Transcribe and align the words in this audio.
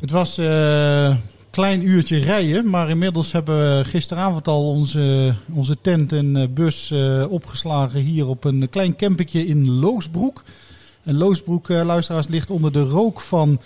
Het 0.00 0.10
was 0.10 0.36
een 0.36 1.20
klein 1.50 1.88
uurtje 1.88 2.18
rijden, 2.18 2.70
maar 2.70 2.90
inmiddels 2.90 3.32
hebben 3.32 3.78
we 3.78 3.84
gisteravond 3.84 4.48
al 4.48 4.68
onze, 4.68 5.34
onze 5.52 5.76
tent 5.80 6.12
en 6.12 6.54
bus 6.54 6.94
opgeslagen 7.28 8.00
hier 8.00 8.26
op 8.26 8.44
een 8.44 8.68
klein 8.70 8.96
campingje 8.96 9.46
in 9.46 9.70
Loosbroek. 9.70 10.44
En 11.02 11.16
Loosbroek, 11.16 11.68
luisteraars, 11.68 12.28
ligt 12.28 12.50
onder 12.50 12.72
de 12.72 12.82
rook 12.82 13.20
van 13.20 13.60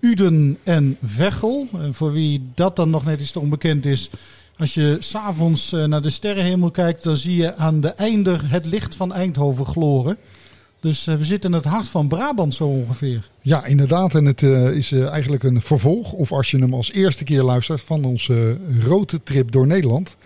Uden 0.00 0.58
en 0.62 0.96
Veghel. 1.02 1.68
En 1.72 1.94
voor 1.94 2.12
wie 2.12 2.42
dat 2.54 2.76
dan 2.76 2.90
nog 2.90 3.04
net 3.04 3.20
iets 3.20 3.32
te 3.32 3.40
onbekend 3.40 3.84
is, 3.84 4.10
als 4.56 4.74
je 4.74 4.96
s'avonds 4.98 5.70
naar 5.70 6.02
de 6.02 6.10
sterrenhemel 6.10 6.70
kijkt, 6.70 7.02
dan 7.02 7.16
zie 7.16 7.36
je 7.36 7.56
aan 7.56 7.80
de 7.80 7.90
einder 7.90 8.40
het 8.50 8.66
licht 8.66 8.96
van 8.96 9.12
Eindhoven 9.12 9.66
gloren. 9.66 10.16
Dus 10.86 11.06
uh, 11.06 11.14
we 11.14 11.24
zitten 11.24 11.50
in 11.50 11.56
het 11.56 11.64
hart 11.64 11.88
van 11.88 12.08
Brabant 12.08 12.54
zo 12.54 12.64
ongeveer. 12.64 13.30
Ja, 13.40 13.64
inderdaad. 13.64 14.14
En 14.14 14.24
het 14.24 14.42
uh, 14.42 14.76
is 14.76 14.92
uh, 14.92 15.08
eigenlijk 15.08 15.42
een 15.42 15.60
vervolg, 15.60 16.12
of 16.12 16.32
als 16.32 16.50
je 16.50 16.58
hem 16.58 16.74
als 16.74 16.92
eerste 16.92 17.24
keer 17.24 17.42
luistert, 17.42 17.80
van 17.80 18.04
onze 18.04 18.56
rode 18.84 19.22
trip 19.22 19.52
door 19.52 19.66
Nederland. 19.66 20.16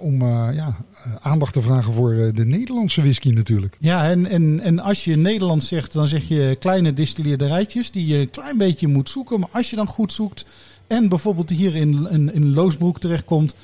om 0.00 0.22
ja, 0.52 0.76
aandacht 1.20 1.52
te 1.52 1.62
vragen 1.62 1.92
voor 1.92 2.30
de 2.34 2.44
Nederlandse 2.44 3.00
whisky 3.00 3.30
natuurlijk. 3.30 3.76
Ja, 3.80 4.10
en, 4.10 4.26
en, 4.26 4.60
en 4.60 4.78
als 4.78 5.04
je 5.04 5.16
Nederland 5.16 5.64
zegt, 5.64 5.92
dan 5.92 6.08
zeg 6.08 6.28
je 6.28 6.56
kleine 6.58 6.92
distilleerderijtjes 6.92 7.90
die 7.90 8.06
je 8.06 8.18
een 8.18 8.30
klein 8.30 8.58
beetje 8.58 8.88
moet 8.88 9.10
zoeken. 9.10 9.40
Maar 9.40 9.48
als 9.52 9.70
je 9.70 9.76
dan 9.76 9.86
goed 9.86 10.12
zoekt 10.12 10.44
en 10.86 11.08
bijvoorbeeld 11.08 11.50
hier 11.50 11.74
in, 11.74 12.06
in, 12.10 12.34
in 12.34 12.54
Loosbroek 12.54 13.00
terechtkomt, 13.00 13.54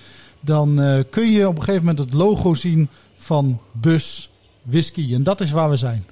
dan 0.40 0.80
kun 1.10 1.30
je 1.30 1.48
op 1.48 1.56
een 1.56 1.64
gegeven 1.64 1.86
moment 1.86 1.98
het 1.98 2.12
logo 2.12 2.54
zien 2.54 2.88
van 3.14 3.60
Bus 3.72 4.30
whisky. 4.70 5.14
En 5.14 5.22
dat 5.22 5.40
is 5.40 5.50
waar 5.50 5.70
we 5.70 5.76
zijn. 5.76 6.04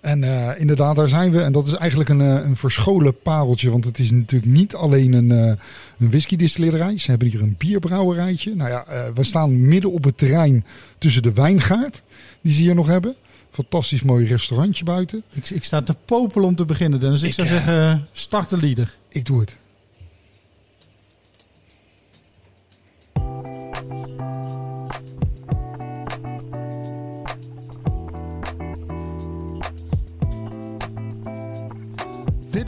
En 0.00 0.22
uh, 0.22 0.60
inderdaad, 0.60 0.96
daar 0.96 1.08
zijn 1.08 1.30
we. 1.30 1.40
En 1.40 1.52
dat 1.52 1.66
is 1.66 1.74
eigenlijk 1.74 2.10
een, 2.10 2.20
uh, 2.20 2.44
een 2.44 2.56
verscholen 2.56 3.20
pareltje. 3.22 3.70
Want 3.70 3.84
het 3.84 3.98
is 3.98 4.10
natuurlijk 4.10 4.52
niet 4.52 4.74
alleen 4.74 5.12
een, 5.12 5.30
uh, 5.30 5.46
een 5.98 6.10
whisky-distillerij. 6.10 6.98
Ze 6.98 7.10
hebben 7.10 7.28
hier 7.28 7.42
een 7.42 7.54
bierbrouwerijtje. 7.58 8.54
Nou 8.54 8.70
ja, 8.70 8.84
we 9.14 9.22
staan 9.22 9.66
midden 9.66 9.92
op 9.92 10.04
het 10.04 10.18
terrein 10.18 10.64
tussen 10.98 11.22
de 11.22 11.32
wijngaard, 11.32 12.02
die 12.40 12.52
ze 12.52 12.60
hier 12.60 12.74
nog 12.74 12.86
hebben. 12.86 13.14
Fantastisch 13.50 14.02
mooi 14.02 14.26
restaurantje 14.26 14.84
buiten. 14.84 15.22
Ik, 15.32 15.50
ik 15.50 15.64
sta 15.64 15.82
te 15.82 15.96
popelen 16.04 16.48
om 16.48 16.54
te 16.54 16.64
beginnen, 16.64 17.00
Dus 17.00 17.22
Ik, 17.22 17.28
ik 17.28 17.34
zou 17.34 17.48
zeggen, 17.48 18.08
start 18.12 18.50
de 18.50 18.56
lieder. 18.56 18.96
Ik 19.08 19.24
doe 19.24 19.40
het. 19.40 19.56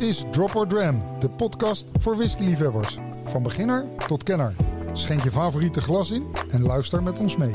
Is 0.08 0.24
Drop 0.30 0.54
or 0.54 0.66
Dram, 0.66 1.02
de 1.18 1.28
podcast 1.28 1.86
voor 1.98 2.16
whiskyliefhebbers. 2.16 2.98
Van 3.24 3.42
beginner 3.42 3.84
tot 4.06 4.22
kenner. 4.22 4.54
Schenk 4.92 5.22
je 5.22 5.30
favoriete 5.30 5.80
glas 5.80 6.10
in 6.10 6.26
en 6.50 6.62
luister 6.62 7.02
met 7.02 7.18
ons 7.18 7.36
mee. 7.36 7.50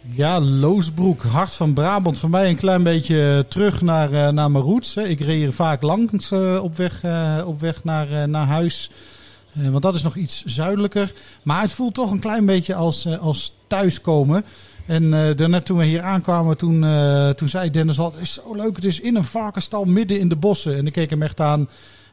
Ja, 0.00 0.40
Loosbroek, 0.40 1.22
hart 1.22 1.52
van 1.52 1.72
Brabant. 1.72 2.18
Voor 2.18 2.30
mij 2.30 2.48
een 2.48 2.56
klein 2.56 2.82
beetje 2.82 3.46
terug 3.48 3.80
naar, 3.80 4.12
uh, 4.12 4.28
naar 4.28 4.50
mijn 4.50 4.64
roots. 4.64 4.96
Ik 4.96 5.20
reed 5.20 5.36
hier 5.36 5.52
vaak 5.52 5.82
langs 5.82 6.30
uh, 6.30 6.62
op 6.62 6.76
weg, 6.76 7.02
op 7.44 7.60
weg 7.60 7.84
naar, 7.84 8.28
naar 8.28 8.46
huis. 8.46 8.90
Uh, 9.58 9.68
want 9.68 9.82
dat 9.82 9.94
is 9.94 10.02
nog 10.02 10.16
iets 10.16 10.44
zuidelijker. 10.44 11.12
Maar 11.42 11.62
het 11.62 11.72
voelt 11.72 11.94
toch 11.94 12.10
een 12.10 12.20
klein 12.20 12.46
beetje 12.46 12.74
als, 12.74 13.06
uh, 13.06 13.18
als 13.18 13.54
thuiskomen. 13.66 14.44
En 14.86 15.02
uh, 15.02 15.36
daarnet 15.36 15.64
toen 15.64 15.78
we 15.78 15.84
hier 15.84 16.02
aankwamen, 16.02 16.56
toen, 16.56 16.84
toen 17.36 17.48
zei 17.48 17.70
Dennis 17.70 17.98
al... 17.98 18.12
Is 18.20 18.32
zo 18.32 18.54
leuk, 18.54 18.76
het 18.76 18.84
is 18.84 19.00
in 19.00 19.16
een 19.16 19.24
varkenstal 19.24 19.84
midden 19.84 20.20
in 20.20 20.28
de 20.28 20.36
bossen. 20.36 20.76
En 20.76 20.86
ik 20.86 20.92
keek 20.92 21.10
hem 21.10 21.22
echt 21.22 21.40
aan... 21.40 21.68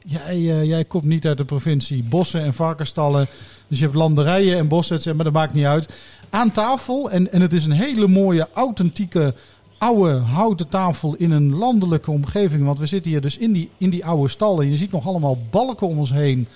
Jij, 0.05 0.65
jij 0.65 0.85
komt 0.85 1.03
niet 1.03 1.27
uit 1.27 1.37
de 1.37 1.45
provincie. 1.45 2.03
Bossen 2.03 2.41
en 2.41 2.53
varkensstallen. 2.53 3.27
Dus 3.67 3.77
je 3.79 3.83
hebt 3.83 3.97
landerijen 3.97 4.57
en 4.57 4.67
bossen, 4.67 5.15
maar 5.15 5.25
dat 5.25 5.33
maakt 5.33 5.53
niet 5.53 5.65
uit. 5.65 5.93
Aan 6.29 6.51
tafel, 6.51 7.11
en, 7.11 7.31
en 7.31 7.41
het 7.41 7.53
is 7.53 7.65
een 7.65 7.71
hele 7.71 8.07
mooie, 8.07 8.49
authentieke 8.53 9.33
oude 9.77 10.13
houten 10.13 10.69
tafel 10.69 11.15
in 11.15 11.31
een 11.31 11.55
landelijke 11.55 12.11
omgeving. 12.11 12.65
Want 12.65 12.79
we 12.79 12.85
zitten 12.85 13.11
hier 13.11 13.21
dus 13.21 13.37
in 13.37 13.51
die, 13.51 13.69
in 13.77 13.89
die 13.89 14.05
oude 14.05 14.29
stallen. 14.29 14.69
Je 14.69 14.77
ziet 14.77 14.91
nog 14.91 15.07
allemaal 15.07 15.37
balken 15.49 15.87
om 15.87 15.97
ons 15.97 16.11
heen. 16.11 16.47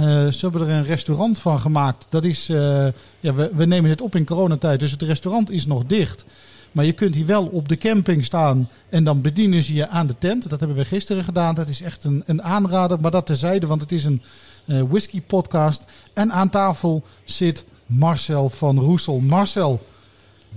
Uh, 0.00 0.04
ze 0.04 0.38
hebben 0.40 0.60
er 0.60 0.68
een 0.68 0.84
restaurant 0.84 1.38
van 1.38 1.60
gemaakt. 1.60 2.06
Dat 2.10 2.24
is, 2.24 2.48
uh, 2.50 2.86
ja, 3.20 3.34
we, 3.34 3.50
we, 3.54 3.66
nemen 3.66 3.90
dit 3.90 4.00
op 4.00 4.14
in 4.14 4.24
coronatijd, 4.24 4.80
dus 4.80 4.90
het 4.90 5.02
restaurant 5.02 5.50
is 5.50 5.66
nog 5.66 5.84
dicht. 5.86 6.24
Maar 6.72 6.84
je 6.84 6.92
kunt 6.92 7.14
hier 7.14 7.26
wel 7.26 7.44
op 7.44 7.68
de 7.68 7.76
camping 7.76 8.24
staan 8.24 8.70
en 8.88 9.04
dan 9.04 9.20
bedienen 9.20 9.62
ze 9.62 9.74
je 9.74 9.88
aan 9.88 10.06
de 10.06 10.14
tent. 10.18 10.50
Dat 10.50 10.58
hebben 10.58 10.76
we 10.76 10.84
gisteren 10.84 11.24
gedaan. 11.24 11.54
Dat 11.54 11.68
is 11.68 11.82
echt 11.82 12.04
een, 12.04 12.22
een 12.26 12.42
aanrader, 12.42 13.00
maar 13.00 13.10
dat 13.10 13.26
terzijde, 13.26 13.66
want 13.66 13.80
het 13.80 13.92
is 13.92 14.04
een 14.04 14.22
uh, 14.64 14.82
whisky 14.88 15.22
podcast. 15.22 15.84
En 16.12 16.32
aan 16.32 16.50
tafel 16.50 17.04
zit 17.24 17.64
Marcel 17.86 18.50
van 18.50 18.78
Roesel. 18.78 19.20
Marcel. 19.20 19.86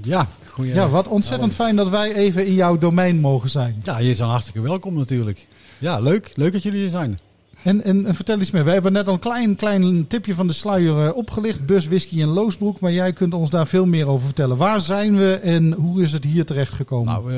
Ja, 0.01 0.27
goeie, 0.47 0.73
ja, 0.73 0.89
wat 0.89 1.07
ontzettend 1.07 1.55
fijn 1.55 1.75
dat 1.75 1.89
wij 1.89 2.13
even 2.13 2.45
in 2.45 2.53
jouw 2.53 2.77
domein 2.77 3.19
mogen 3.19 3.49
zijn. 3.49 3.81
Ja, 3.83 3.99
je 3.99 4.05
bent 4.05 4.19
hartstikke 4.19 4.61
welkom 4.61 4.93
natuurlijk. 4.93 5.47
Ja, 5.77 5.99
leuk. 5.99 6.31
Leuk 6.35 6.53
dat 6.53 6.63
jullie 6.63 6.79
hier 6.79 6.89
zijn. 6.89 7.19
En, 7.63 7.83
en, 7.83 8.15
vertel 8.15 8.39
iets 8.39 8.51
meer. 8.51 8.63
We 8.63 8.71
hebben 8.71 8.91
net 8.91 9.07
al 9.07 9.13
een 9.13 9.19
klein, 9.19 9.55
klein 9.55 10.07
tipje 10.07 10.33
van 10.33 10.47
de 10.47 10.53
sluier 10.53 11.05
uh, 11.05 11.15
opgelicht. 11.15 11.65
Bus, 11.65 11.87
whisky 11.87 12.21
en 12.21 12.27
Loosbroek. 12.27 12.79
Maar 12.79 12.91
jij 12.91 13.13
kunt 13.13 13.33
ons 13.33 13.49
daar 13.49 13.67
veel 13.67 13.85
meer 13.85 14.07
over 14.07 14.25
vertellen. 14.25 14.57
Waar 14.57 14.81
zijn 14.81 15.17
we 15.17 15.33
en 15.33 15.73
hoe 15.73 16.01
is 16.01 16.11
het 16.11 16.23
hier 16.23 16.45
terecht 16.45 16.73
gekomen? 16.73 17.13
Nou, 17.13 17.31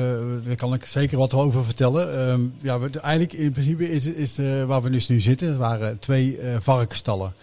daar 0.46 0.56
kan 0.56 0.74
ik 0.74 0.84
zeker 0.84 1.18
wat 1.18 1.34
over 1.34 1.64
vertellen. 1.64 2.38
Uh, 2.38 2.44
ja, 2.62 2.80
we, 2.80 3.00
eigenlijk 3.00 3.32
in 3.32 3.52
principe 3.52 3.90
is, 3.90 4.06
is 4.06 4.36
waar 4.66 4.82
we 4.82 4.90
dus 4.90 5.08
nu 5.08 5.20
zitten. 5.20 5.48
Het 5.48 5.56
waren 5.56 5.98
twee 5.98 6.38
uh, 6.38 6.56
varkensstallen. 6.60 7.34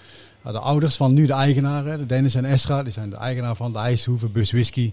Nou, 0.44 0.56
de 0.56 0.62
ouders 0.62 0.96
van 0.96 1.14
nu 1.14 1.26
de 1.26 1.34
eigenaren, 1.34 2.00
de 2.00 2.06
Dennis 2.06 2.36
en 2.36 2.46
Esra, 2.46 2.84
die 2.84 2.94
zijn 2.94 3.10
de 3.10 3.16
eigenaar 3.16 3.56
van 3.56 3.74
de 3.74 3.80
IJshoeve 3.80 4.28
Bus 4.28 4.52
Whisky. 4.52 4.92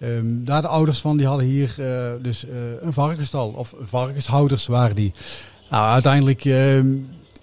Um, 0.00 0.44
daar 0.44 0.62
de 0.62 0.68
ouders 0.68 1.00
van, 1.00 1.16
die 1.16 1.26
hadden 1.26 1.46
hier 1.46 1.74
dus 2.22 2.46
een 2.80 2.92
varkensstal. 2.92 3.48
Of 3.48 3.74
varkenshouders 3.82 4.66
waren 4.66 4.96
die. 4.96 5.12
Nou, 5.70 5.92
uiteindelijk 5.92 6.44
ehm, 6.44 6.86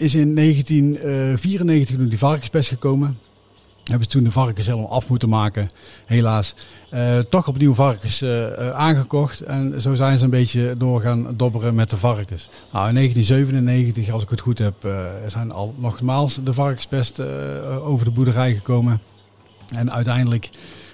is 0.04 0.16
in 0.16 0.36
1994 0.36 1.96
toen 1.96 2.08
die 2.08 2.18
varkenspest 2.18 2.68
gekomen. 2.68 3.18
Hebben 3.84 4.04
ze 4.04 4.14
toen 4.14 4.24
de 4.24 4.32
varkens 4.32 4.66
helemaal 4.66 4.90
af 4.90 5.10
moeten 5.10 5.30
maken, 5.30 5.70
helaas. 6.06 6.56
Uh, 6.94 7.20
toch 7.20 7.48
opnieuw 7.48 7.74
varkens 7.74 8.22
uh, 8.22 8.70
aangekocht. 8.70 9.42
En 9.42 9.82
zo 9.82 9.96
zijn 9.96 10.18
ze 10.18 10.24
een 10.24 10.30
beetje 10.30 10.76
doorgaan 10.78 11.34
dobberen 11.36 11.76
met 11.76 11.90
de 11.90 11.98
varkens. 11.98 12.50
Nou, 12.72 12.88
in 12.88 12.96
1997, 12.96 14.10
als 14.10 14.24
ik 14.24 14.30
het 14.30 14.40
goed 14.40 14.58
heb, 14.58 14.76
zijn 15.28 15.52
al 15.52 15.76
nogmaals 15.78 16.40
de 16.44 16.54
varkenspest 16.54 17.20
over 17.82 18.06
de 18.06 18.12
boerderij 18.12 18.54
gekomen. 18.54 19.02
En 19.76 19.92
uiteindelijk 19.92 20.50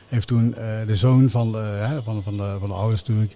heeft 0.08 0.28
toen 0.28 0.56
de 0.88 0.96
zoon 0.96 1.30
van 1.30 1.52
de, 1.52 2.00
van, 2.04 2.24
van, 2.24 2.38
de, 2.38 2.56
van 2.60 2.70
de 2.70 2.76
ouders 2.76 3.04
natuurlijk, 3.04 3.36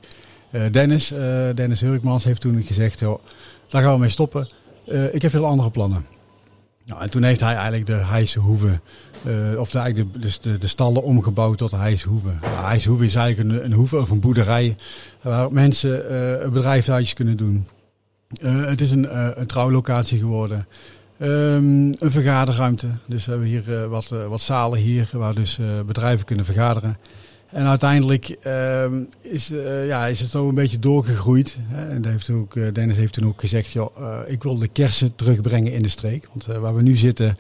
Dennis, 0.73 1.13
Dennis 1.55 1.79
Hurkmans, 1.79 2.23
heeft 2.23 2.41
toen 2.41 2.63
gezegd, 2.63 2.99
joh, 2.99 3.19
daar 3.67 3.81
gaan 3.81 3.93
we 3.93 3.99
mee 3.99 4.09
stoppen. 4.09 4.47
Uh, 4.87 5.13
ik 5.13 5.21
heb 5.21 5.31
heel 5.31 5.45
andere 5.45 5.69
plannen. 5.69 6.05
Nou, 6.85 7.01
en 7.01 7.09
toen 7.09 7.23
heeft 7.23 7.39
hij 7.39 7.53
eigenlijk 7.53 7.85
de 7.85 7.93
Heijse 7.93 8.39
uh, 8.39 9.59
of 9.59 9.71
de, 9.71 9.79
eigenlijk 9.79 10.13
de, 10.13 10.19
dus 10.19 10.39
de, 10.39 10.57
de, 10.57 10.67
stallen 10.67 11.03
omgebouwd 11.03 11.57
tot 11.57 11.69
de 11.69 11.75
Heijse 11.75 12.07
Hoeve. 12.07 12.31
Nou, 12.41 12.65
Heijse 12.65 12.89
Hoeve 12.89 13.05
is 13.05 13.15
eigenlijk 13.15 13.49
een, 13.49 13.65
een 13.65 13.73
hoeve 13.73 13.99
of 13.99 14.09
een 14.09 14.19
boerderij 14.19 14.75
waar 15.21 15.51
mensen 15.51 16.11
uh, 16.11 16.49
bedrijfsuitjes 16.49 17.13
kunnen 17.13 17.37
doen. 17.37 17.67
het 18.41 18.81
is 18.81 18.91
een, 18.91 19.39
een 19.39 19.47
trouwlocatie 19.47 20.17
geworden. 20.17 20.67
Um, 21.19 21.93
een 21.99 22.11
vergaderruimte. 22.11 22.87
Dus 23.05 23.25
we 23.25 23.31
hebben 23.31 23.49
hier 23.49 23.89
wat, 23.89 24.07
wat 24.07 24.41
zalen 24.41 24.79
hier 24.79 25.09
waar 25.11 25.33
dus 25.33 25.59
bedrijven 25.85 26.25
kunnen 26.25 26.45
vergaderen. 26.45 26.97
En 27.53 27.67
uiteindelijk 27.67 28.37
uh, 28.47 28.85
is, 29.21 29.51
uh, 29.51 29.87
ja, 29.87 30.07
is 30.07 30.19
het 30.19 30.29
zo 30.29 30.49
een 30.49 30.55
beetje 30.55 30.79
doorgegroeid. 30.79 31.57
Hè. 31.59 31.89
En 31.89 32.05
heeft 32.05 32.29
ook, 32.29 32.55
uh, 32.55 32.73
Dennis 32.73 32.97
heeft 32.97 33.13
toen 33.13 33.25
ook 33.25 33.39
gezegd, 33.39 33.71
joh, 33.71 33.97
uh, 33.99 34.19
ik 34.25 34.43
wil 34.43 34.57
de 34.57 34.67
kersen 34.67 35.15
terugbrengen 35.15 35.73
in 35.73 35.81
de 35.81 35.89
streek. 35.89 36.27
Want 36.27 36.45
waar 36.59 36.75
we 36.75 36.81
nu 36.81 36.97
zitten, 36.97 37.37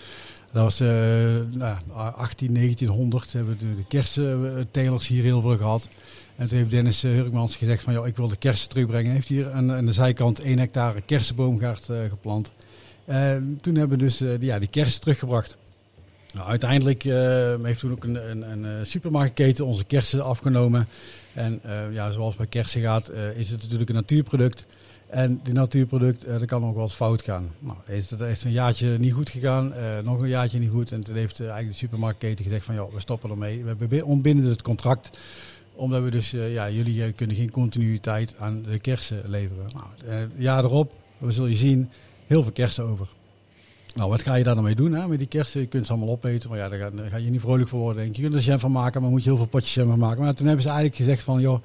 dat 0.51 0.63
was 0.63 0.79
nou, 0.79 1.77
18, 2.15 2.53
1900, 2.53 3.33
hebben 3.33 3.57
de, 3.57 3.75
de 3.75 3.85
kersentelers 3.87 5.07
hier 5.07 5.23
heel 5.23 5.41
veel 5.41 5.57
gehad. 5.57 5.89
En 6.35 6.47
toen 6.47 6.57
heeft 6.57 6.71
Dennis 6.71 7.01
Hurkmans 7.01 7.55
gezegd 7.55 7.83
van, 7.83 7.93
joh, 7.93 8.07
ik 8.07 8.15
wil 8.15 8.27
de 8.27 8.35
kersen 8.35 8.69
terugbrengen. 8.69 9.11
Heeft 9.11 9.27
hier 9.27 9.51
aan, 9.51 9.85
de 9.85 9.93
zijkant 9.93 10.39
1 10.39 10.59
hectare 10.59 11.01
kersenboomgaard 11.01 11.89
geplant. 12.09 12.51
En 13.05 13.57
toen 13.61 13.75
hebben 13.75 13.97
we 13.97 14.03
dus 14.03 14.21
ja, 14.39 14.59
die 14.59 14.69
kersen 14.69 15.01
teruggebracht. 15.01 15.57
Nou, 16.33 16.47
uiteindelijk 16.47 17.03
uh, 17.03 17.13
heeft 17.61 17.79
toen 17.79 17.91
ook 17.91 18.03
een, 18.03 18.29
een, 18.29 18.51
een, 18.51 18.65
eh, 18.65 18.71
supermarktketen 18.83 19.65
onze 19.65 19.83
kersen 19.83 20.23
afgenomen. 20.23 20.87
En 21.33 21.61
uh, 21.65 21.93
ja, 21.93 22.11
zoals 22.11 22.35
bij 22.35 22.47
kersen 22.47 22.81
gaat, 22.81 23.11
is 23.35 23.49
het 23.49 23.61
natuurlijk 23.61 23.89
een 23.89 23.95
natuurproduct. 23.95 24.65
En 25.07 25.39
die 25.43 25.53
natuurproduct, 25.53 26.25
dat 26.25 26.45
kan 26.45 26.65
ook 26.65 26.73
wel 26.73 26.83
eens 26.83 26.93
fout 26.93 27.21
gaan. 27.21 27.51
Nou, 27.59 27.77
is, 27.85 28.07
dat 28.07 28.21
is 28.21 28.43
een 28.43 28.51
jaartje 28.51 28.97
niet 28.97 29.13
goed 29.13 29.29
gegaan, 29.29 29.73
nog 30.03 30.19
een 30.19 30.27
jaartje 30.27 30.59
niet 30.59 30.69
goed. 30.69 30.91
En 30.91 31.03
toen 31.03 31.15
heeft 31.15 31.39
eigenlijk 31.39 31.69
de 31.69 31.77
supermarktketen 31.77 32.43
gezegd 32.43 32.65
van, 32.65 32.75
ja, 32.75 32.85
we 32.93 32.99
stoppen 32.99 33.29
ermee. 33.29 33.63
We 33.89 34.05
ontbinden 34.05 34.49
het 34.49 34.61
contract, 34.61 35.17
omdat 35.73 36.03
we 36.03 36.09
dus, 36.09 36.31
ja, 36.31 36.69
jullie 36.69 37.11
kunnen 37.11 37.35
geen 37.35 37.51
continuïteit 37.51 38.35
aan 38.37 38.61
de 38.61 38.79
kersen 38.79 39.21
leveren. 39.25 39.69
Nou, 39.73 40.15
het 40.15 40.31
jaar 40.35 40.63
erop, 40.63 40.93
we 41.17 41.31
zullen 41.31 41.49
je 41.49 41.57
zien, 41.57 41.89
heel 42.27 42.43
veel 42.43 42.51
kersen 42.51 42.83
over. 42.83 43.07
Nou, 43.93 44.09
wat 44.09 44.21
ga 44.21 44.35
je 44.35 44.43
daar 44.43 44.55
dan 44.55 44.63
mee 44.63 44.75
doen 44.75 44.93
hè? 44.93 45.07
met 45.07 45.17
die 45.17 45.27
kersen? 45.27 45.61
Je 45.61 45.67
kunt 45.67 45.85
ze 45.85 45.91
allemaal 45.91 46.09
opeten, 46.09 46.49
maar 46.49 46.57
ja, 46.57 46.69
daar 46.69 46.79
ga, 46.79 47.09
ga 47.09 47.17
je 47.17 47.29
niet 47.29 47.41
vrolijk 47.41 47.69
voor 47.69 47.79
worden. 47.79 48.03
Denk 48.03 48.15
je. 48.15 48.21
kunt 48.21 48.35
er 48.35 48.41
jam 48.41 48.59
van 48.59 48.71
maken, 48.71 49.01
maar 49.01 49.11
moet 49.11 49.23
je 49.23 49.29
heel 49.29 49.37
veel 49.37 49.47
potjes 49.47 49.73
jam 49.73 49.87
van 49.87 49.99
maken. 49.99 50.23
Maar 50.23 50.33
toen 50.33 50.47
hebben 50.47 50.63
ze 50.63 50.69
eigenlijk 50.69 50.97
gezegd 50.97 51.23
van, 51.23 51.41
joh, 51.41 51.63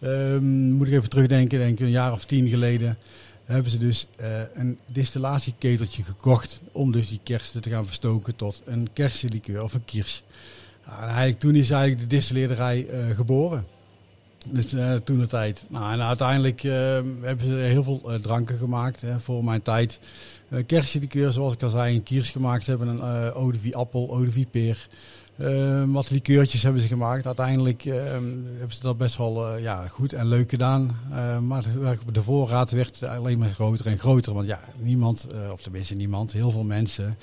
um, 0.00 0.72
moet 0.72 0.86
ik 0.86 0.92
even 0.92 1.08
terugdenken, 1.08 1.58
denk 1.58 1.80
een 1.80 1.90
jaar 1.90 2.12
of 2.12 2.24
tien 2.24 2.48
geleden 2.48 2.98
hebben 3.44 3.72
ze 3.72 3.78
dus 3.78 4.06
uh, 4.20 4.40
een 4.54 4.78
distillatieketeltje 4.86 6.02
gekocht 6.02 6.60
om 6.72 6.92
dus 6.92 7.08
die 7.08 7.20
kersen 7.22 7.62
te 7.62 7.70
gaan 7.70 7.86
verstoken 7.86 8.36
tot 8.36 8.62
een 8.64 8.88
kersenlikeur 8.92 9.62
of 9.62 9.74
een 9.74 9.84
kiers. 9.84 10.22
Nou, 10.86 11.02
eigenlijk, 11.02 11.38
toen 11.38 11.54
is 11.54 11.70
eigenlijk 11.70 12.00
de 12.00 12.16
distilleerderij 12.16 12.86
uh, 12.90 13.16
geboren. 13.16 13.66
Dus 14.46 14.72
uh, 14.72 14.94
toen 14.94 15.18
de 15.18 15.26
tijd. 15.26 15.64
Nou, 15.68 15.92
en 15.92 16.02
uiteindelijk 16.02 16.62
hebben 17.20 17.46
ze 17.46 17.52
heel 17.52 17.82
veel 17.82 18.10
dranken 18.22 18.58
gemaakt 18.58 19.00
hè, 19.00 19.20
voor 19.20 19.44
mijn 19.44 19.62
tijd. 19.62 20.00
Uh, 20.48 21.30
zoals 21.30 21.52
ik 21.52 21.62
al 21.62 21.70
zei, 21.70 21.94
een 21.94 22.02
kiers 22.02 22.30
gemaakt. 22.30 22.64
Ze 22.64 22.70
hebben 22.70 22.88
een 22.88 23.34
uh, 23.64 23.72
appel, 23.72 24.08
eau 24.10 24.24
de 24.24 24.32
vie 24.32 24.46
peer. 24.50 24.88
Wat 25.86 26.10
likeurtjes 26.10 26.62
hebben 26.62 26.82
ze 26.82 26.88
gemaakt. 26.88 27.26
Uiteindelijk 27.26 27.82
hebben 27.82 28.68
ze 28.68 28.82
dat 28.82 28.98
best 28.98 29.16
wel 29.16 29.56
ja, 29.56 29.88
goed 29.88 30.12
en 30.12 30.28
leuk 30.28 30.50
gedaan. 30.50 30.96
maar 31.46 31.64
de 32.12 32.22
voorraad 32.22 32.70
werd 32.70 33.06
alleen 33.06 33.38
maar 33.38 33.48
groter 33.48 33.86
en 33.86 33.98
groter. 33.98 34.34
Want 34.34 34.46
ja, 34.46 34.60
niemand, 34.82 35.26
of 35.52 35.62
tenminste 35.62 35.94
niemand, 35.94 36.32
heel 36.32 36.50
veel 36.50 36.64
mensen. 36.64 37.18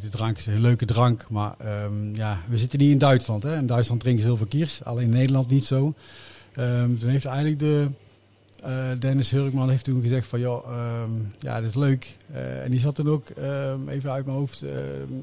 De 0.00 0.08
drank 0.10 0.38
is 0.38 0.46
een 0.46 0.60
leuke 0.60 0.84
drank, 0.84 1.26
maar 1.30 1.54
um, 1.84 2.16
ja, 2.16 2.40
we 2.48 2.58
zitten 2.58 2.78
niet 2.78 2.90
in 2.90 2.98
Duitsland. 2.98 3.42
Hè. 3.42 3.56
In 3.56 3.66
Duitsland 3.66 4.00
drinken 4.00 4.22
ze 4.22 4.28
heel 4.28 4.36
veel 4.36 4.46
kiers, 4.46 4.84
alleen 4.84 5.04
in 5.04 5.10
Nederland 5.10 5.50
niet 5.50 5.64
zo. 5.64 5.94
Um, 6.58 6.98
toen 6.98 7.10
heeft 7.10 7.24
eigenlijk 7.24 7.58
de, 7.58 7.88
uh, 8.66 8.88
Dennis 8.98 9.30
Hurkman 9.30 9.70
heeft 9.70 9.84
toen 9.84 10.02
gezegd 10.02 10.26
van, 10.26 10.40
joh, 10.40 11.02
um, 11.02 11.32
ja, 11.38 11.60
dat 11.60 11.68
is 11.68 11.74
leuk. 11.74 12.16
Uh, 12.32 12.64
en 12.64 12.70
die 12.70 12.80
zat 12.80 12.94
toen 12.94 13.08
ook, 13.08 13.28
even 13.88 14.10
uit 14.10 14.24
mijn 14.24 14.36
hoofd, 14.36 14.64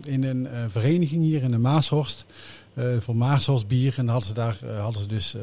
in 0.03 0.23
een 0.23 0.47
vereniging 0.69 1.23
hier 1.23 1.43
in 1.43 1.51
de 1.51 1.57
Maashorst. 1.57 2.25
voor 2.99 3.15
Maashorst 3.15 3.67
bier. 3.67 3.93
En 3.97 4.07
hadden 4.07 4.27
ze 4.27 4.33
daar 4.33 4.57
hadden 4.79 5.01
ze 5.01 5.07
dus 5.07 5.35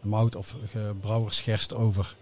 mout 0.00 0.36
of 0.36 0.56
brouwersgerst 1.00 1.74
over. 1.74 2.16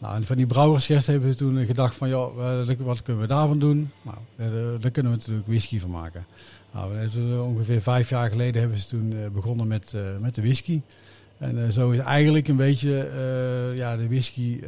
Nou, 0.00 0.14
en 0.14 0.24
van 0.24 0.36
die 0.36 0.46
brouwersgerst 0.46 1.06
hebben 1.06 1.28
we 1.28 1.34
toen 1.34 1.66
gedacht 1.66 1.94
van, 1.94 2.08
joh, 2.08 2.66
wat 2.78 3.02
kunnen 3.02 3.22
we 3.22 3.28
daarvan 3.28 3.58
doen? 3.58 3.90
Nou, 4.02 4.16
daar 4.80 4.90
kunnen 4.90 5.12
we 5.12 5.18
natuurlijk 5.18 5.46
whisky 5.46 5.80
van 5.80 5.90
maken. 5.90 6.26
Nou, 6.72 6.92
ongeveer 7.40 7.82
vijf 7.82 8.08
jaar 8.08 8.30
geleden 8.30 8.60
hebben 8.60 8.78
ze 8.78 8.88
toen 8.88 9.14
begonnen 9.32 9.66
met, 9.66 9.94
met 10.20 10.34
de 10.34 10.40
whisky. 10.40 10.80
En 11.38 11.72
zo 11.72 11.90
is 11.90 11.98
eigenlijk 11.98 12.48
een 12.48 12.56
beetje 12.56 13.10
ja, 13.74 13.96
de 13.96 14.08
whisky 14.08 14.60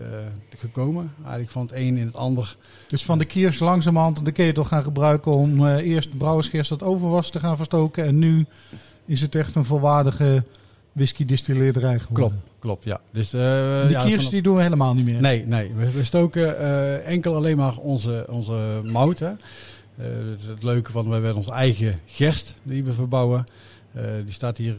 gekomen. 0.56 1.12
Eigenlijk 1.22 1.50
van 1.50 1.62
het 1.62 1.72
een 1.72 1.96
in 1.96 2.06
het 2.06 2.16
ander. 2.16 2.56
Dus 2.88 3.04
van 3.04 3.18
de 3.18 3.24
kiers 3.24 3.58
langzamerhand 3.58 4.24
de 4.24 4.32
ketel 4.32 4.64
gaan 4.64 4.82
gebruiken 4.82 5.32
om 5.32 5.66
eerst 5.66 6.18
brouwersgerst 6.18 6.70
dat 6.70 6.82
over 6.82 7.08
was 7.08 7.30
te 7.30 7.40
gaan 7.40 7.56
verstoken. 7.56 8.04
En 8.04 8.18
nu 8.18 8.46
is 9.04 9.20
het 9.20 9.34
echt 9.34 9.54
een 9.54 9.64
volwaardige 9.64 10.44
whisky 11.00 11.24
distilleerderij 11.24 11.98
geworden. 11.98 12.28
Klopt, 12.28 12.58
klopt 12.58 12.84
ja. 12.84 13.00
Dus, 13.12 13.30
de 13.30 13.86
ja, 13.88 14.04
kiers 14.04 14.28
die 14.28 14.42
doen 14.42 14.56
we 14.56 14.62
helemaal 14.62 14.94
niet 14.94 15.04
meer? 15.04 15.20
Nee, 15.20 15.46
nee. 15.46 15.72
We, 15.74 15.90
we 15.90 16.04
stoken 16.04 17.04
enkel 17.04 17.34
alleen 17.34 17.56
maar 17.56 17.76
onze, 17.76 18.26
onze 18.28 18.80
mout. 18.84 19.18
Hè. 19.18 19.30
het, 19.96 20.46
het 20.46 20.62
leuke 20.62 20.92
van, 20.92 21.06
we 21.06 21.12
hebben 21.12 21.36
onze 21.36 21.52
eigen 21.52 22.00
gerst 22.06 22.56
die 22.62 22.84
we 22.84 22.92
verbouwen. 22.92 23.44
Die 24.24 24.32
staat 24.32 24.56
hier 24.56 24.76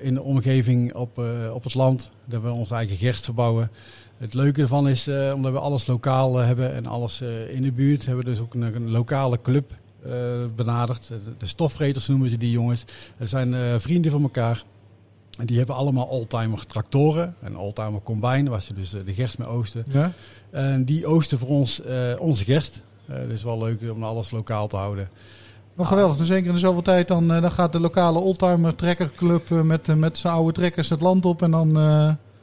in 0.00 0.14
de 0.14 0.22
omgeving 0.22 0.94
op, 0.94 1.22
op 1.52 1.64
het 1.64 1.74
land. 1.74 2.10
Dat 2.24 2.42
we 2.42 2.50
onze 2.50 2.74
eigen 2.74 2.96
gerst 2.96 3.24
verbouwen. 3.24 3.70
Het 4.18 4.34
leuke 4.34 4.60
ervan 4.60 4.88
is, 4.88 5.08
omdat 5.34 5.52
we 5.52 5.58
alles 5.58 5.86
lokaal 5.86 6.36
hebben 6.36 6.74
en 6.74 6.86
alles 6.86 7.22
in 7.50 7.62
de 7.62 7.72
buurt, 7.72 8.06
hebben 8.06 8.24
we 8.24 8.30
dus 8.30 8.40
ook 8.40 8.54
een, 8.54 8.62
een 8.74 8.90
lokale 8.90 9.40
club 9.42 9.72
benaderd. 10.56 11.10
De 11.38 11.46
stofvreters 11.46 12.08
noemen 12.08 12.30
ze 12.30 12.38
die 12.38 12.50
jongens. 12.50 12.84
Het 13.16 13.28
zijn 13.28 13.80
vrienden 13.80 14.10
van 14.10 14.22
elkaar. 14.22 14.64
En 15.38 15.46
die 15.46 15.56
hebben 15.56 15.76
allemaal 15.76 16.06
oldtimer 16.06 16.66
tractoren 16.66 17.34
en 17.40 17.58
oldtimer 17.58 18.00
combine, 18.02 18.50
waar 18.50 18.62
ze 18.62 18.74
dus 18.74 18.90
de 18.90 19.14
gerst 19.14 19.38
mee 19.38 19.48
oosten. 19.48 19.84
Ja? 19.90 20.12
En 20.50 20.84
die 20.84 21.06
oosten 21.06 21.38
voor 21.38 21.48
ons 21.48 21.82
onze 22.18 22.44
gerst. 22.44 22.82
Het 23.06 23.30
is 23.30 23.42
wel 23.42 23.58
leuk 23.58 23.80
om 23.92 24.04
alles 24.04 24.30
lokaal 24.30 24.68
te 24.68 24.76
houden. 24.76 25.08
Wel 25.74 25.86
geweldig. 25.86 26.16
Dus 26.16 26.28
keer 26.28 26.36
in 26.36 26.52
de 26.52 26.58
zoveel 26.58 26.82
tijd 26.82 27.08
dan, 27.08 27.28
dan 27.28 27.52
gaat 27.52 27.72
de 27.72 27.80
lokale 27.80 28.18
oldtimer 28.18 28.74
trekkerclub 28.74 29.50
met, 29.50 29.96
met 29.96 30.18
zijn 30.18 30.32
oude 30.32 30.52
trekkers 30.52 30.88
het 30.88 31.00
land 31.00 31.24
op 31.24 31.42
en 31.42 31.50
dan... 31.50 31.78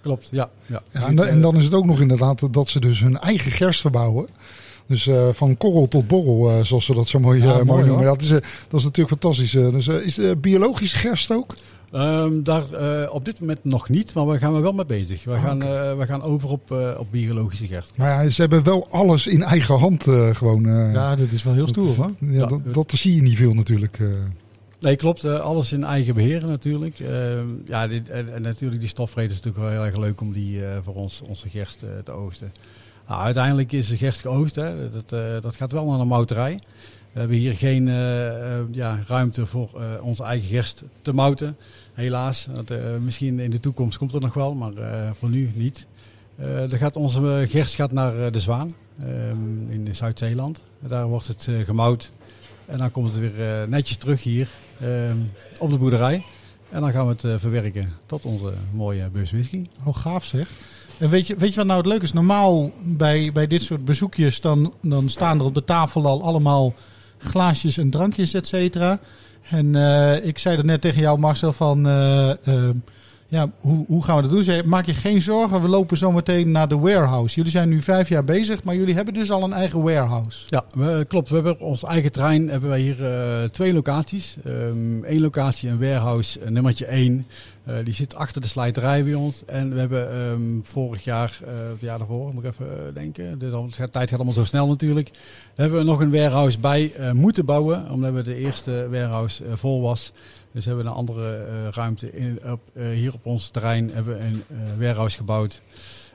Klopt, 0.02 0.28
ja. 0.32 0.50
ja. 0.66 0.82
ja 0.92 1.08
en, 1.08 1.28
en, 1.28 1.42
dan 1.42 1.56
is 1.56 1.64
het 1.64 1.74
ook 1.74 1.86
nog 1.86 2.00
inderdaad 2.00 2.54
dat 2.54 2.70
ze 2.70 2.80
dus 2.80 3.00
hun 3.00 3.18
eigen 3.18 3.52
gerst 3.52 3.82
verbouwen. 3.82 4.28
Dus 4.88 5.10
van 5.32 5.58
korrel 5.58 5.88
tot 5.88 6.08
borrel, 6.08 6.64
zoals 6.64 6.86
ze 6.86 6.94
dat 6.94 7.08
zo 7.08 7.20
mooi, 7.20 7.44
ja, 7.44 7.64
mooi 7.64 7.86
noemen. 7.86 8.06
Dat 8.06 8.22
is, 8.22 8.30
dat 8.30 8.80
is 8.80 8.84
natuurlijk 8.84 9.22
fantastisch. 9.22 9.52
dus 9.52 9.88
is 9.88 10.20
biologische 10.40 10.98
gerst 10.98 11.32
ook? 11.32 11.56
Um, 11.94 12.44
daar 12.44 12.64
uh, 12.72 13.14
op 13.14 13.26
dit 13.26 13.40
moment 13.40 13.64
nog 13.64 13.90
niet, 13.90 14.14
maar 14.14 14.28
we 14.28 14.38
gaan 14.38 14.56
er 14.56 14.62
wel 14.62 14.74
mee 14.74 14.86
bezig. 14.86 15.24
We, 15.24 15.32
ah, 15.32 15.44
gaan, 15.44 15.64
okay. 15.64 15.92
uh, 15.92 15.98
we 15.98 16.06
gaan 16.06 16.22
over 16.22 16.50
op, 16.50 16.72
uh, 16.72 16.96
op 16.98 17.08
biologische 17.12 17.68
gerst. 17.68 17.92
Maar 17.96 18.24
ja, 18.24 18.30
ze 18.30 18.42
hebben 18.42 18.64
wel 18.64 18.88
alles 18.90 19.28
in 19.28 19.44
eigen 19.44 19.78
hand 19.80 20.04
gewoon. 20.32 20.64
ja, 20.94 21.16
dat 21.16 21.32
is 21.32 21.44
wel 21.44 21.54
heel 21.54 21.68
stoer 21.68 21.96
hoor. 21.96 22.12
Ja, 22.20 22.32
ja, 22.32 22.46
dat, 22.46 22.74
dat, 22.74 22.92
zie 22.92 23.16
je 23.16 23.22
niet 23.22 23.38
veel 23.38 23.54
natuurlijk. 23.54 24.00
Nee, 24.80 24.96
klopt. 24.96 25.26
alles 25.26 25.72
in 25.72 25.84
eigen 25.84 26.16
beheer 26.16 26.46
natuurlijk. 26.46 27.00
Ehm, 27.00 27.48
ja, 27.66 27.88
dit, 27.88 28.10
en, 28.10 28.42
natuurlijk 28.42 28.82
die 28.82 28.90
stofvrede 28.90 29.34
is 29.34 29.36
natuurlijk 29.36 29.64
wel 29.64 29.74
heel 29.74 29.86
erg 29.86 29.98
leuk 29.98 30.22
om 30.22 30.34
die 30.34 30.62
voor 30.84 30.96
ons, 30.96 31.22
onze 31.22 31.50
gerst 31.50 31.84
te 32.04 32.12
oosten. 32.12 32.52
Nou, 33.08 33.22
uiteindelijk 33.22 33.72
is 33.72 33.88
de 33.88 33.98
gerst 33.98 34.22
geoost. 34.22 34.56
Hè. 34.56 34.90
Dat, 34.92 35.10
dat 35.42 35.56
gaat 35.56 35.72
wel 35.72 35.86
naar 35.86 36.00
een 36.00 36.08
mouterij. 36.08 36.60
We 37.16 37.22
hebben 37.22 37.38
hier 37.38 37.54
geen 37.54 37.86
ja, 38.72 39.00
ruimte 39.08 39.46
voor 39.46 39.70
onze 40.02 40.24
eigen 40.24 40.48
gerst 40.48 40.84
te 41.02 41.14
mouten. 41.14 41.58
Helaas. 41.94 42.48
Dat, 42.54 42.80
misschien 43.02 43.40
in 43.40 43.52
de 43.52 43.60
toekomst 43.60 43.98
komt 43.98 44.14
het 44.14 44.22
nog 44.22 44.34
wel, 44.34 44.56
maar 44.56 44.72
voor 45.20 45.30
nu 45.30 45.52
niet. 45.54 45.88
Uh, 46.40 46.64
gaat 46.68 46.96
onze 46.96 47.46
gerst 47.50 47.76
gaat 47.76 47.92
naar 47.92 48.32
de 48.32 48.40
Zwaan 48.40 48.72
um, 49.04 49.68
in 49.70 49.96
Zuid-Zeeland. 49.96 50.62
Daar 50.80 51.08
wordt 51.08 51.28
het 51.28 51.48
gemouwd. 51.64 52.12
En 52.66 52.78
dan 52.78 52.92
komt 52.92 53.14
het 53.14 53.20
weer 53.20 53.70
netjes 53.70 53.98
terug 53.98 54.24
hier 54.24 54.50
um, 54.84 55.32
op 55.58 55.72
de 55.72 55.78
boerderij. 55.78 56.24
En 56.70 56.82
dan 56.82 56.92
gaan 56.92 57.08
we 57.08 57.16
het 57.28 57.42
verwerken 57.42 57.94
tot 58.06 58.26
onze 58.26 58.54
mooie 58.74 59.10
bus 59.10 59.32
whisky. 59.32 59.68
Oh, 59.84 59.96
gaaf 59.96 60.26
zeg. 60.26 60.50
En 60.98 61.10
weet 61.10 61.28
je, 61.28 61.36
weet 61.36 61.50
je 61.50 61.56
wat 61.56 61.66
nou 61.66 61.78
het 61.78 61.88
leuke 61.88 62.04
is? 62.04 62.14
Normaal 62.14 62.72
bij, 62.84 63.32
bij 63.32 63.48
dit 63.48 63.62
soort 63.62 63.86
bezoekjes, 63.86 64.42
dan, 64.42 64.74
dan 64.82 65.10
staan 65.10 65.40
er 65.40 65.46
op 65.46 65.54
de 65.54 65.64
tafel 65.64 66.06
al 66.06 66.24
allemaal 66.24 66.74
glaasjes 67.26 67.78
en 67.78 67.90
drankjes, 67.90 68.34
et 68.34 68.48
cetera. 68.48 69.00
En 69.50 69.76
uh, 69.76 70.26
ik 70.26 70.38
zei 70.38 70.56
dat 70.56 70.66
net 70.66 70.82
tegen 70.82 71.02
jou, 71.02 71.20
Marcel, 71.20 71.54
van 71.54 71.88
uh, 71.88 72.30
uh, 72.48 72.70
ja, 73.28 73.50
hoe, 73.60 73.86
hoe 73.88 74.04
gaan 74.04 74.16
we 74.16 74.22
dat 74.22 74.46
doen? 74.46 74.70
Maak 74.70 74.86
je 74.86 74.94
geen 74.94 75.22
zorgen, 75.22 75.62
we 75.62 75.68
lopen 75.68 75.98
zo 75.98 76.12
meteen 76.12 76.52
naar 76.52 76.68
de 76.68 76.78
warehouse. 76.78 77.36
Jullie 77.36 77.52
zijn 77.52 77.70
nu 77.70 77.82
vijf 77.82 78.10
jaar 78.10 78.24
bezig, 78.24 78.64
maar 78.64 78.76
jullie 78.76 78.96
hebben 78.96 79.14
dus 79.14 79.32
al 79.32 79.44
een 79.44 79.54
eigen 79.54 79.82
warehouse. 79.82 80.46
Ja, 80.50 80.64
klopt. 81.04 81.30
We 81.30 81.36
hebben 81.36 81.60
ons 81.60 81.84
eigen 81.84 82.12
trein 82.12 82.50
hebben 82.50 82.70
wij 82.70 82.80
hier 82.80 82.98
twee 83.52 83.74
locaties. 83.74 84.38
Eén 85.04 85.22
locatie, 85.22 85.70
een 85.70 85.80
warehouse, 85.80 86.40
nummertje 86.50 86.86
één. 86.86 87.26
Uh, 87.68 87.76
die 87.84 87.94
zit 87.94 88.16
achter 88.16 88.42
de 88.42 88.48
slijterij 88.48 89.04
bij 89.04 89.14
ons. 89.14 89.46
En 89.46 89.74
we 89.74 89.80
hebben 89.80 90.16
um, 90.16 90.62
vorig 90.64 91.04
jaar, 91.04 91.40
uh, 91.42 91.50
het 91.72 91.82
jaar 91.82 91.98
daarvoor, 91.98 92.34
moet 92.34 92.44
ik 92.44 92.52
even 92.52 92.94
denken. 92.94 93.40
De 93.40 93.70
tijd 93.76 94.10
gaat 94.10 94.14
allemaal 94.14 94.34
zo 94.34 94.44
snel 94.44 94.68
natuurlijk. 94.68 95.12
Hebben 95.56 95.80
we 95.80 95.86
nog 95.86 96.00
een 96.00 96.12
warehouse 96.12 96.60
bij 96.60 96.92
moeten 97.14 97.46
bouwen. 97.46 97.90
Omdat 97.92 98.14
we 98.14 98.24
de 98.24 98.36
eerste 98.36 98.88
warehouse 98.90 99.44
vol 99.56 99.82
was. 99.82 100.12
Dus 100.56 100.66
hebben 100.66 100.84
we 100.84 100.90
een 100.90 100.96
andere 100.96 101.70
ruimte 101.70 102.12
in, 102.12 102.40
op, 102.46 102.62
hier 102.74 103.14
op 103.14 103.26
ons 103.26 103.50
terrein 103.50 103.90
hebben 103.94 104.18
we 104.18 104.24
een 104.24 104.44
warehouse 104.80 105.18
gebouwd. 105.18 105.62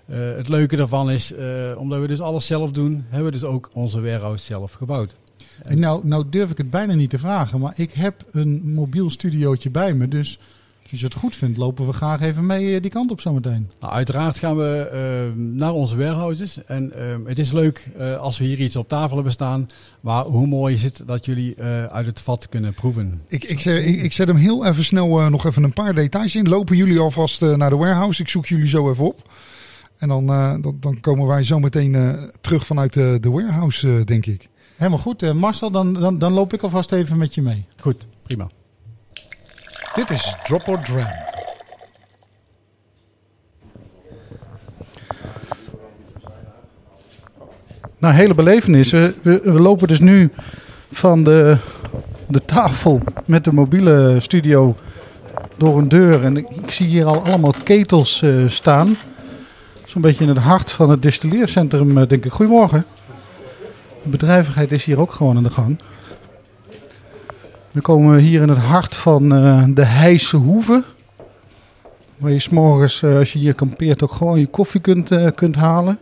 het 0.06 0.48
leuke 0.48 0.76
daarvan 0.76 1.10
is, 1.10 1.34
omdat 1.76 2.00
we 2.00 2.06
dus 2.06 2.20
alles 2.20 2.46
zelf 2.46 2.70
doen, 2.72 3.04
hebben 3.08 3.32
we 3.32 3.38
dus 3.38 3.48
ook 3.48 3.70
onze 3.72 4.00
warehouse 4.00 4.44
zelf 4.44 4.72
gebouwd. 4.72 5.14
En 5.62 5.78
nou, 5.78 6.06
nou 6.06 6.24
durf 6.30 6.50
ik 6.50 6.58
het 6.58 6.70
bijna 6.70 6.94
niet 6.94 7.10
te 7.10 7.18
vragen, 7.18 7.60
maar 7.60 7.72
ik 7.76 7.92
heb 7.92 8.22
een 8.30 8.72
mobiel 8.72 9.10
studiootje 9.10 9.70
bij 9.70 9.94
me. 9.94 10.08
Dus 10.08 10.38
als 10.90 11.00
je 11.00 11.06
het 11.06 11.14
goed 11.14 11.36
vindt, 11.36 11.58
lopen 11.58 11.86
we 11.86 11.92
graag 11.92 12.20
even 12.20 12.46
mee 12.46 12.74
eh, 12.74 12.82
die 12.82 12.90
kant 12.90 13.10
op 13.10 13.20
zometeen. 13.20 13.70
Nou, 13.80 13.92
uiteraard 13.92 14.38
gaan 14.38 14.56
we 14.56 14.90
uh, 15.34 15.42
naar 15.42 15.72
onze 15.72 15.96
warehouses. 15.96 16.64
En 16.64 16.92
uh, 16.96 17.28
het 17.28 17.38
is 17.38 17.52
leuk 17.52 17.88
uh, 17.98 18.16
als 18.16 18.38
we 18.38 18.44
hier 18.44 18.60
iets 18.60 18.76
op 18.76 18.88
tafel 18.88 19.14
hebben 19.14 19.32
staan. 19.32 19.66
Maar 20.00 20.24
hoe 20.24 20.46
mooi 20.46 20.74
is 20.74 20.82
het 20.82 21.02
dat 21.06 21.24
jullie 21.24 21.62
uit 21.90 22.06
het 22.06 22.20
vat 22.20 22.48
kunnen 22.48 22.74
proeven? 22.74 23.22
Ik, 23.28 23.44
ik, 23.44 23.64
ik, 23.64 24.02
ik 24.02 24.12
zet 24.12 24.28
hem 24.28 24.36
heel 24.36 24.66
even 24.66 24.84
snel 24.84 25.30
nog 25.30 25.46
even 25.46 25.62
een 25.62 25.72
paar 25.72 25.94
details 25.94 26.36
in. 26.36 26.48
Lopen 26.48 26.76
jullie 26.76 26.98
alvast 26.98 27.40
naar 27.40 27.70
de 27.70 27.76
warehouse? 27.76 28.22
Ik 28.22 28.28
zoek 28.28 28.46
jullie 28.46 28.68
zo 28.68 28.90
even 28.90 29.04
op. 29.04 29.28
En 30.00 30.08
dan, 30.08 30.28
eh, 30.28 30.54
dan, 30.60 30.76
dan 30.80 31.00
komen 31.00 31.26
wij 31.26 31.42
zo 31.42 31.58
meteen 31.58 31.94
eh, 31.94 32.12
terug 32.40 32.66
vanuit 32.66 32.92
de, 32.92 33.18
de 33.20 33.30
warehouse, 33.30 33.96
eh, 33.96 34.04
denk 34.04 34.26
ik. 34.26 34.48
Helemaal 34.76 34.98
goed. 34.98 35.22
Eh, 35.22 35.32
Marcel, 35.32 35.70
dan, 35.70 35.92
dan, 35.92 36.18
dan 36.18 36.32
loop 36.32 36.52
ik 36.52 36.62
alvast 36.62 36.92
even 36.92 37.18
met 37.18 37.34
je 37.34 37.42
mee. 37.42 37.66
Goed, 37.76 38.06
prima. 38.22 38.50
Dit 39.94 40.10
is 40.10 40.34
Drop 40.44 40.68
or 40.68 40.80
Dram. 40.80 41.06
Nou, 47.98 48.14
hele 48.14 48.34
belevenis. 48.34 48.90
We, 48.90 49.40
lopen 49.44 49.88
dus 49.88 50.00
nu 50.00 50.30
van 50.92 51.24
de, 51.24 51.56
de 52.26 52.44
tafel 52.44 53.00
met 53.24 53.44
de 53.44 53.52
mobiele 53.52 54.16
studio 54.20 54.76
door 55.56 55.78
een 55.78 55.88
deur. 55.88 56.24
En 56.24 56.36
ik, 56.36 56.46
zie 56.66 56.86
hier 56.86 57.04
al 57.04 57.24
allemaal 57.24 57.54
ketels 57.64 58.22
eh, 58.22 58.30
staan. 58.46 58.96
Zo'n 59.86 60.02
beetje 60.02 60.24
in 60.24 60.28
het 60.28 60.38
hart 60.38 60.72
van 60.72 60.90
het 60.90 61.02
distilleercentrum, 61.02 61.98
eh, 61.98 62.08
denk 62.08 62.24
ik. 62.24 62.32
Goedemorgen. 62.32 62.84
De 64.02 64.08
bedrijvigheid 64.08 64.72
is 64.72 64.84
hier 64.84 65.00
ook 65.00 65.12
gewoon 65.12 65.36
aan 65.36 65.42
de 65.42 65.50
gang. 65.50 65.78
We 67.70 67.80
komen 67.80 68.18
hier 68.18 68.42
in 68.42 68.48
het 68.48 68.58
hart 68.58 68.96
van 68.96 69.34
eh, 69.34 69.64
de 69.68 69.84
Heijse 69.84 70.36
Hoeve. 70.36 70.84
Waar 72.16 72.30
je 72.30 72.38
s'morgens, 72.38 73.02
eh, 73.02 73.16
als 73.16 73.32
je 73.32 73.38
hier 73.38 73.54
kampeert, 73.54 74.02
ook 74.02 74.12
gewoon 74.12 74.38
je 74.38 74.46
koffie 74.46 74.80
kunt, 74.80 75.10
eh, 75.10 75.26
kunt 75.34 75.54
halen. 75.54 75.98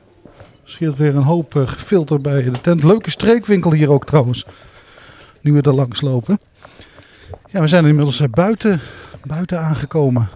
Scheelt 0.64 0.96
weer 0.96 1.16
een 1.16 1.22
hoop 1.22 1.52
gefilter 1.66 2.20
bij 2.20 2.42
de 2.42 2.60
tent. 2.60 2.82
Leuke 2.82 3.10
streekwinkel 3.10 3.72
hier 3.72 3.90
ook 3.90 4.06
trouwens. 4.06 4.46
Nu 5.40 5.52
we 5.52 5.62
er 5.62 5.75
langs 5.75 6.00
lopen. 6.00 6.40
Ja, 7.50 7.60
we 7.60 7.68
zijn 7.68 7.87
inmiddels 7.87 8.22
buiten, 8.30 8.80
buiten 9.25 9.60
aangekomen. 9.60 10.28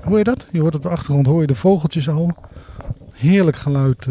Hoor 0.00 0.18
je 0.18 0.24
dat? 0.24 0.46
Je 0.52 0.60
hoort 0.60 0.74
op 0.74 0.82
de 0.82 0.88
achtergrond, 0.88 1.26
hoor 1.26 1.40
je 1.40 1.46
de 1.46 1.54
vogeltjes 1.54 2.08
al. 2.08 2.34
Heerlijk 3.12 3.56
geluid. 3.56 4.06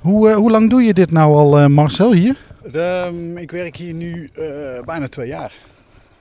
Hoe, 0.00 0.32
hoe 0.32 0.50
lang 0.50 0.70
doe 0.70 0.82
je 0.82 0.94
dit 0.94 1.10
nou 1.10 1.34
al, 1.34 1.68
Marcel, 1.68 2.12
hier? 2.12 2.48
Ehm, 2.76 3.36
ik 3.36 3.50
werk 3.50 3.76
hier 3.76 3.94
nu 3.94 4.30
eh, 4.34 4.42
bijna 4.84 5.08
twee 5.08 5.28
jaar. 5.28 5.52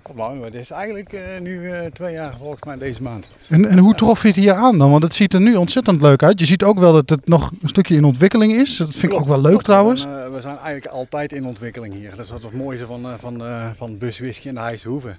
Of 0.02 0.16
lang, 0.16 0.36
maar 0.40 0.46
het 0.52 0.56
is 0.60 0.72
eigenlijk 0.72 1.14
eh, 1.14 1.22
nu 1.42 1.70
eh, 1.72 1.86
twee 1.86 2.14
jaar 2.14 2.36
volgens 2.40 2.64
mij 2.64 2.78
deze 2.78 3.02
maand. 3.02 3.28
En, 3.50 3.66
en 3.66 3.78
hoe 3.78 3.96
trof 3.96 4.22
je 4.22 4.28
het 4.28 4.36
hier 4.38 4.54
aan 4.54 4.78
dan? 4.78 4.92
Want 4.92 5.04
het 5.04 5.14
ziet 5.14 5.34
er 5.34 5.42
nu 5.42 5.56
ontzettend 5.56 6.02
leuk 6.02 6.24
uit. 6.24 6.40
Je 6.40 6.46
ziet 6.46 6.64
ook 6.64 6.80
wel 6.80 6.94
dat 6.94 7.10
het 7.10 7.28
nog 7.28 7.52
een 7.62 7.70
stukje 7.70 7.96
in 7.96 8.04
ontwikkeling 8.04 8.54
is. 8.54 8.78
Dat 8.78 8.96
vind 8.96 9.14
ik 9.14 9.20
ook 9.20 9.28
wel 9.28 9.38
leuk 9.42 9.50
klopt. 9.50 9.64
trouwens. 9.66 10.04
We, 10.04 10.10
zijn, 10.10 10.32
we 10.32 10.42
zijn 10.42 10.58
eigenlijk 10.58 10.86
altijd 10.94 11.34
in 11.34 11.46
ontwikkeling 11.46 11.94
hier. 11.94 12.10
Dat 12.16 12.26
is 12.26 12.32
wat 12.32 12.44
het 12.44 12.54
mooiste 12.54 12.86
van, 12.86 13.06
van, 13.20 13.42
van 13.76 13.98
Bus 13.98 14.20
Whisky 14.20 14.48
en 14.48 14.54
de 14.54 14.60
Heijse 14.62 14.88
Hoeve. 14.88 15.16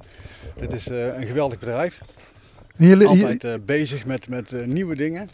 Dit 0.60 0.72
is 0.72 0.86
een 0.86 1.26
geweldig 1.26 1.58
bedrijf. 1.58 1.98
Jullie- 2.76 3.06
Altijd 3.06 3.66
bezig 3.66 4.06
met, 4.06 4.28
met 4.28 4.66
nieuwe 4.66 4.96
dingen. 4.96 5.30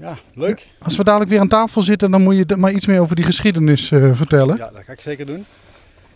Ja, 0.00 0.18
leuk. 0.34 0.66
als 0.82 0.96
we 0.96 1.04
dadelijk 1.04 1.30
weer 1.30 1.40
aan 1.40 1.48
tafel 1.48 1.82
zitten, 1.82 2.10
dan 2.10 2.22
moet 2.22 2.36
je 2.36 2.56
maar 2.56 2.72
iets 2.72 2.86
meer 2.86 3.00
over 3.00 3.16
die 3.16 3.24
geschiedenis 3.24 3.90
eh, 3.90 4.10
vertellen. 4.14 4.56
Ja, 4.56 4.70
dat 4.74 4.82
ga 4.86 4.92
ik 4.92 5.00
zeker 5.00 5.26
doen. 5.26 5.46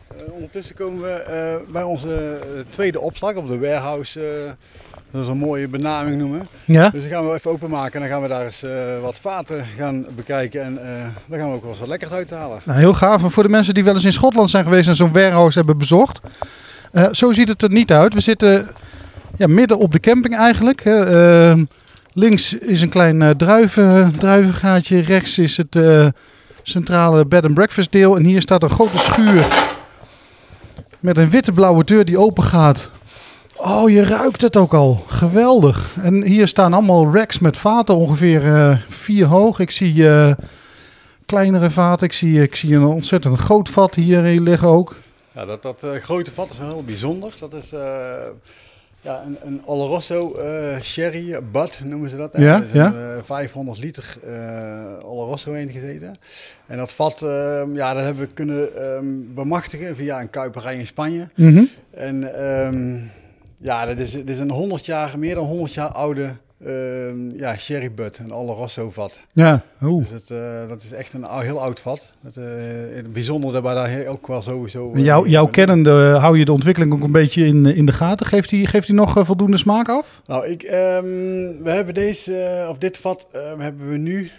Eh, 0.08 0.32
ondertussen 0.32 0.74
komen 0.74 1.02
we 1.02 1.08
eh, 1.10 1.72
bij 1.72 1.82
onze 1.82 2.40
tweede 2.68 3.00
opslag, 3.00 3.34
of 3.34 3.46
de 3.46 3.58
warehouse. 3.58 4.20
eh, 4.20 4.50
dat 5.10 5.22
is 5.22 5.28
een 5.28 5.38
mooie 5.38 5.68
benaming 5.68 6.18
noemen. 6.18 6.48
Ja? 6.64 6.90
Dus 6.90 7.00
dan 7.00 7.10
gaan 7.10 7.26
we 7.26 7.34
even 7.34 7.50
openmaken 7.50 7.92
en 7.94 8.00
dan 8.00 8.08
gaan 8.08 8.22
we 8.22 8.28
daar 8.28 8.44
eens 8.44 8.64
wat 9.02 9.18
vaten 9.20 9.64
gaan 9.76 10.06
bekijken. 10.16 10.62
En 10.62 10.74
dan 11.26 11.38
gaan 11.38 11.48
we 11.48 11.54
ook 11.54 11.60
wel 11.60 11.70
eens 11.70 11.78
wat 11.80 11.88
lekkers 11.88 12.12
uithalen. 12.12 12.60
Nou, 12.64 12.78
heel 12.78 12.94
gaaf. 12.94 13.22
En 13.22 13.30
voor 13.30 13.42
de 13.42 13.48
mensen 13.48 13.74
die 13.74 13.84
wel 13.84 13.94
eens 13.94 14.04
in 14.04 14.12
Schotland 14.12 14.50
zijn 14.50 14.64
geweest 14.64 14.88
en 14.88 14.96
zo'n 14.96 15.12
warehouse 15.12 15.58
hebben 15.58 15.78
bezocht. 15.78 16.20
zo 17.12 17.32
ziet 17.32 17.48
het 17.48 17.62
er 17.62 17.70
niet 17.70 17.92
uit. 17.92 18.14
We 18.14 18.20
zitten 18.20 18.68
ja, 19.36 19.46
midden 19.46 19.78
op 19.78 19.92
de 19.92 20.00
camping 20.00 20.36
eigenlijk. 20.36 20.80
Links 22.14 22.52
is 22.52 22.82
een 22.82 22.88
klein 22.88 23.22
eh, 23.22 23.30
druiven, 23.30 24.18
druivengaatje. 24.18 24.98
Rechts 24.98 25.38
is 25.38 25.56
het 25.56 25.76
eh, 25.76 26.06
centrale 26.62 27.26
bed 27.26 27.44
and 27.44 27.54
breakfast 27.54 27.92
deel. 27.92 28.16
En 28.16 28.24
hier 28.24 28.40
staat 28.40 28.62
een 28.62 28.70
grote 28.70 28.98
schuur 28.98 29.46
met 31.00 31.16
een 31.16 31.30
witte 31.30 31.52
blauwe 31.52 31.84
deur 31.84 32.04
die 32.04 32.18
open 32.18 32.42
gaat. 32.42 32.90
Oh, 33.56 33.90
je 33.90 34.04
ruikt 34.04 34.40
het 34.40 34.56
ook 34.56 34.74
al. 34.74 35.04
Geweldig. 35.06 35.90
En 36.02 36.22
hier 36.22 36.48
staan 36.48 36.72
allemaal 36.72 37.14
racks 37.14 37.38
met 37.38 37.56
vaten, 37.56 37.96
ongeveer 37.96 38.54
eh, 38.54 38.76
vier 38.88 39.26
hoog. 39.26 39.58
Ik 39.58 39.70
zie 39.70 40.06
kleinere 41.26 41.70
vaten. 41.70 42.06
Ik 42.06 42.12
zie, 42.12 42.42
ik 42.42 42.56
zie 42.56 42.74
een 42.74 42.84
ontzettend 42.84 43.38
groot 43.38 43.68
vat 43.68 43.94
hier 43.94 44.40
liggen 44.40 44.68
ook. 44.68 44.96
Ja, 45.32 45.44
dat, 45.44 45.62
dat 45.62 45.84
grote 46.02 46.32
vat 46.32 46.50
is 46.50 46.58
wel 46.58 46.68
heel 46.68 46.84
bijzonder. 46.84 47.32
Dat 47.38 47.54
is 47.54 47.72
ja, 49.04 49.22
een, 49.26 49.36
een 49.42 49.62
Oloroso 49.64 50.34
eh 50.34 50.80
sherry 50.80 51.38
bud 51.52 51.80
noemen 51.84 52.10
ze 52.10 52.16
dat. 52.16 52.32
Ja, 52.36 52.56
Er 52.56 52.64
is 52.64 52.72
ja. 52.72 52.86
een, 52.86 53.16
eh, 53.18 53.22
500 53.24 53.78
liter 53.78 54.16
eh 54.26 55.10
Oloroso 55.10 55.52
in 55.52 55.68
gezeten. 55.70 56.16
En 56.66 56.76
dat 56.76 56.92
vat, 56.92 57.22
ehm, 57.22 57.74
ja, 57.74 57.94
dat 57.94 58.02
hebben 58.04 58.22
we 58.26 58.32
kunnen 58.34 58.76
ehm, 58.76 59.34
bemachtigen 59.34 59.96
via 59.96 60.20
een 60.20 60.30
kuiperij 60.30 60.76
in 60.76 60.86
Spanje. 60.86 61.28
Mhm. 61.34 61.64
En 61.90 62.34
ehm, 62.38 62.98
ja, 63.56 63.86
dat 63.86 63.98
is, 63.98 64.10
dit 64.12 64.28
is 64.28 64.38
een 64.38 64.50
100 64.50 64.86
jaar, 64.86 65.18
meer 65.18 65.34
dan 65.34 65.44
100 65.44 65.74
jaar 65.74 65.88
oude 65.88 66.30
ehm, 66.64 67.38
ja, 67.38 67.56
sherry 67.56 67.92
bud, 67.92 68.18
een 68.18 68.32
Oloroso 68.32 68.90
vat. 68.90 69.20
Ja, 69.32 69.62
oeh. 69.82 70.02
Dus 70.02 70.20
het, 70.20 70.30
eh, 70.30 70.68
dat 70.68 70.82
is 70.82 70.92
echt 70.92 71.12
een 71.12 71.26
heel 71.40 71.62
oud 71.62 71.80
vat. 71.80 72.12
Het, 72.22 72.36
eh, 72.36 72.44
het 72.94 73.12
bijzondere 73.12 73.62
daar 73.62 74.06
ook 74.06 74.26
wel 74.26 74.42
sowieso... 74.42 74.92
En 74.92 75.02
jou, 75.02 75.24
eh, 75.24 75.30
jouw 75.30 75.46
kennende 75.46 76.16
hou 76.18 76.38
je 76.38 76.44
de 76.44 76.52
ontwikkeling 76.52 76.92
ook 76.92 77.02
een 77.02 77.12
beetje 77.12 77.46
in, 77.46 77.66
in 77.66 77.86
de 77.86 77.92
gaten. 77.92 78.26
Geeft 78.26 78.50
hij 78.50 78.64
geeft 78.64 78.86
hij 78.86 78.96
nog 78.96 79.26
voldoende 79.26 79.56
smaak 79.56 79.88
af? 79.88 80.20
Nou, 80.24 80.46
ik, 80.46 80.62
ehm, 80.62 81.04
we 81.62 81.70
hebben 81.70 81.94
deze, 81.94 82.66
of 82.70 82.78
dit 82.78 82.98
vat 82.98 83.26
ehm, 83.32 83.60
hebben 83.60 83.90
we 83.90 83.96
nu, 83.96 84.30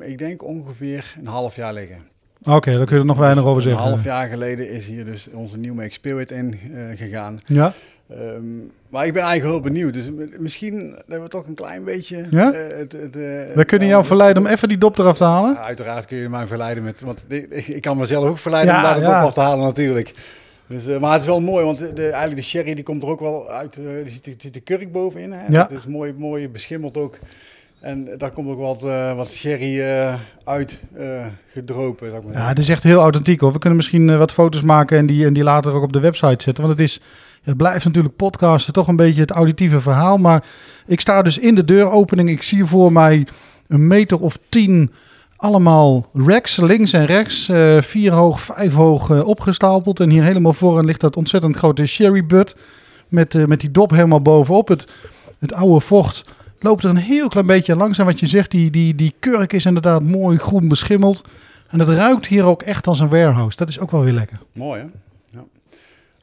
ik 0.00 0.18
denk 0.18 0.44
ongeveer 0.44 1.14
een 1.20 1.26
half 1.26 1.56
jaar 1.56 1.72
liggen. 1.72 1.98
Oké, 2.42 2.72
daar 2.76 2.84
kun 2.86 2.94
je 2.94 3.00
er 3.00 3.06
nog 3.06 3.18
weinig 3.18 3.42
Dus 3.42 3.50
over 3.52 3.62
Een 3.62 3.68
zeggen. 3.68 3.88
half 3.88 4.04
jaar 4.04 4.28
geleden 4.28 4.70
is 4.70 4.86
hier 4.86 5.04
dus 5.04 5.28
onze 5.32 5.58
nieuwe 5.58 5.76
Make 5.76 5.90
Spirit 5.90 6.30
in 6.30 6.60
gegaan. 6.96 7.38
Ja, 7.46 7.74
Ehm, 8.10 8.56
maar 8.88 9.06
ik 9.06 9.12
ben 9.12 9.22
eigenlijk 9.22 9.52
heel 9.52 9.60
benieuwd. 9.72 9.92
Dus 9.94 10.10
misschien 10.38 10.96
dat 11.06 11.20
we 11.22 11.28
toch 11.28 11.46
een 11.46 11.54
klein 11.54 11.84
beetje... 11.84 12.24
Ja? 12.30 12.52
eh, 12.52 12.76
het, 12.78 12.92
het, 12.92 13.16
eh, 13.16 13.22
we 13.54 13.64
kunnen 13.66 13.88
jou 13.88 14.04
verleiden 14.04 14.42
om 14.42 14.48
even 14.48 14.68
die 14.68 14.78
dop 14.78 14.98
eraf 14.98 15.16
te 15.16 15.24
halen. 15.24 15.52
Ja, 15.52 15.58
uiteraard 15.60 16.04
kun 16.06 16.16
je 16.16 16.28
mij 16.28 16.46
verleiden 16.46 16.84
met... 16.84 17.00
Want 17.00 17.24
ik, 17.28 17.50
ik- 17.66 17.82
kan 17.82 17.96
mezelf 17.96 18.28
ook 18.28 18.38
verleiden 18.38 18.74
Ja, 18.74 18.78
om 18.80 18.84
daar 18.86 18.94
de 18.98 19.04
top 19.04 19.12
af 19.28 19.34
te 19.34 19.40
halen 19.40 19.64
natuurlijk. 19.64 20.14
Dus, 20.68 20.86
eh, 20.86 20.98
maar 20.98 21.12
het 21.12 21.20
is 21.20 21.26
wel 21.26 21.40
mooi, 21.40 21.64
want 21.64 21.78
de, 21.78 21.92
de- 21.92 22.02
eigenlijk 22.02 22.36
de 22.36 22.42
sherry 22.42 22.74
die 22.74 22.84
komt 22.84 23.02
er 23.02 23.08
ook 23.08 23.20
wel 23.20 23.50
uit. 23.50 23.78
zit, 24.06 24.26
er 24.26 24.34
zit 24.38 24.54
de 24.54 24.60
kurk 24.60 24.92
bovenin. 24.92 25.32
Hè? 25.32 25.46
Ja. 25.48 25.62
Het 25.68 25.78
is 25.78 25.86
mooi, 25.86 26.14
mooi 26.16 26.48
beschimmeld 26.48 26.96
ook. 26.96 27.18
En 27.80 28.08
daar 28.18 28.30
komt 28.30 28.48
ook 28.48 28.58
wat, 28.58 28.84
eh, 28.84 29.16
wat 29.16 29.30
sherry 29.30 29.80
eh, 29.80 30.14
uit 30.44 30.80
eh, 30.96 31.26
gedropen. 31.52 32.08
Zou 32.08 32.20
ik 32.20 32.28
maar 32.28 32.42
Ja, 32.42 32.48
het 32.48 32.58
is 32.58 32.68
echt 32.68 32.82
heel 32.82 33.00
authentiek 33.00 33.40
hoor. 33.40 33.52
We 33.52 33.58
kunnen 33.58 33.76
misschien 33.76 34.18
wat 34.18 34.32
foto's 34.32 34.62
maken 34.62 34.98
en 34.98 35.06
die, 35.06 35.26
en 35.26 35.32
die 35.32 35.42
later 35.42 35.72
ook 35.72 35.82
op 35.82 35.92
de 35.92 36.00
website 36.00 36.42
zetten. 36.42 36.64
Want 36.64 36.78
het, 36.78 36.80
is, 36.80 37.00
het 37.42 37.56
blijft 37.56 37.84
natuurlijk 37.84 38.16
podcasten, 38.16 38.72
toch 38.72 38.88
een 38.88 38.96
beetje 38.96 39.20
het 39.20 39.30
auditieve 39.30 39.80
verhaal. 39.80 40.16
Maar 40.16 40.44
ik 40.86 41.00
sta 41.00 41.22
dus 41.22 41.38
in 41.38 41.54
de 41.54 41.64
deuropening. 41.64 42.28
Ik 42.28 42.42
zie 42.42 42.64
voor 42.64 42.92
mij 42.92 43.26
een 43.68 43.86
meter 43.86 44.20
of 44.20 44.38
tien 44.48 44.92
allemaal 45.36 46.10
racks, 46.14 46.56
links 46.56 46.92
en 46.92 47.06
rechts. 47.06 47.50
vier 47.80 48.12
hoog, 48.12 48.40
vijf 48.40 48.74
hoog 48.74 49.24
opgestapeld. 49.24 50.00
En 50.00 50.10
hier 50.10 50.22
helemaal 50.22 50.52
vooraan 50.52 50.84
ligt 50.84 51.00
dat 51.00 51.16
ontzettend 51.16 51.56
grote 51.56 51.86
sherry 51.86 52.26
butt. 52.26 52.56
Met, 53.08 53.46
met 53.48 53.60
die 53.60 53.70
dop 53.70 53.90
helemaal 53.90 54.22
bovenop. 54.22 54.68
Het, 54.68 54.86
het 55.38 55.52
oude 55.52 55.80
vocht 55.80 56.24
loopt 56.58 56.84
er 56.84 56.90
een 56.90 56.96
heel 56.96 57.28
klein 57.28 57.46
beetje 57.46 57.76
langs. 57.76 57.98
En 57.98 58.04
wat 58.04 58.20
je 58.20 58.26
zegt, 58.26 58.50
die, 58.50 58.70
die, 58.70 58.94
die 58.94 59.14
kurk 59.18 59.52
is 59.52 59.64
inderdaad 59.66 60.02
mooi 60.02 60.38
groen 60.38 60.68
beschimmeld. 60.68 61.24
En 61.68 61.78
het 61.78 61.88
ruikt 61.88 62.26
hier 62.26 62.44
ook 62.44 62.62
echt 62.62 62.86
als 62.86 63.00
een 63.00 63.08
warehouse. 63.08 63.56
Dat 63.56 63.68
is 63.68 63.78
ook 63.80 63.90
wel 63.90 64.02
weer 64.04 64.12
lekker. 64.12 64.38
Mooi 64.52 64.80
hè? 64.80 64.86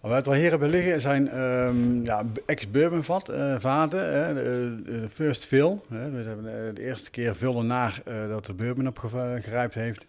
Wat 0.02 0.26
we 0.26 0.38
hier 0.38 0.50
hebben 0.50 0.70
liggen 0.70 1.02
zijn 1.02 1.30
ehm, 1.30 2.04
ja, 2.04 2.24
ex-bourbon 2.46 3.04
vat, 3.04 3.30
eh, 3.30 3.56
vaten. 3.60 4.14
Hè, 4.14 4.34
de, 4.34 4.76
de 4.86 5.08
first 5.14 5.46
fill. 5.46 5.80
Hè. 5.90 6.12
We 6.12 6.24
hebben 6.28 6.68
eh, 6.68 6.76
de 6.76 6.82
eerste 6.86 7.10
keer 7.12 7.36
vullen 7.36 7.68
naar 7.68 8.02
eh, 8.06 8.14
dat 8.30 8.46
de 8.46 8.54
bourbon 8.54 8.88
opgerijpt 8.88 9.74
heeft. 9.74 10.06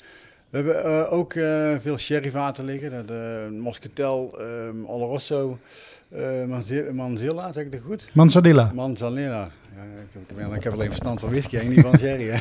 We 0.50 0.57
hebben 0.57 0.85
eh, 0.85 1.12
ook 1.12 1.35
eh, 1.35 1.71
veel 1.81 1.99
sherryvaten 1.99 2.64
liggen. 2.64 2.90
Dat, 2.90 3.11
eh 3.16 3.61
Moscatel, 3.61 4.35
ehm 4.40 4.85
Oloroso, 4.87 5.59
eh 6.09 6.45
Manzi- 6.49 6.90
Manzilla, 6.93 7.52
zeg 7.52 7.64
ik 7.64 7.73
dat 7.73 7.81
goed? 7.87 8.04
Manzanilla. 8.12 8.71
Manzanilla. 8.75 9.50
Ja, 10.37 10.54
ik, 10.54 10.64
heb 10.64 10.73
alleen 10.73 10.88
verstand 10.88 11.21
van 11.21 11.31
whisky 11.31 11.57
en 11.57 11.69
niet 11.69 11.81
van 11.81 11.99
sherry. 11.99 12.31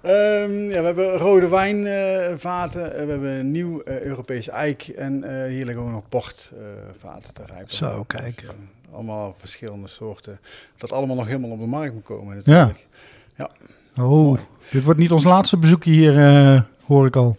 Ehm, 0.00 0.70
ja, 0.70 0.80
we 0.80 0.86
hebben 0.86 1.16
rode 1.16 1.48
wijnvaten, 1.48 2.82
we 2.82 3.10
hebben 3.10 3.30
een 3.30 3.50
nieuw 3.50 3.82
eh, 3.82 4.00
Europees 4.00 4.48
eik 4.48 4.88
en 4.88 5.24
eh, 5.24 5.50
hier 5.50 5.64
liggen 5.64 5.84
ook 5.84 5.90
nog 5.90 6.08
portvaten 6.08 7.34
te 7.34 7.42
rijpen. 7.46 7.74
Zo, 7.74 8.04
kijk. 8.04 8.40
Dus, 8.40 8.48
eh, 8.48 8.94
allemaal 8.94 9.34
verschillende 9.38 9.88
soorten. 9.88 10.40
Dat 10.76 10.92
allemaal 10.92 11.16
nog 11.16 11.26
helemaal 11.26 11.50
op 11.50 11.60
de 11.60 11.66
markt 11.66 11.94
moet 11.94 12.02
komen 12.02 12.36
natuurlijk. 12.36 12.86
Oh, 13.96 14.38
dit 14.70 14.84
wordt 14.84 15.00
niet 15.00 15.12
ons 15.12 15.24
laatste 15.24 15.56
bezoekje 15.56 15.90
hier, 15.90 16.18
eh, 16.18 16.60
hoor 16.84 17.06
ik 17.06 17.16
al. 17.16 17.36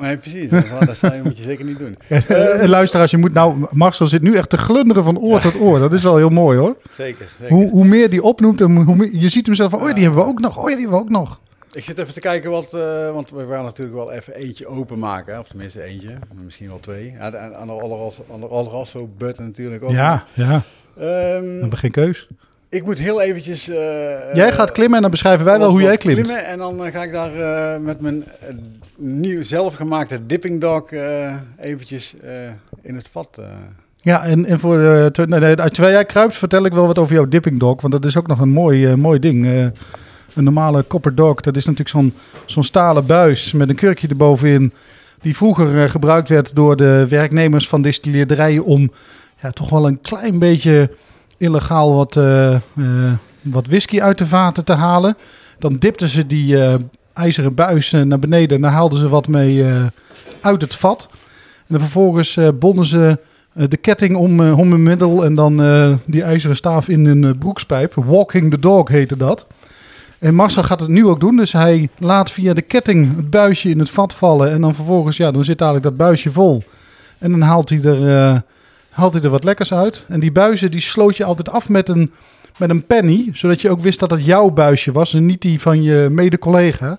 Nee, 0.00 0.16
precies. 0.16 0.50
Dat, 0.50 0.96
zou 0.96 1.14
je- 1.14 1.22
moet 1.22 1.36
je 1.38 1.42
zeker 1.44 1.64
niet 1.64 1.78
doen. 1.78 1.96
Eh, 2.08 2.64
luisteraars, 2.68 3.10
je 3.10 3.16
moet 3.16 3.32
nou, 3.32 3.66
Marcel 3.70 4.06
zit 4.06 4.22
nu 4.22 4.36
echt 4.36 4.50
te 4.50 4.58
glunderen 4.58 5.04
van 5.04 5.18
oor 5.18 5.40
tot 5.40 5.60
oor. 5.60 5.78
Dat 5.78 5.92
is 5.92 6.02
wel 6.02 6.16
heel 6.16 6.28
mooi 6.28 6.58
hoor. 6.58 6.76
Zeker. 6.92 7.26
zeker. 7.40 7.54
Hoe, 7.54 7.70
hoe 7.70 7.84
meer 7.84 8.10
die 8.10 8.22
opnoemt, 8.22 8.60
hoe 8.60 8.96
meer, 8.96 9.10
je 9.12 9.28
ziet 9.28 9.46
hem 9.46 9.54
zelf 9.54 9.70
van, 9.70 9.80
oh 9.82 9.92
die 9.94 10.04
hebben 10.04 10.22
we 10.22 10.28
ook 10.28 10.40
nog, 10.40 10.56
oh 10.56 10.62
ja, 10.70 10.76
die 10.76 10.80
hebben 10.88 10.98
we 10.98 11.04
ook 11.04 11.10
nog. 11.10 11.40
Ik 11.72 11.84
zit 11.84 11.98
even 11.98 12.14
te 12.14 12.20
kijken 12.20 12.50
wat, 12.50 12.74
eh, 12.74 13.12
want 13.12 13.30
we 13.30 13.46
gaan 13.50 13.64
natuurlijk 13.64 13.96
wel 13.96 14.12
even 14.12 14.34
eentje 14.34 14.66
openmaken. 14.66 15.38
Of 15.38 15.48
tenminste 15.48 15.82
eentje, 15.82 16.18
misschien 16.44 16.68
wel 16.68 16.80
twee. 16.80 17.12
Ja, 17.18 17.30
de- 17.30 18.48
Olerasso 18.50 19.08
button 19.18 19.44
natuurlijk 19.44 19.84
ook. 19.84 19.90
Ja, 19.90 20.24
ja, 20.34 20.62
Ehm, 20.98 21.42
we 21.42 21.56
hebben 21.60 21.78
geen 21.78 21.90
keus. 21.90 22.26
Ik 22.70 22.84
moet 22.84 22.98
heel 22.98 23.20
eventjes... 23.20 23.68
eh, 23.68 23.76
Jij 24.34 24.48
eh, 24.48 24.54
gaat 24.54 24.72
klimmen 24.72 24.96
en 24.96 25.02
dan 25.02 25.10
beschrijven 25.10 25.44
wij 25.44 25.58
wel 25.58 25.70
hoe 25.70 25.82
jij 25.82 25.96
klimt. 25.96 26.20
klimmen 26.20 26.44
En 26.46 26.58
dan 26.58 26.84
eh, 26.84 26.92
ga 26.92 27.02
ik 27.02 27.12
daar 27.12 27.30
met 27.80 28.00
mijn 28.00 28.24
nieuw 28.96 29.42
zelfgemaakte 29.42 30.26
dipping 30.26 30.60
dog 30.60 30.90
eventjes 31.60 32.14
in 32.82 32.94
het 32.94 33.08
vat. 33.12 33.40
Ja, 33.96 34.24
en, 34.24 34.44
en 34.44 34.58
voor 34.58 34.78
de, 34.78 35.08
terwijl 35.12 35.92
jij 35.92 36.04
kruipt, 36.04 36.36
vertel 36.36 36.64
ik 36.64 36.72
wel 36.72 36.86
wat 36.86 36.98
over 36.98 37.14
jouw 37.14 37.28
dipping 37.28 37.58
dog. 37.58 37.80
Want 37.80 37.92
dat 37.92 38.04
is 38.04 38.16
ook 38.16 38.26
nog 38.26 38.40
een 38.40 38.48
mooi, 38.48 38.96
mooi 38.96 39.18
ding. 39.18 39.46
Een 40.34 40.44
normale 40.44 40.86
copper 40.86 41.14
dog, 41.14 41.40
dat 41.40 41.56
is 41.56 41.64
natuurlijk 41.64 41.90
zo'n 41.96 42.14
zo'n 42.44 42.64
stalen 42.64 43.06
buis 43.06 43.52
met 43.52 43.68
een 43.68 43.74
kurkje 43.74 44.08
erbovenin. 44.08 44.72
Die 45.20 45.36
vroeger 45.36 45.90
gebruikt 45.90 46.28
werd 46.28 46.54
door 46.54 46.76
de 46.76 47.06
werknemers 47.08 47.68
van 47.68 47.82
distilleerderijen 47.82 48.64
om 48.64 48.92
ja, 49.36 49.50
toch 49.50 49.70
wel 49.70 49.86
een 49.86 50.00
klein 50.00 50.38
beetje 50.38 50.90
illegaal 51.40 51.94
wat, 51.94 52.16
eh, 52.16 52.54
eh, 52.54 52.60
wat 53.42 53.66
whisky 53.66 54.00
uit 54.00 54.18
de 54.18 54.26
vaten 54.26 54.64
te 54.64 54.72
halen. 54.72 55.16
Dan 55.58 55.76
dipten 55.76 56.08
ze 56.08 56.26
die 56.26 56.64
eh, 56.64 56.74
ijzeren 57.12 57.54
buis 57.54 57.90
naar 57.90 58.18
beneden 58.18 58.56
en 58.56 58.62
daar 58.62 58.72
haalden 58.72 58.98
ze 58.98 59.08
wat 59.08 59.28
mee 59.28 59.64
uit 60.40 60.60
het 60.60 60.74
vat. 60.74 61.08
En 61.56 61.66
dan 61.66 61.80
vervolgens 61.80 62.38
bonden 62.58 62.86
ze 62.86 63.18
de 63.52 63.76
ketting 63.76 64.16
om, 64.16 64.40
om 64.50 64.70
hun 64.70 64.82
middel 64.82 65.24
en 65.24 65.34
dan 65.34 65.56
die 66.06 66.22
ijzeren 66.22 66.56
staaf 66.56 66.88
in 66.88 67.24
eh, 67.24 67.30
broekspijp. 67.38 67.94
Walking 67.94 68.50
the 68.50 68.58
dog 68.58 68.88
heette 68.88 69.16
dat. 69.16 69.46
En 70.18 70.34
Marcel 70.34 70.62
gaat 70.62 70.80
het 70.80 70.88
nu 70.88 71.06
ook 71.06 71.20
doen, 71.20 71.36
dus 71.36 71.52
hij 71.52 71.88
laat 71.98 72.30
via 72.30 72.54
de 72.54 72.62
ketting 72.62 73.16
het 73.16 73.30
buisje 73.30 73.68
in 73.68 73.78
het 73.78 73.90
vat 73.90 74.14
vallen. 74.14 74.50
En 74.50 74.60
dan 74.60 74.74
vervolgens, 74.74 75.16
ja, 75.16 75.30
dan 75.30 75.44
zit 75.44 75.58
dadelijk 75.58 75.84
dat 75.84 75.96
buisje 75.96 76.32
vol. 76.32 76.62
En 77.18 77.30
dan 77.30 77.40
haalt 77.40 77.68
hij 77.68 77.82
er, 77.82 78.42
haalt 78.90 79.14
hij 79.14 79.22
er 79.22 79.30
wat 79.30 79.44
lekkers 79.44 79.72
uit. 79.72 80.04
En 80.08 80.20
die 80.20 80.32
buizen, 80.32 80.70
die 80.70 80.80
sloot 80.80 81.16
je 81.16 81.24
altijd 81.24 81.50
af 81.50 81.68
met 81.68 81.88
een, 81.88 82.12
met 82.56 82.70
een 82.70 82.86
penny, 82.86 83.28
zodat 83.32 83.60
je 83.60 83.70
ook 83.70 83.80
wist 83.80 83.98
dat 83.98 84.10
het 84.10 84.24
jouw 84.24 84.50
buisje 84.50 84.92
was 84.92 85.14
en 85.14 85.26
niet 85.26 85.42
die 85.42 85.60
van 85.60 85.82
je 85.82 86.08
mede-collega. 86.10 86.98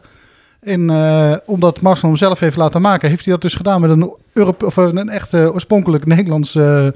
En 0.60 0.90
eh, 0.90 1.34
omdat 1.46 1.82
Marcel 1.82 2.08
hem 2.08 2.18
zelf 2.18 2.40
heeft 2.40 2.56
laten 2.56 2.82
maken, 2.82 3.10
heeft 3.10 3.24
hij 3.24 3.34
dat 3.34 3.42
dus 3.42 3.54
gedaan 3.54 3.82
met 3.82 3.90
een, 3.90 4.16
Europe 4.34 4.66
of 4.66 4.76
een 4.76 5.10
echt 5.10 5.34
eh, 5.34 5.54
oorspronkelijk 5.54 6.06
Nederlands 6.06 6.56
eh 6.56 6.88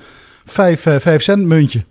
5 0.45 1.21
cent 1.23 1.45
muntje. 1.45 1.83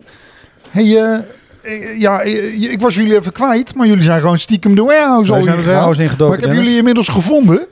Hey, 0.69 0.97
eh, 0.97 1.19
eh, 1.63 2.01
ja, 2.01 2.21
eh, 2.21 2.73
ik 2.73 2.81
was 2.81 2.95
jullie 2.95 3.17
even 3.17 3.33
kwijt, 3.33 3.75
maar 3.75 3.87
jullie 3.87 4.03
zijn 4.03 4.21
gewoon 4.21 4.39
stiekem 4.39 4.75
de 4.75 4.83
warehouse 4.83 5.33
al 5.33 5.39
ingegaan. 5.39 5.97
Maar 6.19 6.35
ik 6.35 6.45
heb 6.45 6.55
jullie 6.55 6.77
inmiddels 6.77 7.09
gevonden. 7.09 7.67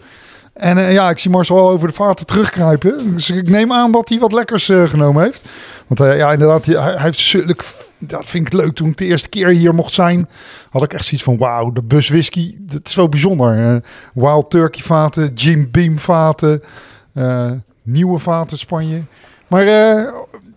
En 0.53 0.79
eh, 0.79 0.93
ja, 0.93 1.11
ik 1.11 1.19
zie 1.19 1.31
Marcel 1.31 1.59
al 1.59 1.71
over 1.71 1.89
de 1.89 1.95
vaarten 1.95 2.27
terugkruipen. 2.27 3.15
Dus 3.15 3.31
ik 3.31 3.49
neem 3.49 3.73
aan 3.73 3.93
dat 3.93 4.09
hij 4.09 4.19
wat 4.19 4.33
lekkers 4.33 4.69
eh, 4.69 4.85
genomen 4.85 5.23
heeft. 5.23 5.43
Want 5.87 6.01
eh, 6.01 6.17
ja, 6.17 6.33
inderdaad, 6.33 6.67
hij, 6.67 6.99
heeft 6.99 7.19
zulk... 7.19 7.65
Dat 7.99 8.27
vind 8.27 8.47
ik 8.47 8.53
leuk. 8.53 8.75
Toen 8.75 8.89
ik 8.89 8.97
de 8.97 9.05
eerste 9.05 9.29
keer 9.29 9.49
hier 9.49 9.75
mocht 9.75 9.93
zijn, 9.93 10.29
had 10.71 10.83
ik 10.83 10.93
echt 10.93 11.05
zoiets 11.05 11.25
van... 11.25 11.39
Wauw, 11.39 11.73
de 11.73 11.83
bus 11.83 12.09
whisky, 12.09 12.57
dat 12.59 12.89
is 12.89 12.95
wel 12.95 13.09
bijzonder. 13.09 13.83
Wild 14.15 14.51
Turkey 14.51 14.83
vaten, 14.83 15.35
Jim 15.35 15.69
Beam 15.71 15.99
vaten, 15.99 16.63
nieuwe 17.83 18.19
vaten 18.19 18.59
Spanje. 18.59 19.03
Maar 19.47 19.65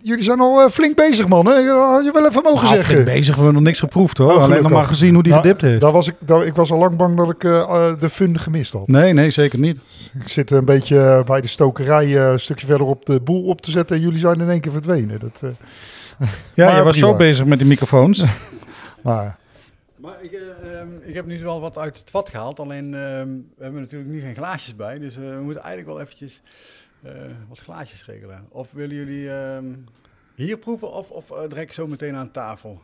jullie 0.06 0.24
zijn 0.24 0.40
al 0.40 0.62
eh, 0.62 0.70
flink 0.72 0.96
bezig, 0.96 1.28
man. 1.28 1.46
Hè? 1.46 1.54
Had 1.70 2.06
je 2.06 2.12
wel 2.14 2.28
even 2.28 2.44
mogen 2.44 2.64
Nou, 2.64 2.76
zeggen. 2.76 2.86
flink 2.94 3.06
bezig, 3.06 3.28
we 3.28 3.36
hebben 3.36 3.54
nog 3.54 3.64
niks 3.64 3.80
geproefd 3.80 4.18
hoor. 4.18 4.32
Oh, 4.34 4.42
Alleen 4.44 4.62
nog 4.64 4.72
maar 4.72 4.86
gezien 4.86 5.14
hoe 5.14 5.24
die 5.24 5.32
Nou, 5.32 5.44
gedipt 5.44 5.62
heeft. 5.62 5.82
Daar 5.82 5.92
was 5.92 6.08
ik, 6.08 6.16
daar, 6.20 6.46
ik 6.46 6.56
was 6.56 6.72
al 6.72 6.78
lang 6.78 6.98
bang 6.98 7.18
dat 7.18 7.30
ik 7.30 7.44
eh, 7.44 7.60
eh, 7.60 8.00
de 8.00 8.10
fun 8.10 8.40
gemist 8.40 8.74
had. 8.74 8.88
Nee, 8.88 9.14
nee, 9.14 9.32
zeker 9.32 9.60
niet. 9.60 9.80
Ik 10.20 10.28
zit 10.30 10.52
een 10.52 10.66
beetje 10.66 11.24
bij 11.26 11.42
de 11.42 11.48
stokerij 11.48 12.06
eh, 12.06 12.32
een 12.32 12.40
stukje 12.40 12.68
verderop 12.68 13.06
de 13.06 13.22
boel 13.22 13.44
op 13.44 13.62
te 13.62 13.72
zetten 13.72 13.96
en 13.96 14.02
jullie 14.02 14.20
zijn 14.20 14.40
in 14.42 14.50
één 14.50 14.62
keer 14.62 14.72
verdwenen. 14.72 15.20
Dat, 15.20 15.40
eh, 15.44 15.50
Ja, 16.54 16.66
Maar 16.66 16.76
je 16.78 16.84
was 16.84 16.98
prima. 16.98 17.08
zo 17.12 17.16
bezig 17.16 17.46
met 17.46 17.60
die 17.60 17.68
microfoons. 17.68 18.24
maar, 19.04 19.38
Maar 19.96 20.16
ik, 20.22 20.32
eh, 20.32 20.80
ehm, 20.80 20.88
ik 21.02 21.14
heb 21.14 21.26
nu 21.26 21.44
wel 21.44 21.62
wat 21.62 21.78
uit 21.78 21.98
het 22.00 22.10
vat 22.10 22.30
gehaald. 22.30 22.60
Alleen 22.60 22.94
ehm, 22.94 23.28
we 23.58 23.64
hebben 23.64 23.82
natuurlijk 23.82 24.12
nu 24.12 24.20
geen 24.22 24.36
glaasjes 24.36 24.76
bij. 24.76 25.00
Dus 25.00 25.16
eh, 25.16 25.22
we 25.22 25.42
moeten 25.44 25.64
eigenlijk 25.64 25.94
wel 25.96 26.02
eventjes 26.02 26.42
wat 27.50 27.60
glaasjes 27.60 28.06
regelen. 28.06 28.46
Of 28.50 28.68
willen 28.72 28.96
jullie 28.96 29.32
ehm, 29.32 29.66
hier 30.36 30.58
proeven 30.58 30.92
of, 30.94 31.10
of 31.10 31.32
eh, 31.32 31.50
direct 31.50 31.74
zo 31.74 31.88
meteen 31.88 32.16
aan 32.16 32.32
tafel? 32.32 32.82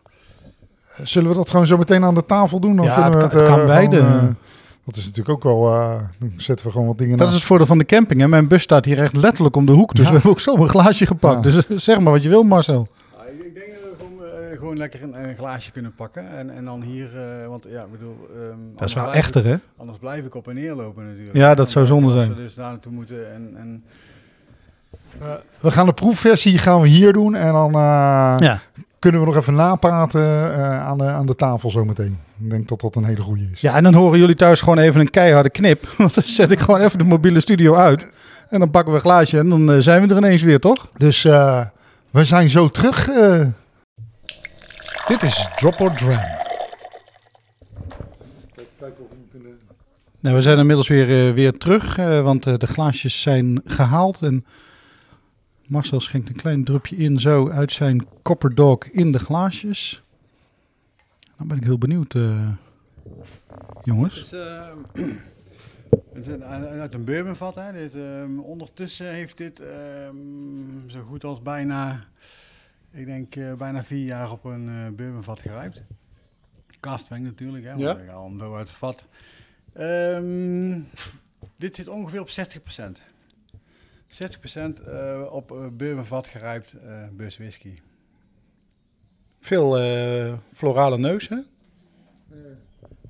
zullen 1.03 1.29
we 1.29 1.35
dat 1.35 1.49
gewoon 1.49 1.67
zo 1.67 1.77
meteen 1.77 2.03
aan 2.03 2.15
de 2.15 2.25
tafel 2.25 2.59
doen? 2.59 2.75
Dan 2.75 2.85
Ja, 2.85 2.93
kunnen 2.93 3.11
we 3.11 3.17
het 3.17 3.29
kan- 3.29 3.39
het 3.39 3.49
kan 3.49 3.59
eh, 3.59 3.65
beide. 3.65 3.95
gewoon, 3.97 4.19
eh, 4.19 4.27
dat 4.85 4.95
is 4.95 5.05
natuurlijk 5.05 5.29
ook 5.29 5.43
wel... 5.43 5.73
eh, 5.73 6.01
dan 6.19 6.33
zetten 6.37 6.65
we 6.65 6.71
gewoon 6.71 6.87
wat 6.87 6.97
dingen 6.97 7.17
Dat 7.17 7.27
is 7.27 7.33
het 7.33 7.43
voordeel 7.43 7.67
van 7.67 7.77
de 7.77 7.85
camping. 7.85 8.21
Hè? 8.21 8.27
Mijn 8.27 8.47
bus 8.47 8.61
staat 8.61 8.85
hier 8.85 8.99
echt 8.99 9.15
letterlijk 9.17 9.55
om 9.55 9.65
de 9.65 9.71
hoek. 9.71 9.89
Dus 9.95 9.99
Ja. 9.99 10.05
we 10.05 10.11
hebben 10.13 10.31
ook 10.31 10.39
zo 10.39 10.55
een 10.55 10.67
glaasje 10.69 11.05
gepakt. 11.05 11.45
Ja. 11.45 11.51
Dus 11.51 11.67
eh, 11.67 11.77
zeg 11.77 11.99
maar 11.99 12.11
wat 12.13 12.23
je 12.23 12.29
wil, 12.29 12.43
Marcel. 12.43 12.87
Nou, 13.17 13.27
ik, 13.29 13.43
ik 13.45 13.53
denk 13.53 13.67
dat 13.71 13.81
we 13.81 13.95
gewoon, 13.97 14.49
eh, 14.51 14.57
gewoon 14.57 14.77
lekker 14.77 15.03
een, 15.03 15.23
een 15.29 15.35
glaasje 15.35 15.71
kunnen 15.71 15.93
pakken. 15.95 16.29
En, 16.29 16.49
en 16.49 16.65
dan 16.65 16.81
hier, 16.81 17.09
eh, 17.41 17.47
want 17.47 17.65
ja, 17.69 17.83
ik 17.83 17.91
bedoel... 17.91 18.15
ehm, 18.35 18.57
Dat 18.75 18.87
is 18.87 18.93
wel 18.93 19.13
echter, 19.13 19.45
hè? 19.45 19.55
Anders 19.77 19.97
blijf 19.97 20.25
ik 20.25 20.35
op 20.35 20.47
en 20.47 20.55
neer 20.55 20.73
lopen 20.73 21.07
natuurlijk. 21.07 21.35
Ja, 21.35 21.55
dat 21.55 21.69
zou 21.69 21.85
zonde 21.85 22.05
Als 22.05 22.13
zijn. 22.13 22.29
we 22.29 22.35
dus 22.35 22.53
daar 22.53 22.69
naartoe 22.71 22.91
moeten 22.91 23.33
en... 23.33 23.53
en 23.57 23.83
We 25.59 25.71
gaan 25.71 25.85
de 25.85 25.93
proefversie 25.93 26.57
gaan 26.57 26.81
we 26.81 26.87
hier 26.87 27.13
doen 27.13 27.35
en 27.35 27.53
dan 27.53 27.73
eh, 27.73 27.79
Ja. 28.37 28.59
kunnen 28.99 29.21
we 29.21 29.27
nog 29.27 29.35
even 29.35 29.53
napraten 29.55 30.53
eh, 30.55 30.85
aan, 30.85 30.97
de, 30.97 31.03
aan 31.03 31.25
de 31.25 31.35
tafel 31.35 31.69
zo 31.71 31.85
meteen. 31.85 32.19
Ik 32.43 32.49
denk 32.49 32.67
dat 32.67 32.81
dat 32.81 32.95
een 32.95 33.03
hele 33.05 33.21
goede 33.21 33.47
is. 33.51 33.61
ja, 33.61 33.75
en 33.75 33.83
dan 33.83 33.93
horen 33.93 34.19
jullie 34.19 34.35
thuis 34.35 34.59
gewoon 34.61 34.77
even 34.77 35.01
een 35.01 35.09
keiharde 35.09 35.49
knip. 35.49 35.87
Want 35.97 36.13
dan 36.13 36.23
zet 36.23 36.51
ik 36.51 36.59
gewoon 36.59 36.79
even 36.81 36.97
de 36.97 37.03
mobiele 37.03 37.39
studio 37.39 37.75
uit. 37.75 38.07
En 38.49 38.59
dan 38.59 38.71
pakken 38.71 38.91
we 38.91 38.97
een 38.97 39.03
glaasje 39.05 39.37
en 39.37 39.49
dan 39.49 39.71
eh, 39.71 39.77
zijn 39.79 40.01
we 40.01 40.07
er 40.13 40.17
ineens 40.17 40.41
weer, 40.41 40.59
toch? 40.59 40.89
Dus 40.97 41.25
eh, 41.25 41.65
we 42.09 42.23
zijn 42.23 42.49
zo 42.49 42.67
terug. 42.69 43.09
eh. 43.09 43.45
Dit 45.07 45.23
is 45.23 45.47
Drop 45.55 45.79
or 45.79 45.93
Dram. 45.93 46.19
Nou, 50.19 50.35
we 50.35 50.41
zijn 50.41 50.57
inmiddels 50.57 50.87
weer, 50.87 51.27
eh, 51.27 51.33
weer 51.33 51.57
terug, 51.57 51.97
eh, 51.97 52.21
want 52.21 52.47
eh, 52.47 52.53
de 52.57 52.67
glaasjes 52.67 53.21
zijn 53.21 53.61
gehaald. 53.65 54.21
En 54.21 54.45
Marcel 55.71 55.99
schenkt 55.99 56.29
een 56.29 56.35
klein 56.35 56.63
drupje 56.63 56.95
in, 56.95 57.19
zo 57.19 57.49
uit 57.49 57.71
zijn 57.71 58.07
Copper 58.21 58.55
Dog 58.55 58.85
in 58.85 59.11
de 59.11 59.19
glaasjes. 59.19 60.03
Dan 61.37 61.47
ben 61.47 61.57
ik 61.57 61.63
heel 61.63 61.77
benieuwd, 61.77 62.15
eh, 62.15 62.49
jongens. 63.83 64.15
Het 64.15 64.31
is 66.27 66.27
uit 66.41 66.65
uit 66.65 66.93
een 66.93 67.03
bourbonvat. 67.03 67.55
Hè. 67.55 67.71
Dit, 67.71 67.95
ehm, 67.95 68.39
ondertussen 68.39 69.11
heeft 69.13 69.37
dit 69.37 69.59
ehm, 69.59 70.15
zo 70.87 71.01
goed 71.01 71.23
als 71.23 71.41
bijna, 71.41 72.03
ik 72.91 73.05
denk 73.05 73.35
eh, 73.35 73.53
bijna 73.53 73.83
vier 73.83 74.05
jaar 74.05 74.31
op 74.31 74.43
een 74.45 74.69
eh 74.69 74.95
bourbonvat 74.95 75.39
gerijpt. 75.39 75.83
Castbank 76.79 77.23
natuurlijk, 77.23 77.63
hè, 77.63 77.69
want 77.69 77.81
Ja. 77.81 78.37
zo 78.39 78.55
uit 78.55 78.67
het 78.67 78.77
vat. 78.77 79.05
Ehm, 79.73 80.79
dit 81.55 81.75
zit 81.75 81.87
ongeveer 81.87 82.21
op 82.21 82.29
60%. 82.29 83.10
60% 84.11 84.15
eh, 84.85 85.21
op 85.31 85.51
uh, 85.51 85.57
bourbonvat 85.71 86.27
gerijpt 86.27 86.73
eh 86.73 87.03
bus 87.11 87.37
whisky. 87.37 87.79
Veel 89.39 89.77
eh, 89.77 90.33
florale 90.53 90.97
neus, 90.97 91.29
hè? 91.29 91.37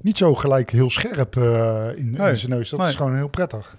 Niet 0.02 0.18
zo 0.18 0.36
gelijk 0.36 0.72
heel 0.72 0.90
scherp 0.90 1.38
eh, 1.38 1.88
in, 1.96 2.16
in 2.16 2.38
zijn 2.38 2.52
neus. 2.52 2.70
Dat 2.70 2.80
nee. 2.80 2.90
is 2.90 2.96
gewoon 2.96 3.16
heel 3.16 3.28
prettig. 3.28 3.76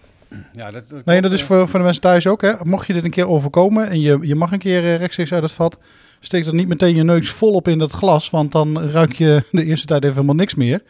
Ja, 0.52 0.70
dat, 0.70 0.88
dat 0.88 1.04
Nee, 1.04 1.20
dat 1.20 1.32
is 1.32 1.40
eh. 1.40 1.46
voor, 1.46 1.68
voor 1.68 1.78
de 1.78 1.84
mensen 1.84 2.02
thuis 2.02 2.26
ook, 2.26 2.42
hè? 2.42 2.52
Mocht 2.62 2.86
je 2.86 2.92
dit 2.92 3.04
een 3.04 3.10
keer 3.10 3.28
overkomen 3.28 3.88
en 3.88 4.00
je, 4.00 4.18
je 4.20 4.34
mag 4.34 4.52
een 4.52 4.58
keer 4.58 4.82
eh, 4.82 4.96
rechtstreeks 4.96 5.32
uit 5.32 5.42
het 5.42 5.52
vat, 5.52 5.78
steek 6.20 6.44
dan 6.44 6.56
niet 6.56 6.68
meteen 6.68 6.94
je 6.94 7.02
neus 7.02 7.30
volop 7.30 7.68
in 7.68 7.78
dat 7.78 7.92
glas, 7.92 8.30
want 8.30 8.52
dan 8.52 8.80
ruik 8.80 9.12
je 9.12 9.42
de 9.50 9.64
eerste 9.64 9.86
tijd 9.86 10.02
even 10.02 10.14
helemaal 10.14 10.36
niks 10.36 10.54
meer. 10.54 10.82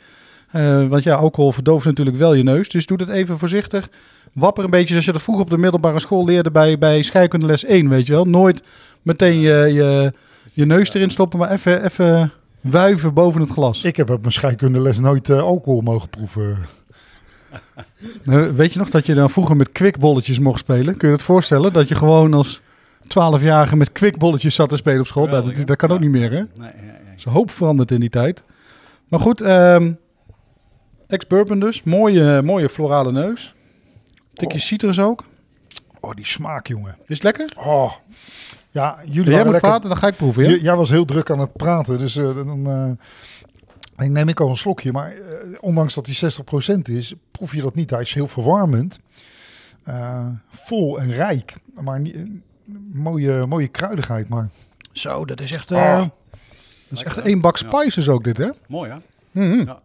Eh, 0.51 0.87
want 0.87 1.03
ja, 1.03 1.15
alcohol 1.15 1.53
verdooft 1.53 1.85
natuurlijk 1.85 2.17
wel 2.17 2.35
je 2.35 2.43
neus. 2.43 2.69
Dus 2.69 2.87
doe 2.87 2.99
het 3.01 3.09
even 3.09 3.39
voorzichtig. 3.39 3.89
Wapper 4.33 4.65
een 4.65 4.71
beetje 4.71 4.89
zoals 4.89 5.05
je 5.05 5.13
dat 5.13 5.23
vroeger 5.23 5.45
op 5.45 5.51
de 5.51 5.59
middelbare 5.59 6.01
school 6.01 6.25
leerde 6.25 6.51
bij, 6.51 6.79
bij 6.79 7.03
scheikunde 7.03 7.47
les 7.47 7.65
1, 7.65 7.89
weet 7.89 8.07
je 8.07 8.13
wel. 8.13 8.25
Nooit 8.25 8.63
meteen 9.03 9.41
je, 9.41 9.71
je, 9.73 10.13
je 10.53 10.67
neus 10.67 10.95
erin 10.95 11.11
stoppen, 11.11 11.39
maar 11.39 11.51
even, 11.51 11.85
even 11.85 12.33
wuiven 12.61 13.15
boven 13.15 13.41
het 13.41 13.51
glas. 13.51 13.85
Ik 13.85 13.97
heb 13.97 14.11
op 14.11 14.21
mijn 14.21 14.33
scheikundeles 14.33 14.99
nooit 14.99 15.29
eh, 15.29 15.41
alcohol 15.41 15.81
mogen 15.81 16.09
proeven. 16.09 16.59
Nou, 18.23 18.53
weet 18.57 18.73
je 18.73 18.79
nog 18.79 18.91
dat 18.91 19.07
je 19.07 19.15
dan 19.15 19.31
vroeger 19.31 19.57
met 19.57 19.73
kwikbolletjes 19.73 20.39
mocht 20.39 20.59
spelen? 20.59 20.97
Kun 20.97 21.09
je 21.09 21.15
het 21.15 21.23
voorstellen? 21.25 21.73
Dat 21.73 21.89
je 21.89 21.95
gewoon 21.95 22.35
als 22.35 22.61
12-jarige 23.05 23.77
met 23.77 23.93
kwikbolletjes 23.93 24.55
zat 24.55 24.69
te 24.69 24.77
spelen 24.77 25.01
op 25.01 25.07
school? 25.07 25.25
Nou, 25.25 25.37
Geweldig, 25.37 25.59
dat, 25.59 25.67
dat 25.67 25.77
kan 25.77 25.91
ook 25.91 26.01
niet 26.01 26.11
meer, 26.11 26.31
hè? 26.31 26.37
Nee, 26.37 26.47
nee, 26.57 26.71
nee. 27.05 27.15
Is 27.17 27.25
een 27.25 27.33
hoop 27.33 27.51
veranderd 27.51 27.91
in 27.91 28.01
die 28.01 28.09
tijd. 28.09 28.43
Maar 29.09 29.21
goed, 29.21 29.41
ehm 29.41 29.93
ex-bourbon 31.13 31.61
dus. 31.61 31.83
Mooie, 31.83 32.43
mooie 32.43 32.69
florale 32.69 33.13
neus. 33.13 33.55
Tikje 34.47 34.59
citrus 34.59 34.99
ook. 34.99 35.25
Oh, 36.01 36.11
die 36.15 36.27
smaak, 36.27 36.67
jongen. 36.67 36.97
Is 37.07 37.07
het 37.07 37.23
lekker? 37.23 37.53
Oh. 37.57 37.93
Ja, 38.71 38.99
jullie 39.05 39.31
Jij 39.31 39.43
moet 39.43 39.53
lekker... 39.53 39.69
praten, 39.71 39.89
dan 39.89 39.99
ga 39.99 40.07
ik 40.07 40.17
proeven. 40.17 40.49
Ja? 40.51 40.57
Jij 40.57 40.77
was 40.77 40.91
heel 40.91 41.05
druk 41.05 41.31
aan 41.31 41.39
het 41.39 41.53
praten, 41.53 41.99
dus 41.99 42.17
eh, 42.17 42.35
dan 42.35 42.67
eh, 43.97 44.05
ik 44.07 44.11
neem 44.13 44.29
ik 44.29 44.41
al 44.41 44.49
een 44.49 44.57
slokje. 44.57 44.93
Maar 44.93 45.11
eh, 45.13 45.59
ondanks 45.61 45.95
dat 45.95 46.05
die 46.05 46.19
60% 46.77 46.79
is, 46.83 47.15
proef 47.31 47.55
je 47.55 47.63
dat 47.63 47.75
niet. 47.75 47.91
Hij 47.91 48.01
is 48.01 48.13
heel 48.15 48.29
verwarmend, 48.29 48.99
Eh, 49.85 50.27
vol 50.49 51.01
en 51.01 51.13
rijk, 51.13 51.55
maar 51.81 52.01
niet, 52.01 52.15
eh, 52.15 52.23
mooie, 52.93 53.47
mooie 53.47 53.69
kruidigheid. 53.69 54.29
Maar 54.29 54.49
Zo, 54.93 55.25
dat 55.25 55.41
is 55.41 55.53
echt, 55.53 55.71
eh, 55.71 55.99
dat 55.99 56.11
is 56.99 57.03
echt 57.03 57.19
één 57.19 57.41
bak 57.41 57.57
Ja. 57.57 57.67
spices 57.69 58.09
ook 58.09 58.25
dit, 58.25 58.37
hè? 58.37 58.49
Mooi 58.69 58.91
hè? 58.91 58.97
Mhm. 59.31 59.67
Ja. 59.67 59.81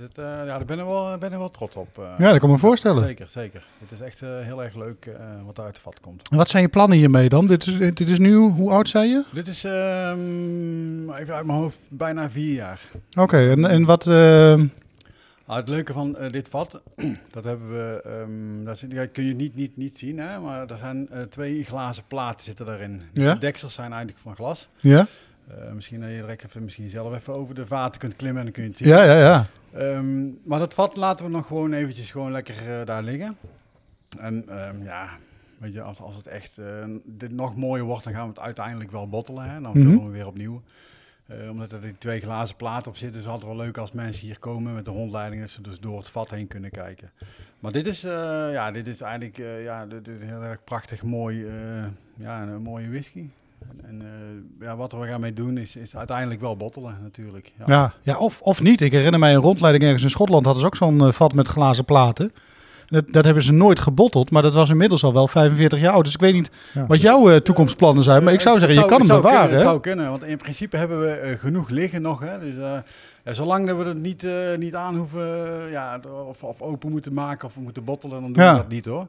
Eh, 0.00 0.24
ja, 0.24 0.44
daar 0.44 0.64
ben 0.64 0.78
ik 0.78 0.84
wel, 0.84 1.18
ben 1.18 1.32
ik 1.32 1.38
wel 1.38 1.48
trots 1.48 1.76
op. 1.76 1.98
eh. 1.98 2.04
Ja, 2.18 2.30
dat 2.30 2.38
kan 2.38 2.48
ik 2.48 2.54
me 2.54 2.60
voorstellen. 2.60 3.04
Zeker, 3.04 3.26
zeker. 3.30 3.66
Het 3.80 3.92
is 3.92 4.00
echt 4.00 4.22
eh, 4.22 4.28
heel 4.40 4.62
erg 4.62 4.74
leuk 4.74 5.10
wat 5.46 5.60
uit 5.60 5.74
de 5.74 5.80
vat 5.80 6.00
komt. 6.00 6.28
En 6.30 6.36
wat 6.36 6.48
zijn 6.48 6.62
je 6.62 6.68
plannen 6.68 6.98
hiermee 6.98 7.28
dan? 7.28 7.46
Dit 7.46 7.66
is, 7.66 7.78
dit 7.78 8.08
is 8.08 8.18
nu, 8.18 8.34
hoe 8.34 8.70
oud 8.70 8.88
zei 8.88 9.08
je? 9.08 9.24
Dit 9.32 9.48
is 9.48 9.64
ehm, 9.64 11.10
even 11.10 11.34
uit 11.34 11.46
mijn 11.46 11.58
hoofd 11.58 11.78
bijna 11.90 12.30
vier 12.30 12.54
jaar. 12.54 12.80
Oké, 13.18 13.50
en, 13.50 13.64
en 13.64 13.84
wat... 13.84 14.04
Nou, 15.46 15.60
het 15.60 15.68
leuke 15.68 15.92
van 15.92 16.16
dit 16.30 16.48
vat, 16.48 16.80
dat 17.34 17.44
hebben 17.44 17.70
we, 17.70 18.00
ehm, 18.04 18.64
dat 18.64 19.10
kun 19.12 19.24
je 19.24 19.34
niet, 19.34 19.54
niet, 19.56 19.76
niet 19.76 19.98
zien, 19.98 20.18
hè? 20.18 20.38
maar 20.40 20.66
er 20.70 20.78
zijn 20.78 21.08
twee 21.28 21.64
glazen 21.64 22.02
platen 22.08 22.44
zitten 22.44 22.66
daarin. 22.66 23.02
Dus 23.12 23.24
Ja. 23.24 23.32
De 23.32 23.38
deksels 23.40 23.74
zijn 23.74 23.88
eigenlijk 23.92 24.18
van 24.22 24.34
glas. 24.34 24.68
ja? 24.80 25.06
Eh, 25.48 25.72
misschien 25.72 26.00
dat 26.00 26.10
je 26.10 26.16
direct 26.16 26.44
even, 26.44 26.64
misschien 26.64 26.88
zelf 26.88 27.14
even 27.14 27.34
over 27.34 27.54
de 27.54 27.66
vaten 27.66 28.00
kunt 28.00 28.16
klimmen 28.16 28.38
en 28.38 28.44
dan 28.44 28.52
kun 28.54 28.62
je 28.62 28.68
het 28.68 28.78
zien. 28.78 28.88
Ja, 28.88 29.02
ja, 29.04 29.18
ja. 29.18 29.46
Ehm, 29.72 30.24
maar 30.44 30.58
dat 30.58 30.74
vat 30.74 30.96
laten 30.96 31.24
we 31.24 31.30
nog 31.30 31.46
gewoon 31.46 31.72
eventjes 31.72 32.10
gewoon 32.10 32.32
lekker 32.32 32.78
eh, 32.80 32.86
daar 32.86 33.02
liggen. 33.02 33.36
En 34.18 34.48
ehm, 34.48 34.82
ja, 34.82 35.08
weet 35.58 35.72
je, 35.74 35.82
als, 35.82 36.00
als 36.00 36.16
het 36.16 36.26
echt 36.26 36.58
eh, 36.58 36.84
dit 37.04 37.32
nog 37.32 37.56
mooier 37.56 37.84
wordt, 37.84 38.04
dan 38.04 38.12
gaan 38.12 38.22
we 38.22 38.28
het 38.28 38.38
uiteindelijk 38.40 38.90
wel 38.90 39.08
bottelen. 39.08 39.50
Hè? 39.50 39.60
Dan 39.60 39.70
Mhm. 39.78 39.80
vullen 39.88 40.04
we 40.04 40.10
weer 40.10 40.26
opnieuw. 40.26 40.62
Omdat 41.50 41.72
er 41.72 41.80
die 41.80 41.98
twee 41.98 42.20
glazen 42.20 42.56
platen 42.56 42.90
op 42.90 42.96
zitten, 42.96 43.18
is 43.18 43.24
het 43.24 43.32
altijd 43.32 43.50
wel 43.56 43.64
leuk 43.64 43.78
als 43.78 43.92
mensen 43.92 44.26
hier 44.26 44.38
komen 44.38 44.74
met 44.74 44.84
de 44.84 44.90
rondleiding, 44.90 45.40
dat 45.42 45.50
ze 45.50 45.62
dus 45.62 45.80
door 45.80 45.98
het 45.98 46.10
vat 46.10 46.30
heen 46.30 46.46
kunnen 46.46 46.70
kijken. 46.70 47.10
Maar 47.58 47.72
dit 47.72 47.86
is, 47.86 48.00
ja, 48.00 48.70
dit 48.72 48.86
is 48.86 49.00
eigenlijk 49.00 49.38
eh, 49.38 49.62
ja, 49.64 49.86
dit, 49.86 50.08
is 50.08 50.22
heel 50.22 50.42
erg 50.42 50.64
prachtig 50.64 51.02
mooi, 51.02 51.46
ja, 52.16 52.42
een 52.42 52.62
mooie 52.62 52.88
whisky. 52.88 53.28
En 53.86 54.00
eh, 54.02 54.66
ja, 54.66 54.76
wat 54.76 54.92
we 54.92 55.06
gaan 55.06 55.20
mee 55.20 55.32
doen 55.32 55.58
is, 55.58 55.76
is 55.76 55.96
uiteindelijk 55.96 56.40
wel 56.40 56.56
bottelen 56.56 56.98
natuurlijk. 57.02 57.52
Ja. 57.58 57.64
Ja, 57.66 57.92
ja 58.02 58.18
of, 58.18 58.40
of 58.40 58.62
niet. 58.62 58.80
Ik 58.80 58.92
herinner 58.92 59.20
mij 59.20 59.34
een 59.34 59.40
rondleiding 59.40 59.84
ergens 59.84 60.02
in 60.02 60.10
Schotland. 60.10 60.44
Hadden 60.44 60.60
ze 60.62 60.68
ook 60.68 60.76
zo'n 60.76 61.00
eh, 61.00 61.12
vat 61.12 61.32
met 61.34 61.48
glazen 61.48 61.84
platen. 61.84 62.32
Dat, 62.86 63.04
dat 63.12 63.24
hebben 63.24 63.42
ze 63.42 63.52
nooit 63.52 63.78
gebotteld, 63.78 64.30
maar 64.30 64.42
dat 64.42 64.54
was 64.54 64.68
inmiddels 64.68 65.04
al 65.04 65.12
wel 65.12 65.28
45 65.28 65.80
jaar 65.80 65.92
oud. 65.92 66.04
Dus 66.04 66.14
ik 66.14 66.20
weet 66.20 66.32
niet 66.34 66.50
Ja. 66.74 66.86
wat 66.86 67.00
jouw 67.00 67.30
eh, 67.30 67.36
toekomstplannen 67.36 68.02
zijn. 68.04 68.24
Maar 68.24 68.32
ik 68.32 68.40
zou 68.40 68.58
zeggen, 68.58 68.78
je 68.78 68.86
kan 68.86 68.98
hem 68.98 69.06
bewaren. 69.08 69.38
Kunnen, 69.40 69.56
het 69.58 69.66
zou 69.66 69.80
kunnen, 69.80 70.10
want 70.10 70.22
in 70.24 70.36
principe 70.36 70.76
hebben 70.76 71.00
we 71.00 71.36
genoeg 71.38 71.68
liggen 71.68 72.02
nog. 72.02 72.20
Hè? 72.20 72.38
Dus, 72.38 72.56
eh, 72.56 72.78
ja, 73.24 73.32
zolang 73.32 73.66
dat 73.66 73.76
we 73.76 73.84
het 73.84 73.98
niet, 74.02 74.24
eh, 74.24 74.32
niet 74.58 74.74
aan 74.74 74.96
hoeven, 74.96 75.26
ja, 75.70 76.00
of, 76.28 76.42
of 76.42 76.60
open 76.62 76.90
moeten 76.90 77.12
maken 77.12 77.46
of 77.48 77.54
we 77.54 77.60
moeten 77.60 77.84
bottelen, 77.84 78.20
dan 78.20 78.32
doen 78.32 78.44
Ja. 78.44 78.52
we 78.52 78.58
dat 78.58 78.68
niet 78.68 78.84
hoor. 78.84 79.06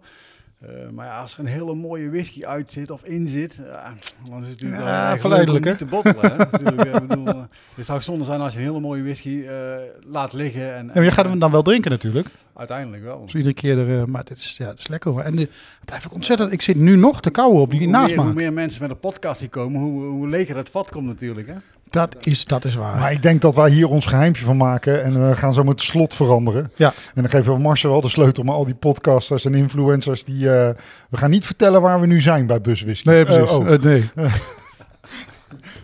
Eh, 0.61 0.69
maar 0.91 1.05
ja, 1.05 1.21
als 1.21 1.33
er 1.33 1.39
een 1.39 1.45
hele 1.45 1.73
mooie 1.75 2.09
whisky 2.09 2.45
uit 2.45 2.69
zit 2.71 2.91
of 2.91 3.03
in 3.03 3.27
zit, 3.27 3.59
ja, 3.65 3.93
dan 4.29 4.41
is 4.41 4.47
het 4.47 4.61
natuurlijk 4.61 4.81
Ja, 4.81 5.17
verleidelijk, 5.17 5.77
te 5.77 5.85
bottelen. 5.85 6.31
Hè? 6.31 6.37
Natuurlijk, 6.37 6.95
ik 7.01 7.07
bedoel, 7.07 7.27
eh, 7.27 7.41
het 7.75 7.85
zou 7.85 8.01
zonde 8.01 8.25
zijn 8.25 8.41
als 8.41 8.53
je 8.53 8.59
een 8.59 8.65
hele 8.65 8.79
mooie 8.79 9.03
whisky 9.03 9.45
eh, 9.47 9.75
laat 10.05 10.33
liggen. 10.33 10.75
En, 10.75 10.85
Ja, 10.85 10.91
maar 10.93 11.03
je 11.03 11.11
gaat 11.11 11.25
hem 11.25 11.39
dan 11.39 11.51
wel 11.51 11.61
drinken 11.61 11.91
natuurlijk. 11.91 12.27
uiteindelijk 12.55 13.03
wel. 13.03 13.21
Dus 13.25 13.33
iedere 13.35 13.53
keer 13.53 13.77
er, 13.77 13.99
eh, 13.99 14.05
maar 14.05 14.23
dit 14.23 14.37
is, 14.37 14.55
ja, 14.57 14.69
dit 14.69 14.79
is 14.79 14.87
lekker 14.87 15.11
hoor. 15.11 15.21
En 15.21 15.37
eh, 15.39 15.47
blijf 15.85 16.05
ik 16.05 16.13
ontzettend, 16.13 16.51
ik 16.51 16.61
zit 16.61 16.75
nu 16.75 16.95
nog 16.95 17.21
te 17.21 17.29
kauwen 17.29 17.61
op 17.61 17.69
die 17.69 17.79
hoe, 17.79 18.05
meer, 18.05 18.19
hoe 18.19 18.33
meer 18.33 18.53
mensen 18.53 18.81
met 18.81 18.91
een 18.91 18.99
podcast 18.99 19.39
die 19.39 19.49
komen, 19.49 19.81
hoe, 19.81 20.03
hoe 20.03 20.27
leger 20.27 20.55
het 20.57 20.69
vat 20.69 20.89
komt 20.89 21.05
natuurlijk. 21.05 21.47
Hè? 21.47 21.55
Dat 21.89 22.15
is, 22.25 22.45
dat 22.45 22.65
is 22.65 22.75
waar. 22.75 22.97
Maar 22.99 23.11
ik 23.11 23.21
denk 23.21 23.41
dat 23.41 23.55
wij 23.55 23.69
hier 23.69 23.89
ons 23.89 24.05
geheimpje 24.05 24.45
van 24.45 24.57
maken 24.57 25.03
en 25.03 25.29
we 25.29 25.35
gaan 25.35 25.53
zo 25.53 25.63
met 25.63 25.71
het 25.71 25.81
slot 25.81 26.13
veranderen. 26.13 26.71
Ja. 26.75 26.87
En 27.15 27.21
dan 27.21 27.29
geven 27.29 27.53
we 27.53 27.59
Marcel 27.59 27.91
wel 27.91 28.01
de 28.01 28.09
sleutel, 28.09 28.43
maar 28.43 28.55
al 28.55 28.65
die 28.65 28.75
podcasters 28.75 29.45
en 29.45 29.55
influencers, 29.55 30.23
die, 30.23 30.49
eh, 30.51 30.73
we 31.09 31.17
gaan 31.17 31.29
niet 31.29 31.45
vertellen 31.45 31.81
waar 31.81 31.99
we 31.99 32.07
nu 32.07 32.21
zijn 32.21 32.47
bij 32.47 32.61
Buswhisky. 32.61 33.09
Nee, 33.09 33.23
precies. 33.25 33.49
Eh, 33.49 33.57
oh. 33.57 33.73
Eh, 33.73 33.81
nee. 33.81 34.09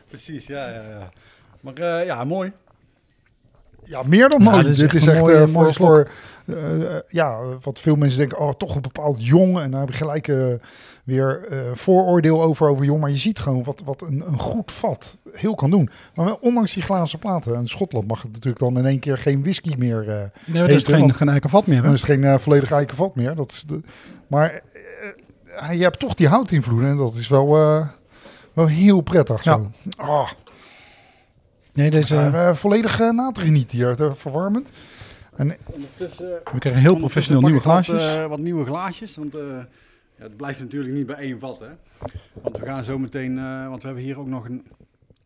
Precies, 0.09 0.45
ja, 0.45 0.65
ja, 0.69 0.81
ja. 0.81 1.09
Maar 1.59 1.73
eh, 1.73 2.05
ja, 2.05 2.23
mooi. 2.23 2.51
Ja, 3.85 4.03
meer 4.05 4.29
dan 4.29 4.43
Ja, 4.43 4.49
mooi. 4.51 4.61
dit 4.63 4.71
is 4.71 4.77
dit 4.77 4.85
echt 4.85 4.95
is 4.95 5.05
een 5.05 5.11
echt 5.13 5.21
mooie- 5.21 5.47
mooie 5.47 5.73
voor, 5.73 5.73
voor 5.73 6.09
ja, 7.09 7.39
wat 7.61 7.79
veel 7.79 7.95
mensen 7.95 8.19
denken, 8.19 8.37
oh, 8.39 8.51
toch 8.51 8.75
een 8.75 8.81
bepaald 8.81 9.25
jong. 9.25 9.59
En 9.59 9.71
daar 9.71 9.79
heb 9.79 9.89
je 9.89 9.95
gelijk 9.95 10.27
eh, 10.27 10.45
weer 11.03 11.45
eh, 11.49 11.59
vooroordeel 11.73 12.41
over, 12.43 12.67
over 12.69 12.85
jong. 12.85 12.99
Maar 13.01 13.09
je 13.09 13.17
ziet 13.17 13.39
gewoon 13.39 13.63
wat, 13.63 13.81
wat 13.85 14.01
een, 14.01 14.23
een 14.27 14.39
goed 14.39 14.71
vat 14.71 15.17
heel 15.31 15.55
kan 15.55 15.69
doen. 15.71 15.89
Maar 16.15 16.25
wel, 16.25 16.37
ondanks 16.41 16.73
die 16.73 16.83
glazen 16.83 17.19
platen, 17.19 17.55
in 17.55 17.67
Schotland 17.67 18.07
mag 18.07 18.21
het 18.21 18.31
natuurlijk 18.31 18.59
dan 18.59 18.77
in 18.77 18.85
één 18.85 18.99
keer 18.99 19.17
geen 19.17 19.41
whisky 19.41 19.73
meer. 19.77 20.09
eh, 20.09 20.23
Nee, 20.45 20.61
dat 20.61 20.69
is 20.69 20.83
geen, 20.83 21.13
geen 21.13 21.29
eiken 21.29 21.49
vat 21.49 21.67
meer. 21.67 21.77
Hè? 21.77 21.83
dan 21.83 21.93
is 21.93 22.01
het 22.01 22.09
geen 22.09 22.23
eh, 22.23 22.37
volledig 22.37 22.71
eiken 22.71 22.95
vat 22.97 23.15
meer. 23.15 23.35
Dat 23.35 23.51
is 23.51 23.63
de, 23.67 23.81
maar 24.27 24.61
eh, 25.57 25.71
je 25.77 25.83
hebt 25.83 25.99
toch 25.99 26.13
die 26.13 26.27
houtinvloeden 26.27 26.89
en 26.89 26.97
dat 26.97 27.15
is 27.15 27.27
wel, 27.27 27.55
eh, 27.57 27.87
wel 28.53 28.67
heel 28.67 29.01
prettig 29.01 29.43
Ja. 29.43 29.53
zo. 29.55 29.71
Ah, 29.97 30.29
Nee, 31.73 31.89
deze, 31.91 32.51
volledig 32.55 32.99
uh, 32.99 33.11
na 33.11 33.31
te 33.31 33.41
genieten 33.41 33.77
hier, 33.77 33.95
verwarmend. 34.15 34.69
En 35.35 35.55
we 36.53 36.59
krijgen 36.59 36.81
heel 36.81 36.95
professioneel 36.95 37.41
nieuwe 37.41 37.59
glaasjes. 37.59 38.05
Wat, 38.05 38.15
eh, 38.15 38.25
wat 38.25 38.39
nieuwe 38.39 38.65
glaasjes, 38.65 39.15
want 39.15 39.35
eh, 39.35 39.41
het 40.23 40.37
blijft 40.37 40.59
natuurlijk 40.59 40.93
niet 40.93 41.05
bij 41.05 41.15
één 41.15 41.39
vat. 41.39 41.59
Hè? 41.59 41.67
Want 42.41 42.57
we 42.57 42.65
gaan 42.65 42.83
zo 42.83 42.99
meteen, 42.99 43.37
eh, 43.37 43.67
want 43.67 43.81
we 43.81 43.87
hebben 43.87 44.05
hier 44.05 44.19
ook 44.19 44.27
nog 44.27 44.45
een, 44.45 44.65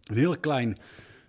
een 0.04 0.18
heel 0.18 0.38
klein 0.38 0.78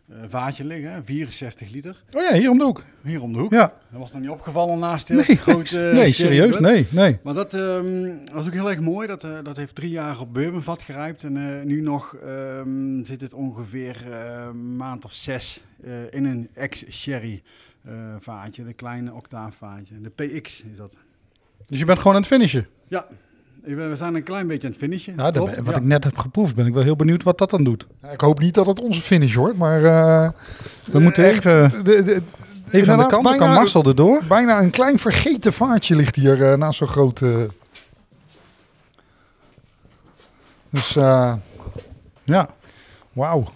eh, 0.08 0.16
vaatje 0.28 0.64
liggen, 0.64 0.92
hè, 0.92 1.02
64 1.02 1.70
liter. 1.70 2.02
oh 2.12 2.22
ja, 2.22 2.32
hier 2.32 2.50
om 2.50 2.58
de 2.58 2.64
hoek. 2.64 2.82
Hier 3.02 3.22
om 3.22 3.32
de 3.32 3.38
hoek. 3.38 3.50
Ja. 3.50 3.72
Dat 3.90 4.00
was 4.00 4.12
nog 4.12 4.20
niet 4.20 4.30
opgevallen 4.30 4.78
naast 4.78 5.08
Nee, 5.08 5.36
grote... 5.46 5.90
nee, 5.94 6.12
serieus? 6.12 6.50
bud. 6.50 6.60
Nee, 6.60 6.86
nee. 6.90 7.18
Maar 7.22 7.34
dat 7.34 7.54
ehm, 7.54 8.16
was 8.32 8.46
ook 8.46 8.52
heel 8.52 8.70
erg 8.70 8.80
mooi. 8.80 9.06
Dat, 9.06 9.24
eh, 9.24 9.38
dat 9.42 9.56
heeft 9.56 9.74
drie 9.74 9.90
jaar 9.90 10.20
op 10.20 10.34
bourbonvat 10.34 10.82
gerijpt. 10.82 11.22
En 11.24 11.66
nu 11.66 11.80
nog 11.80 12.14
ehm, 12.14 13.04
zit 13.04 13.20
het 13.20 13.32
ongeveer 13.32 14.12
een 14.12 14.76
maand 14.76 15.04
of 15.04 15.12
zes 15.12 15.62
in 16.10 16.24
een 16.24 16.48
ex-sherry 16.54 17.42
vaatje. 18.18 18.64
De 18.64 18.74
kleine 18.74 19.14
octaafvaatje. 19.14 20.00
De 20.00 20.10
PX 20.10 20.62
is 20.72 20.76
dat. 20.76 20.96
Dus 21.66 21.78
je 21.78 21.84
bent 21.84 21.98
gewoon 21.98 22.14
aan 22.14 22.20
het 22.22 22.30
finishen. 22.30 22.66
Ja, 22.86 23.06
we 23.62 23.92
zijn 23.96 24.14
een 24.14 24.22
klein 24.22 24.46
beetje 24.46 24.66
aan 24.66 24.72
het 24.72 24.82
finishen. 24.82 25.14
Ja, 25.16 25.30
dat, 25.30 25.44
wat 25.56 25.66
ja. 25.66 25.76
ik 25.76 25.84
net 25.84 26.04
heb 26.04 26.16
geproefd, 26.18 26.54
ben 26.54 26.66
ik 26.66 26.74
wel 26.74 26.82
heel 26.82 26.96
benieuwd 26.96 27.22
wat 27.22 27.38
dat 27.38 27.50
dan 27.50 27.64
doet. 27.64 27.86
ik 28.12 28.20
hoop 28.20 28.38
niet 28.40 28.54
dat 28.54 28.66
het 28.66 28.80
onze 28.80 29.00
finish 29.00 29.34
wordt, 29.34 29.56
maar... 29.58 29.84
eh, 29.84 30.28
We 30.84 30.98
moeten 31.00 31.24
echt, 31.24 31.44
even, 31.44 31.70
de- 31.70 31.82
de- 31.82 32.02
de- 32.02 32.22
even 32.70 32.92
aan 32.92 32.98
de 32.98 33.06
kant, 33.06 33.22
dan 33.24 33.32
kan 33.36 33.38
bijna- 33.46 33.54
Marcel 33.54 33.84
erdoor. 33.84 34.22
Bijna 34.28 34.60
een 34.62 34.70
klein 34.70 34.98
vergeten 34.98 35.52
vaartje 35.52 35.96
ligt 35.96 36.16
hier 36.16 36.50
eh, 36.50 36.58
naast 36.58 36.78
zo'n 36.78 36.88
groot... 36.88 37.22
eh. 37.22 37.30
Dus, 40.70 40.96
eh, 40.96 41.32
Ja. 42.24 42.48
wauw. 43.12 43.46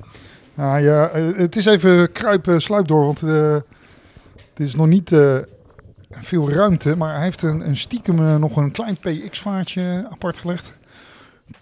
Ja, 0.54 0.76
ja, 0.76 1.08
eh, 1.08 1.24
het 1.34 1.56
is 1.56 1.66
even 1.66 2.12
kruipen, 2.12 2.60
sluip 2.62 2.86
door, 2.86 3.04
want 3.04 3.22
eh 3.22 3.54
het 4.54 4.66
is 4.66 4.74
nog 4.74 4.86
niet 4.86 5.12
eh, 5.12 5.36
veel 6.20 6.50
ruimte. 6.50 6.96
Maar 6.96 7.14
hij 7.14 7.22
heeft 7.22 7.42
een, 7.42 7.68
een 7.68 7.76
stiekem 7.76 8.18
eh, 8.18 8.36
nog 8.36 8.56
een 8.56 8.70
klein 8.70 8.96
PX-vaartje 9.00 10.06
apart 10.10 10.38
gelegd. 10.38 10.72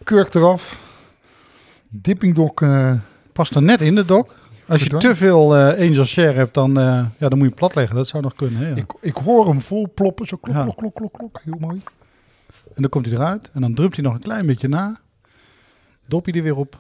Kurk 0.05 0.35
eraf. 0.35 0.81
Dippingdok. 1.89 2.63
eh 2.63 2.93
Past 3.33 3.55
er 3.55 3.63
net 3.63 3.81
in 3.81 3.95
de 3.95 4.05
dok. 4.05 4.35
Als 4.69 4.83
je 4.83 4.97
te 4.97 5.17
veel 5.17 5.57
eh, 5.57 5.89
Angel 5.89 6.05
Share 6.05 6.33
hebt, 6.33 6.55
dan, 6.55 6.73
ja, 7.19 7.29
dan 7.29 7.39
moet 7.39 7.49
je 7.49 7.55
plat 7.55 7.75
leggen. 7.75 7.97
Dat 7.97 8.09
zou 8.09 8.23
nog 8.23 8.35
kunnen. 8.35 8.61
Hè, 8.61 8.69
ja. 8.69 8.77
ik, 8.77 8.93
ik 9.01 9.17
hoor 9.17 9.47
hem 9.49 9.61
vol 9.61 9.91
ploppen. 9.95 10.27
Zo 10.27 10.37
klok, 10.37 10.55
Ja. 10.57 10.63
klok, 10.63 10.77
klok, 10.77 10.95
klok, 10.95 11.13
klok. 11.13 11.41
Heel 11.45 11.57
mooi. 11.59 11.83
En 12.75 12.83
dan 12.83 12.89
komt 12.89 13.07
hij 13.07 13.15
eruit. 13.15 13.51
En 13.55 13.61
dan 13.61 13.75
drupt 13.75 13.95
hij 13.95 14.05
nog 14.05 14.15
een 14.15 14.21
klein 14.21 14.47
beetje 14.47 14.69
na. 14.69 15.01
Dop 16.07 16.27
je 16.27 16.33
er 16.33 16.43
weer 16.43 16.57
op. 16.57 16.79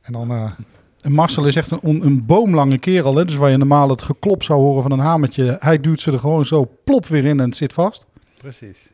En 0.00 0.12
dan... 0.12 0.52
En 1.00 1.12
Marcel 1.12 1.46
is 1.46 1.56
echt 1.56 1.70
een, 1.70 2.04
een 2.04 2.26
boomlange 2.26 2.78
kerel. 2.78 3.16
Hè? 3.16 3.24
Dus 3.24 3.36
waar 3.36 3.50
je 3.50 3.56
normaal 3.56 3.88
het 3.88 4.02
geklop 4.02 4.42
zou 4.42 4.60
horen 4.60 4.82
van 4.82 4.92
een 4.92 4.98
hamertje. 4.98 5.56
Hij 5.60 5.80
duwt 5.80 6.00
ze 6.00 6.12
er 6.12 6.18
gewoon 6.18 6.44
zo 6.44 6.70
plop 6.84 7.06
weer 7.06 7.24
in 7.24 7.40
en 7.40 7.46
het 7.48 7.56
zit 7.56 7.72
vast. 7.72 8.06
Precies. 8.38 8.90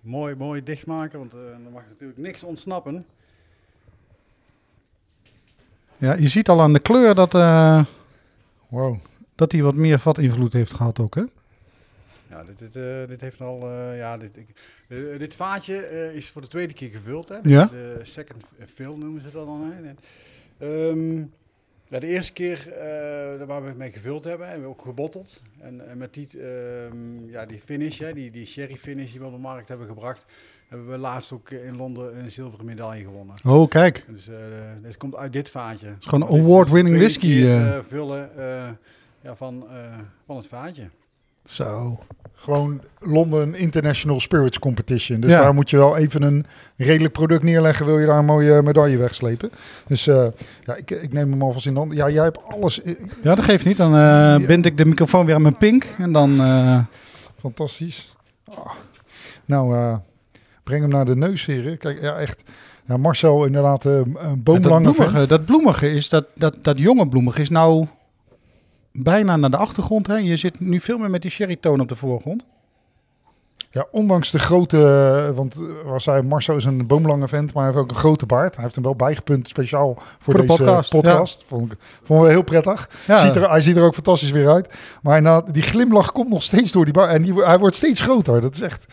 Mooi, 0.00 0.34
mooi 0.34 0.62
dichtmaken, 0.62 1.18
want 1.18 1.34
eh 1.34 1.40
er 1.40 1.70
mag 1.72 1.82
natuurlijk 1.88 2.18
niks 2.18 2.42
ontsnappen. 2.42 3.04
Ja, 5.96 6.14
je 6.14 6.28
ziet 6.28 6.48
al 6.48 6.60
aan 6.60 6.72
de 6.72 6.78
kleur 6.78 7.14
dat, 7.14 7.34
eh, 7.34 7.84
wow. 8.68 8.96
dat 9.34 9.52
hij 9.52 9.62
wat 9.62 9.74
meer 9.74 9.98
vatinvloed 9.98 10.52
heeft 10.52 10.74
gehad 10.74 10.98
ook. 10.98 11.14
Hè? 11.14 11.22
Ja, 12.34 12.44
dit, 12.44 12.58
dit, 12.58 12.76
eh, 12.76 13.08
dit 13.08 13.20
heeft 13.20 13.40
al, 13.40 13.70
eh, 13.70 13.96
ja, 13.96 14.16
dit, 14.16 14.36
ik, 14.36 14.48
dit 15.18 15.34
vaatje 15.34 15.76
eh, 15.76 16.14
is 16.14 16.30
voor 16.30 16.42
de 16.42 16.48
tweede 16.48 16.72
keer 16.72 16.90
gevuld. 16.90 17.28
Hè? 17.28 17.38
Ja. 17.42 17.66
De 17.66 18.00
second 18.02 18.44
fill 18.74 18.96
noemen 18.96 19.22
ze 19.22 19.30
dat 19.30 19.46
dan. 19.46 19.72
Hè? 19.72 19.88
En, 19.88 19.98
ehm, 20.58 21.26
Ja, 21.94 22.00
de 22.00 22.06
eerste 22.06 22.32
keer 22.32 22.66
uh, 22.68 23.46
waar 23.46 23.62
we 23.62 23.68
het 23.68 23.76
mee 23.76 23.92
gevuld 23.92 24.24
hebben, 24.24 24.48
en 24.48 24.60
we 24.60 24.66
ook 24.66 24.82
gebotteld. 24.82 25.40
En, 25.60 25.88
en 25.88 25.98
met 25.98 26.14
die, 26.14 26.28
uh, 26.34 26.42
ja, 27.26 27.46
die 27.46 27.60
finish, 27.64 27.98
hè, 27.98 28.12
die, 28.12 28.30
die 28.30 28.46
sherry 28.46 28.76
finish 28.76 29.10
die 29.10 29.20
we 29.20 29.26
op 29.26 29.32
de 29.32 29.38
markt 29.38 29.68
hebben 29.68 29.86
gebracht, 29.86 30.24
hebben 30.68 30.90
we 30.90 30.98
laatst 30.98 31.32
ook 31.32 31.50
in 31.50 31.76
Londen 31.76 32.18
een 32.18 32.30
zilveren 32.30 32.66
medaille 32.66 33.04
gewonnen. 33.04 33.36
Oh, 33.44 33.68
kijk. 33.68 34.04
Dus 34.08 34.28
uh, 34.28 34.36
dit 34.82 34.96
komt 34.96 35.16
uit 35.16 35.32
dit 35.32 35.50
vaatje. 35.50 35.86
Het 35.86 35.96
is 36.00 36.06
gewoon 36.06 36.28
een 36.28 36.40
award-winning 36.40 36.96
whisky. 36.96 37.26
Keer, 37.26 37.84
vullen 37.88 38.30
ja, 39.20 39.36
van, 39.36 39.66
van 40.26 40.36
het 40.36 40.46
vaatje. 40.46 40.88
Zo. 41.44 41.98
Gewoon 42.34 42.80
London 42.98 43.54
International 43.54 44.20
Spirits 44.20 44.58
Competition. 44.58 45.20
Dus 45.20 45.30
daar 45.30 45.54
moet 45.54 45.70
je 45.70 45.76
wel 45.76 45.96
even 45.96 46.22
een 46.22 46.46
redelijk 46.76 47.12
product 47.12 47.42
neerleggen. 47.42 47.86
Wil 47.86 47.98
je 47.98 48.06
daar 48.06 48.18
een 48.18 48.24
mooie 48.24 48.62
medaille 48.62 48.96
wegslepen. 48.96 49.50
Dus 49.86 50.06
uh, 50.06 50.26
ja, 50.64 50.74
ik, 50.74 50.90
ik 50.90 51.12
neem 51.12 51.30
hem 51.30 51.42
alvast 51.42 51.66
in 51.66 51.72
de 51.72 51.78
hand. 51.78 51.92
Ja, 51.92 52.10
jij 52.10 52.24
hebt 52.24 52.38
alles. 52.48 52.80
Ja, 53.22 53.34
dat 53.34 53.44
geeft 53.44 53.64
niet. 53.64 53.76
Dan 53.76 53.94
uh, 53.94 54.46
bind 54.46 54.66
ik 54.66 54.78
de 54.78 54.84
microfoon 54.84 55.26
weer 55.26 55.34
aan 55.34 55.42
mijn 55.42 55.56
pink. 55.56 55.86
En 55.98 56.12
dan... 56.12 56.40
Uh... 56.40 56.78
Fantastisch. 57.38 58.14
Oh. 58.44 58.70
Nou, 59.44 59.98
breng 60.62 60.82
hem 60.82 60.90
naar 60.90 61.04
de 61.04 61.16
neus, 61.16 61.46
heren. 61.46 61.78
Kijk, 61.78 62.00
ja, 62.00 62.16
echt... 62.16 62.42
Ja, 62.86 62.96
Marcel, 62.96 63.44
inderdaad, 63.44 63.84
een 63.84 64.42
boomlange... 64.42 64.84
dat, 64.84 64.94
bloemige, 64.94 65.26
dat 65.26 65.44
bloemige 65.44 65.90
is, 65.90 66.08
dat, 66.08 66.26
dat, 66.34 66.56
dat 66.62 66.78
jonge 66.78 67.08
bloemige 67.08 67.40
is 67.40 67.50
nou 67.50 67.86
bijna 68.98 69.36
naar 69.36 69.50
de 69.50 69.56
achtergrond. 69.56 70.06
Hè? 70.06 70.16
Je 70.16 70.36
zit 70.36 70.60
nu 70.60 70.80
veel 70.80 70.98
meer 70.98 71.10
met 71.10 71.22
die 71.22 71.30
sherrytoon 71.30 71.80
op 71.80 71.88
de 71.88 71.96
voorgrond. 71.96 72.44
Ja, 73.70 73.86
ondanks 73.90 74.30
de 74.30 74.38
grote, 74.38 75.32
want 75.34 75.62
was 75.84 76.04
zei 76.04 76.22
Marcel 76.22 76.56
is 76.56 76.64
een 76.64 76.86
boomlange 76.86 77.28
vent, 77.28 77.52
maar 77.52 77.64
hij 77.64 77.72
heeft 77.72 77.84
ook 77.84 77.90
een 77.90 78.00
grote 78.00 78.26
baard. 78.26 78.54
Hij 78.54 78.62
heeft 78.62 78.74
hem 78.74 78.84
wel 78.84 78.96
bijgepunt 78.96 79.48
speciaal 79.48 79.98
voor, 80.18 80.34
de 80.34 80.40
deze 80.40 80.62
podcast. 80.62 80.90
podcast. 80.90 81.40
Ja. 81.40 81.46
Vond, 81.48 81.72
ik, 81.72 81.78
vond 82.02 82.22
we 82.22 82.28
heel 82.28 82.42
prettig. 82.42 82.88
Ziet 83.06 83.36
er, 83.36 83.50
hij 83.50 83.60
ziet 83.60 83.76
er 83.76 83.82
ook 83.82 83.94
fantastisch 83.94 84.30
weer 84.30 84.48
uit. 84.48 84.74
Maar 85.02 85.52
die 85.52 85.62
glimlach 85.62 86.12
komt 86.12 86.28
nog 86.28 86.42
steeds 86.42 86.72
door 86.72 86.84
die 86.84 86.94
baard 86.94 87.12
en 87.12 87.22
die, 87.22 87.34
hij 87.34 87.58
wordt 87.58 87.76
steeds 87.76 88.00
groter. 88.00 88.40
Dat 88.40 88.54
is 88.54 88.60
echt... 88.60 88.86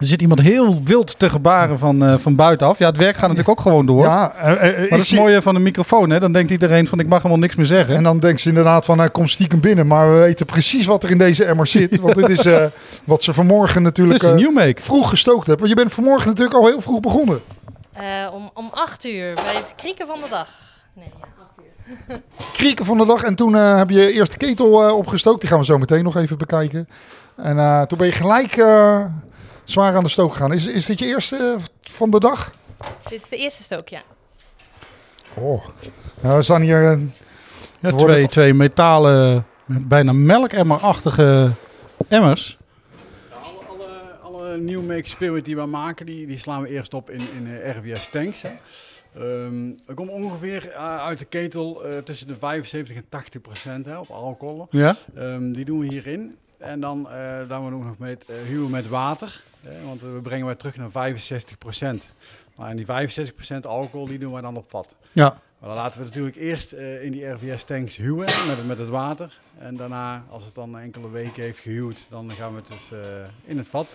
Er 0.00 0.06
zit 0.06 0.22
iemand 0.22 0.40
heel 0.40 0.82
wild 0.82 1.18
te 1.18 1.30
gebaren 1.30 1.78
van, 1.78 2.04
uh, 2.04 2.18
van 2.18 2.34
buitenaf. 2.34 2.78
Ja, 2.78 2.86
het 2.86 2.96
werk 2.96 3.14
gaat 3.14 3.28
natuurlijk 3.28 3.48
ook 3.48 3.60
gewoon 3.60 3.86
door. 3.86 4.04
Ja, 4.04 4.32
uh, 4.36 4.44
uh, 4.44 4.78
maar 4.78 4.88
dat 4.88 4.98
is 4.98 5.10
het 5.10 5.20
mooie 5.20 5.42
van 5.42 5.54
de 5.54 5.60
microfoon. 5.60 6.10
Hè? 6.10 6.20
Dan 6.20 6.32
denkt 6.32 6.50
iedereen 6.50 6.86
van 6.86 6.98
ik 6.98 7.08
mag 7.08 7.16
helemaal 7.16 7.38
niks 7.38 7.56
meer 7.56 7.66
zeggen. 7.66 7.96
En 7.96 8.02
dan 8.02 8.18
denkt 8.18 8.40
ze 8.40 8.48
inderdaad 8.48 8.84
van 8.84 8.98
hij 8.98 9.10
komt 9.10 9.30
stiekem 9.30 9.60
binnen. 9.60 9.86
Maar 9.86 10.12
we 10.12 10.18
weten 10.18 10.46
precies 10.46 10.86
wat 10.86 11.04
er 11.04 11.10
in 11.10 11.18
deze 11.18 11.44
emmer 11.44 11.66
zit. 11.66 12.00
Want 12.00 12.14
dit 12.14 12.28
is 12.28 12.46
wat 13.04 13.22
ze 13.22 13.32
vanmorgen 13.32 13.82
natuurlijk 13.82 14.22
uh, 14.22 14.70
vroeg 14.74 15.08
gestookt 15.08 15.46
hebben. 15.46 15.66
Want 15.66 15.78
je 15.78 15.84
bent 15.84 15.94
vanmorgen 15.94 16.28
natuurlijk 16.28 16.56
al 16.56 16.66
heel 16.66 16.80
vroeg 16.80 17.00
begonnen. 17.00 17.40
om, 18.32 18.50
om 18.54 18.70
acht 18.72 19.04
uur 19.04 19.34
bij 19.34 19.54
het 19.54 19.72
krieken 19.76 20.06
van 20.06 20.18
de 20.20 20.28
dag. 20.30 20.48
Nee, 20.94 21.10
ja, 21.20 21.26
acht 21.42 21.54
uur. 22.08 22.20
krieken 22.52 22.84
van 22.84 22.98
de 22.98 23.06
dag. 23.06 23.22
En 23.22 23.34
toen 23.34 23.54
heb 23.54 23.90
je 23.90 24.12
eerst 24.12 24.32
de 24.32 24.38
ketel 24.38 24.96
opgestookt. 24.96 25.40
Die 25.40 25.48
gaan 25.48 25.58
we 25.58 25.64
zo 25.64 25.78
meteen 25.78 26.04
nog 26.04 26.16
even 26.16 26.38
bekijken. 26.38 26.88
En 27.36 27.86
toen 27.88 27.98
ben 27.98 28.06
je 28.06 28.12
gelijk 28.12 28.56
zwaar 29.70 29.96
aan 29.96 30.04
de 30.04 30.10
stook 30.10 30.32
gegaan. 30.32 30.52
Is, 30.52 30.66
is 30.66 30.86
dit 30.86 30.98
je 30.98 31.06
eerste 31.06 31.36
eh, 31.36 31.64
van 31.80 32.10
de 32.10 32.20
dag? 32.20 32.52
Dit 33.08 33.22
is 33.22 33.28
de 33.28 33.36
eerste 33.36 33.62
stook, 33.62 33.88
ja. 33.88 34.02
Oh, 35.34 35.64
nou, 36.20 36.36
we 36.36 36.42
staan 36.42 36.62
hier... 36.62 36.98
Ja, 37.80 37.92
twee, 37.92 38.28
twee 38.28 38.54
metalen, 38.54 39.46
bijna 39.64 40.12
melkemmerachtige 40.12 41.52
emmers. 42.08 42.58
alle, 43.30 43.58
alle, 43.68 44.16
alle 44.22 44.58
nieuwe 44.58 44.84
make 44.84 45.08
spirit 45.08 45.44
die 45.44 45.56
we 45.56 45.66
maken, 45.66 46.06
die, 46.06 46.26
die 46.26 46.38
slaan 46.38 46.62
we 46.62 46.68
eerst 46.68 46.94
op 46.94 47.10
in, 47.10 47.20
in 47.36 47.46
uh, 47.46 47.76
RVS 47.76 48.08
tanks. 48.10 48.42
Hè. 48.42 48.50
Um, 49.18 49.76
er 49.86 49.94
komt 49.94 50.10
ongeveer 50.10 50.66
uh, 50.66 50.96
uit 50.96 51.18
de 51.18 51.24
ketel 51.24 51.86
uh, 51.86 51.98
tussen 51.98 52.28
de 52.28 52.36
75 52.38 52.96
en 52.96 53.04
80 53.08 53.40
procent 53.40 53.86
hè, 53.86 53.98
op 53.98 54.10
alcohol. 54.10 54.66
Ja? 54.70 54.96
Um, 55.18 55.52
die 55.52 55.64
doen 55.64 55.78
we 55.78 55.86
hierin. 55.86 56.36
En 56.58 56.80
dan 56.80 57.00
uh, 57.00 57.12
daar 57.48 57.64
we 57.64 57.74
ook 57.74 57.84
nog 57.84 57.98
met 57.98 58.24
uh, 58.30 58.36
huwen 58.48 58.70
met 58.70 58.88
water. 58.88 59.42
Want 59.84 60.00
we 60.00 60.20
brengen 60.22 60.46
wij 60.46 60.54
terug 60.54 60.76
naar 60.76 60.90
65 60.90 61.58
procent. 61.58 62.08
Maar 62.56 62.70
en 62.70 62.76
die 62.76 62.86
65% 62.86 63.60
alcohol 63.62 64.06
die 64.06 64.18
doen 64.18 64.32
wij 64.32 64.42
dan 64.42 64.56
op 64.56 64.70
vat. 64.70 64.94
Ja. 65.12 65.40
Maar 65.58 65.68
dan 65.68 65.78
laten 65.78 65.98
we 65.98 66.04
natuurlijk 66.06 66.36
eerst 66.36 66.72
uh, 66.72 67.04
in 67.04 67.12
die 67.12 67.26
RVS-tanks 67.26 67.96
huwen 67.96 68.26
met, 68.46 68.66
met 68.66 68.78
het 68.78 68.88
water. 68.88 69.38
En 69.58 69.76
daarna, 69.76 70.24
als 70.30 70.44
het 70.44 70.54
dan 70.54 70.78
enkele 70.78 71.10
weken 71.10 71.42
heeft 71.42 71.58
gehuwd, 71.58 72.06
dan 72.10 72.30
gaan 72.30 72.54
we 72.54 72.60
het 72.60 72.68
dus 72.68 72.98
in 73.44 73.58
het 73.58 73.68
vat 73.68 73.86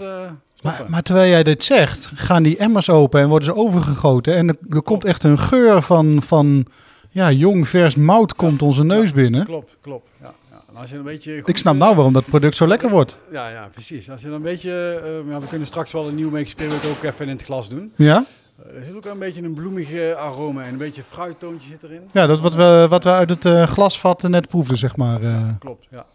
maar, 0.65 0.85
maar, 0.87 1.01
terwijl 1.01 1.29
jij 1.29 1.43
dit 1.43 1.63
zegt, 1.63 2.11
gaan 2.15 2.43
die 2.43 2.57
emmers 2.57 2.89
open 2.89 3.21
en 3.21 3.27
worden 3.27 3.47
ze 3.47 3.55
overgegoten. 3.55 4.35
En 4.35 4.47
er, 4.47 4.57
er 4.69 4.81
komt 4.81 5.05
echt 5.05 5.23
een 5.23 5.39
geur 5.39 5.81
van, 5.81 6.21
van 6.21 6.65
ja, 7.11 7.31
jong 7.31 7.67
vers 7.67 7.95
mout 7.95 8.35
komt 8.35 8.61
onze 8.61 8.83
neus 8.83 9.09
ja, 9.09 9.15
binnen. 9.15 9.45
Klopt, 9.45 9.75
klopt. 9.81 10.07
Ja. 10.21 10.33
Als 10.75 10.89
je 10.89 10.97
een 10.97 11.03
beetje 11.03 11.41
ik 11.45 11.57
snap 11.57 11.75
nou 11.75 11.95
waarom 11.95 12.13
dat 12.13 12.25
product 12.25 12.55
zo 12.55 12.67
lekker 12.67 12.89
wordt. 12.89 13.17
Ja, 13.31 13.49
ja 13.49 13.69
precies. 13.71 14.09
Als 14.09 14.21
je 14.21 14.27
dan 14.27 14.35
een 14.35 14.41
beetje, 14.41 15.01
uh, 15.25 15.31
ja, 15.31 15.39
we 15.39 15.47
kunnen 15.47 15.67
straks 15.67 15.91
wel 15.91 16.07
een 16.07 16.15
nieuw 16.15 16.29
Make 16.29 16.47
Spirit 16.47 16.87
ook 16.87 17.03
even 17.03 17.27
in 17.27 17.35
het 17.35 17.43
glas 17.43 17.69
doen. 17.69 17.93
Ja? 17.95 18.25
Uh, 18.59 18.77
er 18.77 18.83
zit 18.83 18.95
ook 18.95 19.05
een 19.05 19.19
beetje 19.19 19.43
een 19.43 19.53
bloemige 19.53 20.15
aroma 20.15 20.63
en 20.63 20.69
een 20.69 20.77
beetje 20.77 21.03
fruittoontje 21.03 21.69
zit 21.69 21.83
erin. 21.83 22.01
Ja, 22.11 22.27
dat 22.27 22.37
is 22.37 22.43
wat 22.43 22.55
we, 22.55 22.85
wat 22.89 23.03
we 23.03 23.11
uit 23.11 23.29
het 23.29 23.45
uh, 23.45 23.63
glasvat 23.63 24.21
net 24.21 24.47
proefden, 24.47 24.77
zeg 24.77 24.95
maar. 24.95 25.23
Ja, 25.23 25.55
klopt, 25.59 25.85
ja. 25.89 26.05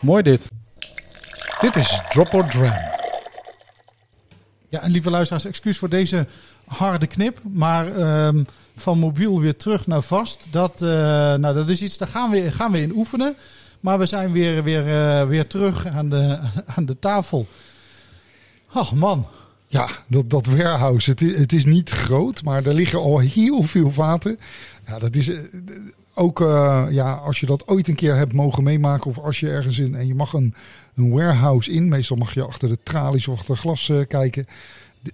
Mooi 0.00 0.22
dit. 0.22 0.46
Dit 1.60 1.76
is 1.76 2.00
Drop 2.08 2.34
or 2.34 2.48
Dram. 2.48 2.72
Ja, 4.68 4.80
en 4.80 4.90
lieve 4.90 5.10
luisteraars, 5.10 5.44
excuus 5.44 5.78
voor 5.78 5.88
deze 5.88 6.26
harde 6.66 7.06
knip, 7.06 7.38
maar 7.52 7.86
um, 8.26 8.46
van 8.76 8.98
mobiel 8.98 9.40
weer 9.40 9.56
terug 9.56 9.86
naar 9.86 10.02
vast. 10.02 10.46
Dat, 10.50 10.80
nou, 10.80 11.54
dat 11.54 11.68
is 11.68 11.82
iets, 11.82 11.98
daar 11.98 12.08
gaan 12.08 12.30
we, 12.30 12.52
gaan 12.52 12.72
we 12.72 12.80
in 12.80 12.92
oefenen. 12.96 13.36
Maar 13.80 13.98
we 13.98 14.06
zijn 14.06 14.32
weer, 14.32 14.62
weer, 14.62 14.86
uh, 14.86 15.28
weer 15.28 15.46
terug 15.46 15.86
aan 15.86 16.08
de, 16.08 16.38
aan 16.76 16.86
de 16.86 16.98
tafel. 16.98 17.46
Ach 18.72 18.94
man. 18.94 19.26
Ja, 19.66 19.88
dat, 20.06 20.30
dat 20.30 20.46
warehouse, 20.46 21.10
het 21.10 21.20
is, 21.20 21.38
het 21.38 21.52
is 21.52 21.64
niet 21.64 21.90
groot, 21.90 22.42
maar 22.42 22.66
er 22.66 22.74
liggen 22.74 22.98
al 22.98 23.18
heel 23.18 23.62
veel 23.62 23.90
vaten. 23.90 24.38
Ja, 24.86 24.98
dat 24.98 25.16
is 25.16 25.28
uh, 25.28 25.38
ook, 26.14 26.40
uh, 26.40 26.86
ja, 26.90 27.12
als 27.12 27.40
je 27.40 27.46
dat 27.46 27.68
ooit 27.68 27.88
een 27.88 27.94
keer 27.94 28.16
hebt 28.16 28.32
mogen 28.32 28.62
meemaken 28.62 29.10
of 29.10 29.18
als 29.18 29.40
je 29.40 29.50
ergens 29.50 29.78
in 29.78 29.94
en 29.94 30.06
je 30.06 30.14
mag 30.14 30.32
een, 30.32 30.54
een 30.94 31.10
warehouse 31.10 31.70
in, 31.70 31.88
meestal 31.88 32.16
mag 32.16 32.34
je 32.34 32.46
achter 32.46 32.68
de 32.68 32.78
tralies 32.82 33.28
of 33.28 33.38
achter 33.38 33.56
glas 33.56 33.92
kijken 34.08 34.46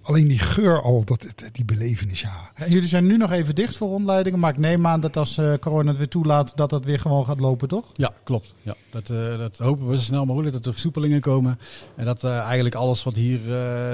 alleen 0.01 0.27
die 0.27 0.39
geur 0.39 0.81
al, 0.81 1.03
dat, 1.03 1.33
die 1.51 1.65
belevenis, 1.65 2.21
ja. 2.21 2.51
En 2.53 2.71
jullie 2.71 2.87
zijn 2.87 3.05
nu 3.05 3.17
nog 3.17 3.31
even 3.31 3.55
dicht 3.55 3.75
voor 3.75 3.87
rondleidingen, 3.87 4.39
maar 4.39 4.51
ik 4.51 4.57
neem 4.57 4.87
aan 4.87 4.99
dat 4.99 5.17
als 5.17 5.37
uh, 5.37 5.53
corona 5.59 5.89
het 5.89 5.97
weer 5.97 6.07
toelaat, 6.07 6.51
dat 6.55 6.69
dat 6.69 6.85
weer 6.85 6.99
gewoon 6.99 7.25
gaat 7.25 7.39
lopen, 7.39 7.67
toch? 7.67 7.85
Ja, 7.93 8.13
klopt. 8.23 8.53
Ja, 8.61 8.75
dat, 8.91 9.09
uh, 9.09 9.37
dat 9.37 9.57
hopen 9.57 9.87
we 9.87 9.95
zo 9.95 10.01
snel 10.01 10.25
mogelijk, 10.25 10.53
dat 10.53 10.65
er 10.65 10.71
versoepelingen 10.71 11.21
komen. 11.21 11.59
En 11.95 12.05
dat 12.05 12.23
uh, 12.23 12.39
eigenlijk 12.39 12.75
alles 12.75 13.03
wat 13.03 13.15
hier 13.15 13.39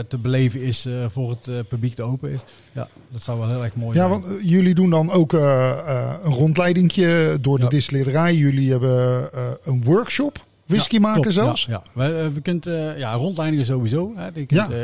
te 0.08 0.18
beleven 0.22 0.62
is 0.62 0.88
voor 1.08 1.30
het 1.30 1.68
publiek 1.68 1.96
te 1.96 2.04
open 2.04 2.32
is. 2.32 2.40
Ja, 2.72 2.88
dat 3.12 3.22
zou 3.24 3.40
wel 3.40 3.50
heel 3.50 3.64
erg 3.64 3.76
mooi 3.76 3.98
ja, 3.98 4.08
zijn. 4.08 4.22
Ja, 4.22 4.28
want 4.28 4.42
jullie 4.44 4.76
doen 4.76 4.90
dan 4.90 5.12
ook 5.12 5.34
een 5.34 6.34
rondleidingje 6.34 7.38
door 7.42 7.58
de 7.58 7.64
ja. 7.64 7.70
distillerij. 7.70 8.36
Jullie 8.36 8.72
hebben 8.72 9.30
een 9.64 9.84
workshop 9.84 10.46
whisky 10.66 10.98
maken 10.98 11.22
klopt, 11.22 11.36
zelfs? 11.36 11.66
Ja, 11.66 11.84
ja. 11.96 12.08
We, 12.08 12.32
we 12.34 12.42
kunnen 12.42 12.98
ja, 12.98 13.14
rondleidingen 13.14 13.66
sowieso. 13.66 14.14
Hè. 14.16 14.26
Je 14.34 14.46
kunt, 14.46 14.72
uh, 14.72 14.78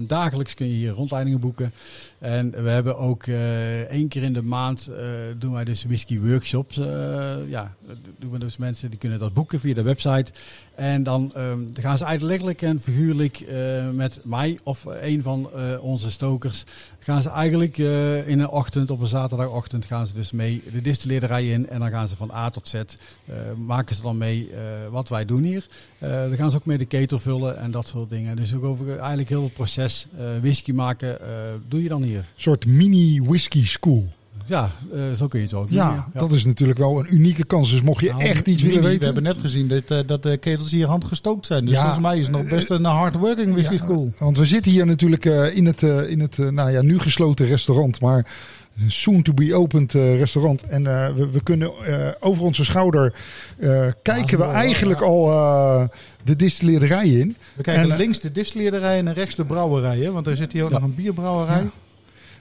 dagelijks 0.00 0.54
kun 0.54 0.66
je 0.66 0.72
hier 0.72 0.92
rondleidingen 0.92 1.40
boeken. 1.40 1.72
En 2.26 2.50
we 2.50 2.68
hebben 2.68 2.98
ook 2.98 3.26
uh, 3.26 3.80
één 3.80 4.08
keer 4.08 4.22
in 4.22 4.32
de 4.32 4.42
maand 4.42 4.88
uh, 4.90 4.96
doen 5.38 5.52
wij 5.52 5.64
dus 5.64 5.84
whisky 5.84 6.20
workshops. 6.20 6.74
ja, 7.48 7.74
doen 8.18 8.30
we 8.30 8.38
dus 8.38 8.56
mensen 8.56 8.90
die 8.90 8.98
kunnen 8.98 9.18
dat 9.18 9.34
boeken 9.34 9.60
via 9.60 9.74
de 9.74 9.82
website. 9.82 10.32
En 10.74 11.02
dan, 11.02 11.32
um, 11.36 11.72
dan 11.72 11.82
gaan 11.82 11.98
ze 11.98 12.04
eigenlijk 12.04 12.62
en 12.62 12.80
figuurlijk 12.80 13.44
met 13.92 14.20
mij 14.24 14.58
of 14.62 14.84
een 14.84 15.22
van 15.22 15.50
onze 15.80 16.10
stokers 16.10 16.64
gaan 16.98 17.22
ze 17.22 17.30
eigenlijk 17.30 17.78
in 18.26 18.40
een 18.40 18.48
ochtend, 18.48 18.90
op 18.90 19.00
een 19.00 19.06
zaterdagochtend, 19.06 19.84
gaan 19.86 20.06
ze 20.06 20.14
dus 20.14 20.32
mee 20.32 20.62
de 20.72 20.80
distilleerderij 20.80 21.48
in. 21.48 21.68
En 21.68 21.78
dan 21.80 21.90
gaan 21.90 22.08
ze 22.08 22.16
van 22.16 22.30
A 22.30 22.50
tot 22.50 22.68
Z, 22.68 22.82
maken 23.66 23.96
ze 23.96 24.02
dan 24.02 24.18
mee 24.18 24.50
wat 24.90 25.08
wij 25.08 25.24
doen 25.24 25.42
hier. 25.42 25.66
dan 25.98 26.36
gaan 26.36 26.50
ze 26.50 26.56
ook 26.56 26.66
mee 26.66 26.78
de 26.78 26.84
ketel 26.84 27.18
vullen 27.18 27.58
en 27.58 27.70
dat 27.70 27.86
soort 27.86 28.10
dingen. 28.10 28.36
Dus 28.36 28.54
ook 28.54 28.64
over 28.64 28.98
eigenlijk 28.98 29.28
heel 29.28 29.42
het 29.42 29.52
proces 29.52 30.06
whisky 30.40 30.72
maken, 30.72 31.18
doe 31.68 31.82
je 31.82 31.88
dan 31.88 32.02
hier. 32.02 32.15
Een 32.18 32.24
soort 32.36 32.66
mini 32.66 33.22
whisky 33.22 33.64
school. 33.64 34.08
Ja, 34.46 34.70
uh, 34.92 35.12
zo 35.12 35.28
kun 35.28 35.40
je 35.40 35.46
het 35.46 35.54
ook 35.54 35.70
ja, 35.70 36.08
ja, 36.12 36.20
dat 36.20 36.32
is 36.32 36.44
natuurlijk 36.44 36.78
wel 36.78 36.98
een 36.98 37.14
unieke 37.14 37.44
kans. 37.44 37.70
Dus 37.70 37.82
mocht 37.82 38.00
je 38.00 38.08
nou, 38.08 38.22
echt 38.22 38.46
iets 38.46 38.62
willen 38.62 38.82
weten... 38.82 38.98
We 38.98 39.04
hebben 39.04 39.22
net 39.22 39.38
gezien 39.38 39.68
dat, 39.68 39.90
uh, 39.90 39.98
dat 40.06 40.22
de 40.22 40.36
ketels 40.36 40.70
hier 40.70 40.86
handgestookt 40.86 41.46
zijn. 41.46 41.64
Dus 41.64 41.72
ja, 41.72 41.80
volgens 41.80 42.02
mij 42.02 42.18
is 42.18 42.26
het 42.26 42.36
nog 42.36 42.48
best 42.48 42.70
een 42.70 42.84
hardworking 42.84 43.52
whisky 43.52 43.72
ja, 43.72 43.78
school. 43.78 44.12
Want 44.18 44.38
we 44.38 44.46
zitten 44.46 44.72
hier 44.72 44.86
natuurlijk 44.86 45.24
uh, 45.24 45.56
in 45.56 45.66
het, 45.66 45.82
in 45.82 46.20
het 46.20 46.38
nou 46.38 46.70
ja, 46.70 46.82
nu 46.82 46.98
gesloten 46.98 47.46
restaurant. 47.46 48.00
Maar 48.00 48.26
soon 48.86 49.22
to 49.22 49.32
be 49.32 49.54
opened 49.54 49.92
restaurant. 49.92 50.62
En 50.62 50.82
we, 51.16 51.28
we, 51.32 51.42
kunnen 51.42 51.70
over 52.20 52.42
onze 52.42 52.64
schouder 52.64 53.14
kijken 54.02 54.38
we 54.38 54.44
eigenlijk 54.44 55.00
al 55.00 55.26
de 56.24 56.36
distilleerderij 56.36 57.08
in. 57.08 57.36
We 57.54 57.62
kijken 57.62 57.90
en, 57.90 57.96
links 57.96 58.20
de 58.20 58.32
distilleerderij 58.32 58.98
en 58.98 59.14
rechts 59.14 59.34
de 59.34 59.44
brouwerij. 59.44 59.98
Hè? 59.98 60.12
Want 60.12 60.26
er 60.26 60.36
zit 60.36 60.52
hier 60.52 60.64
ook 60.64 60.70
nog 60.70 60.82
een 60.82 60.94
bierbrouwerij. 60.94 61.70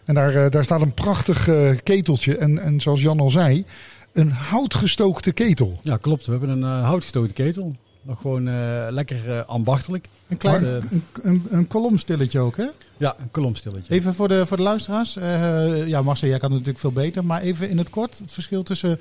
En 0.06 0.16
daar, 0.16 0.36
eh, 0.36 0.52
daar 0.52 0.64
staat 0.64 0.82
een 0.82 0.94
prachtig 0.94 1.48
eh, 1.48 1.70
keteltje. 1.84 2.38
En, 2.38 2.60
en 2.60 2.82
zoals 2.82 3.02
Jan 3.02 3.20
al 3.20 3.30
zei, 3.30 3.66
een 4.14 4.32
houtgestookte 4.32 5.32
ketel. 5.32 5.80
Ja, 5.82 5.98
klopt. 5.98 6.26
We 6.26 6.32
hebben 6.32 6.50
een 6.50 6.80
uh, 6.80 6.86
houtgestoten 6.88 7.34
ketel. 7.34 7.76
Nog 8.02 8.22
gewoon 8.22 8.48
uh, 8.48 8.88
lekker 8.90 9.28
uh, 9.28 9.46
ambachtelijk. 9.46 10.08
Een 10.28 10.38
klein 10.38 10.62
Maar, 10.62 10.72
een, 10.72 11.04
een, 11.22 11.46
een 11.50 11.68
kolomstilletje 11.68 12.40
ook, 12.40 12.58
hè? 12.58 12.66
Ja, 12.98 13.16
een 13.20 13.32
kolomstilletje. 13.32 13.94
Even 13.94 14.14
voor 14.14 14.28
de, 14.28 14.46
voor 14.46 14.58
de 14.58 14.64
luisteraars. 14.64 15.16
Eh, 15.16 15.88
ja, 15.88 16.02
Marcel, 16.02 16.28
jij 16.28 16.38
kan 16.40 16.50
het 16.52 16.60
natuurlijk 16.60 16.80
veel 16.80 17.04
beter. 17.04 17.26
Maar 17.26 17.42
even 17.42 17.70
in 17.70 17.78
het 17.78 17.90
kort, 17.90 18.18
het 18.18 18.32
verschil 18.32 18.64
tussen 18.64 19.00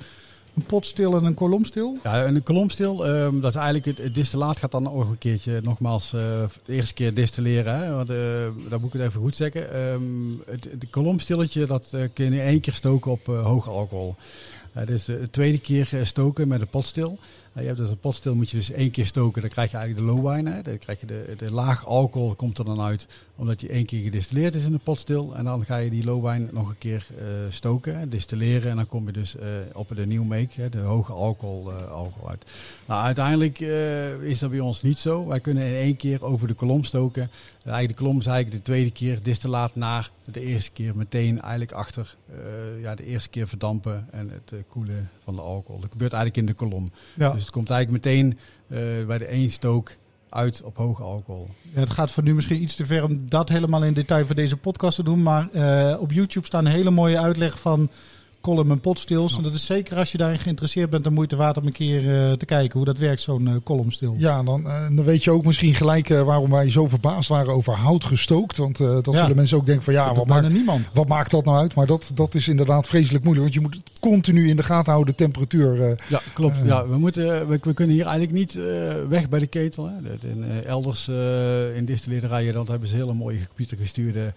een 0.55 0.65
potstil 0.65 1.15
en 1.15 1.23
een 1.23 1.33
kolomstil. 1.33 1.97
Ja, 2.03 2.23
en 2.23 2.35
een 2.35 2.43
kolomstil, 2.43 3.07
um, 3.07 3.41
dat 3.41 3.49
is 3.49 3.55
eigenlijk 3.55 3.85
het, 3.85 3.97
het, 3.97 4.15
distillaat 4.15 4.57
gaat 4.57 4.71
dan 4.71 4.83
nog 4.83 5.09
een 5.09 5.17
keertje, 5.17 5.61
nogmaals, 5.63 6.13
uh, 6.13 6.21
de 6.65 6.73
eerste 6.73 6.93
keer 6.93 7.13
distilleren. 7.13 7.79
Hè? 7.79 7.93
Want, 7.93 8.09
uh, 8.09 8.17
dat 8.69 8.79
moet 8.81 8.93
ik 8.93 8.99
het 8.99 9.09
even 9.09 9.21
goed 9.21 9.35
zeggen. 9.35 9.79
Um, 9.79 10.41
het, 10.45 10.63
het 10.63 10.89
kolomstilletje, 10.89 11.65
dat 11.65 11.91
uh, 11.95 12.03
kun 12.13 12.25
je 12.25 12.31
in 12.31 12.47
één 12.47 12.59
keer 12.59 12.73
stoken 12.73 13.11
op 13.11 13.25
hoog 13.25 13.69
alcohol. 13.69 14.15
dus 14.85 15.05
de 15.05 15.29
tweede 15.29 15.59
keer 15.59 15.99
stoken 16.03 16.47
met 16.47 16.61
een 16.61 16.67
potstil. 16.67 17.19
je 17.53 17.61
hebt 17.61 17.77
dus 17.77 17.89
een 17.89 17.99
potstil 17.99 18.35
moet 18.35 18.49
je 18.49 18.57
dus 18.57 18.71
één 18.71 18.91
keer 18.91 19.05
stoken, 19.05 19.41
dan 19.41 19.51
krijg 19.51 19.71
je 19.71 19.77
eigenlijk 19.77 20.07
de 20.07 20.13
low 20.13 20.31
wine. 20.31 20.51
Hè? 20.51 20.61
Dan 20.61 20.77
krijg 20.77 20.99
je 20.99 21.05
de, 21.05 21.33
de 21.37 21.51
laag 21.51 21.85
alcohol 21.85 22.33
komt 22.33 22.57
er 22.57 22.65
dan 22.65 22.81
uit, 22.81 23.07
omdat 23.35 23.61
je 23.61 23.69
één 23.69 23.85
keer 23.85 24.03
gedistilleerd 24.03 24.55
is 24.55 24.65
in 24.65 24.71
de 24.71 24.79
potstil. 24.83 25.35
En 25.35 25.43
dan 25.43 25.65
ga 25.65 25.77
je 25.77 25.89
die 25.89 26.03
low 26.03 26.29
wine 26.29 26.47
nog 26.51 26.69
een 26.69 26.77
keer 26.77 27.07
uh, 27.11 27.23
stoken, 27.49 28.09
distilleren. 28.09 28.69
En 28.69 28.75
dan 28.75 28.87
kom 28.87 29.05
je 29.05 29.11
dus 29.11 29.35
uh, 29.35 29.43
op 29.73 29.91
de 29.95 30.07
nieuw 30.07 30.23
make, 30.23 30.61
hè, 30.61 30.69
de 30.69 30.77
hoge 30.77 31.11
alcohol, 31.11 31.71
uh, 31.71 31.91
alcohol 31.91 32.29
uit. 32.29 32.45
Nou, 32.85 33.03
uiteindelijk 33.03 33.59
is 34.21 34.39
dat 34.39 34.49
bij 34.49 34.59
ons 34.59 34.81
niet 34.81 34.97
zo. 34.97 35.25
Wij 35.25 35.39
kunnen 35.39 35.65
in 35.65 35.73
één 35.73 35.95
keer 35.95 36.23
over 36.23 36.47
de 36.47 36.53
kolom 36.53 36.83
stoken. 36.83 37.29
Eigenlijk 37.63 37.97
de 37.97 38.03
kolom 38.03 38.19
is 38.19 38.25
eigenlijk 38.25 38.57
de 38.57 38.71
tweede 38.71 38.91
keer 38.91 39.23
distillaat 39.23 39.75
naar 39.75 40.11
de 40.31 40.41
eerste 40.41 40.71
keer 40.71 40.95
meteen 40.95 41.41
eigenlijk 41.41 41.71
achter. 41.71 42.15
ja, 42.81 42.95
de 42.95 43.05
eerste 43.05 43.29
keer 43.29 43.47
verdampen 43.47 44.07
en 44.11 44.29
het 44.29 44.63
koelen 44.67 45.09
van 45.23 45.35
de 45.35 45.41
alcohol. 45.41 45.81
Dat 45.81 45.91
gebeurt 45.91 46.13
eigenlijk 46.13 46.47
in 46.47 46.53
de 46.53 46.59
kolom. 46.65 46.91
Ja. 47.15 47.31
Dus 47.31 47.41
het 47.41 47.51
komt 47.51 47.69
eigenlijk 47.69 48.05
meteen 48.05 48.37
bij 49.07 49.17
de 49.17 49.25
één 49.25 49.49
stook 49.49 49.91
uit 50.35 50.61
op 50.63 50.77
hoge 50.77 51.03
alcohol. 51.03 51.49
Het 51.71 51.89
gaat 51.89 52.11
voor 52.11 52.23
nu 52.23 52.35
misschien 52.35 52.61
iets 52.61 52.75
te 52.75 52.85
ver 52.85 53.03
om 53.03 53.29
dat 53.29 53.49
helemaal 53.49 53.83
in 53.83 53.93
detail 53.93 54.25
voor 54.25 54.35
deze 54.35 54.57
podcast 54.57 54.95
te 54.95 55.03
doen. 55.03 55.23
Maar 55.23 55.47
uh, 55.53 55.95
op 55.99 56.11
YouTube 56.11 56.45
staan 56.45 56.65
hele 56.65 56.89
mooie 56.89 57.19
uitleg 57.19 57.59
van 57.59 57.89
column 58.45 58.71
en 58.71 58.79
potstils. 58.79 59.31
Ja. 59.31 59.37
En 59.37 59.43
dat 59.43 59.53
is 59.53 59.65
zeker 59.65 59.97
als 59.97 60.11
je 60.11 60.17
daarin 60.17 60.39
geïnteresseerd 60.39 60.89
bent, 60.89 61.03
de 61.03 61.09
moeite 61.09 61.35
waard 61.35 61.57
om 61.57 61.65
een 61.65 61.71
keer 61.71 62.03
uh, 62.03 62.31
te 62.31 62.45
kijken 62.45 62.77
hoe 62.77 62.85
dat 62.85 62.97
werkt, 62.97 63.21
zo'n 63.21 63.47
uh, 63.47 63.53
columnstil. 63.63 64.15
Ja, 64.17 64.43
dan, 64.43 64.61
uh, 64.61 64.87
dan 64.95 65.05
weet 65.05 65.23
je 65.23 65.31
ook 65.31 65.45
misschien 65.45 65.73
gelijk 65.73 66.07
waarom 66.07 66.51
wij 66.51 66.69
zo 66.69 66.87
verbaasd 66.87 67.29
waren 67.29 67.53
over 67.53 67.73
hout 67.73 68.03
gestookt. 68.03 68.57
Want 68.57 68.77
dat 68.77 69.05
ja. 69.11 69.19
zullen 69.19 69.35
mensen 69.35 69.57
ook 69.57 69.65
denken 69.65 69.83
van 69.83 69.93
ja, 69.93 70.13
wat 70.13 70.27
maakt, 70.27 70.49
niemand. 70.49 70.89
wat 70.93 71.07
maakt 71.07 71.31
dat 71.31 71.45
nou 71.45 71.57
uit? 71.57 71.75
Maar 71.75 71.85
dat, 71.85 72.11
dat 72.13 72.35
is 72.35 72.47
inderdaad 72.47 72.87
vreselijk 72.87 73.23
moeilijk, 73.23 73.53
want 73.53 73.63
je 73.63 73.69
moet 73.69 73.83
het 73.83 73.99
continu 73.99 74.49
in 74.49 74.55
de 74.55 74.63
gaten 74.63 74.91
houden, 74.91 75.13
de 75.13 75.23
temperatuur. 75.23 75.97
ja, 76.07 76.21
klopt. 76.33 76.57
ja, 76.63 76.87
we, 76.87 76.97
moeten, 76.97 77.47
we, 77.47 77.59
we, 77.61 77.73
kunnen 77.73 77.95
hier 77.95 78.05
eigenlijk 78.05 78.37
niet 78.37 78.59
weg 79.09 79.29
bij 79.29 79.39
de 79.39 79.47
ketel. 79.47 79.89
Hè. 79.89 80.27
In, 80.29 80.63
elders 80.65 81.07
in 81.75 81.85
distilleerderijen 81.85 82.53
dan 82.53 82.67
hebben 82.69 82.89
ze 82.89 82.95
hele 82.95 83.13
mooie 83.13 83.47
computergestuurde 83.47 84.33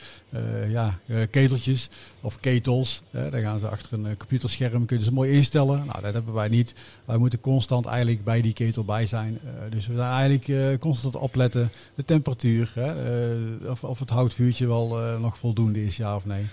ja, 0.68 0.98
keteltjes 1.30 1.88
of 2.20 2.40
ketels. 2.40 3.02
daar 3.10 3.40
gaan 3.40 3.58
ze 3.58 3.68
achter 3.68 3.97
een 4.04 4.16
computerscherm 4.16 4.86
kunnen 4.86 5.04
ze 5.04 5.12
mooi 5.12 5.32
instellen. 5.32 5.86
Nou, 5.86 6.02
dat 6.02 6.14
hebben 6.14 6.34
wij 6.34 6.48
niet. 6.48 6.74
Wij 7.04 7.16
moeten 7.16 7.40
constant 7.40 7.86
eigenlijk 7.86 8.24
bij 8.24 8.40
die 8.40 8.52
ketel 8.52 8.84
bij 8.84 9.06
zijn. 9.06 9.38
Uh, 9.44 9.50
dus 9.70 9.86
we 9.86 9.96
zijn 9.96 10.10
eigenlijk 10.10 10.48
uh, 10.48 10.78
constant 10.78 11.16
opletten. 11.16 11.70
De 11.94 12.04
temperatuur, 12.04 12.72
hè, 12.74 13.70
of, 13.70 13.84
of 13.84 13.98
het 13.98 14.10
houtvuurtje 14.10 14.66
wel 14.66 15.18
nog 15.18 15.38
voldoende 15.38 15.84
is, 15.84 15.96
ja 15.96 16.16
of 16.16 16.24
nee. 16.24 16.46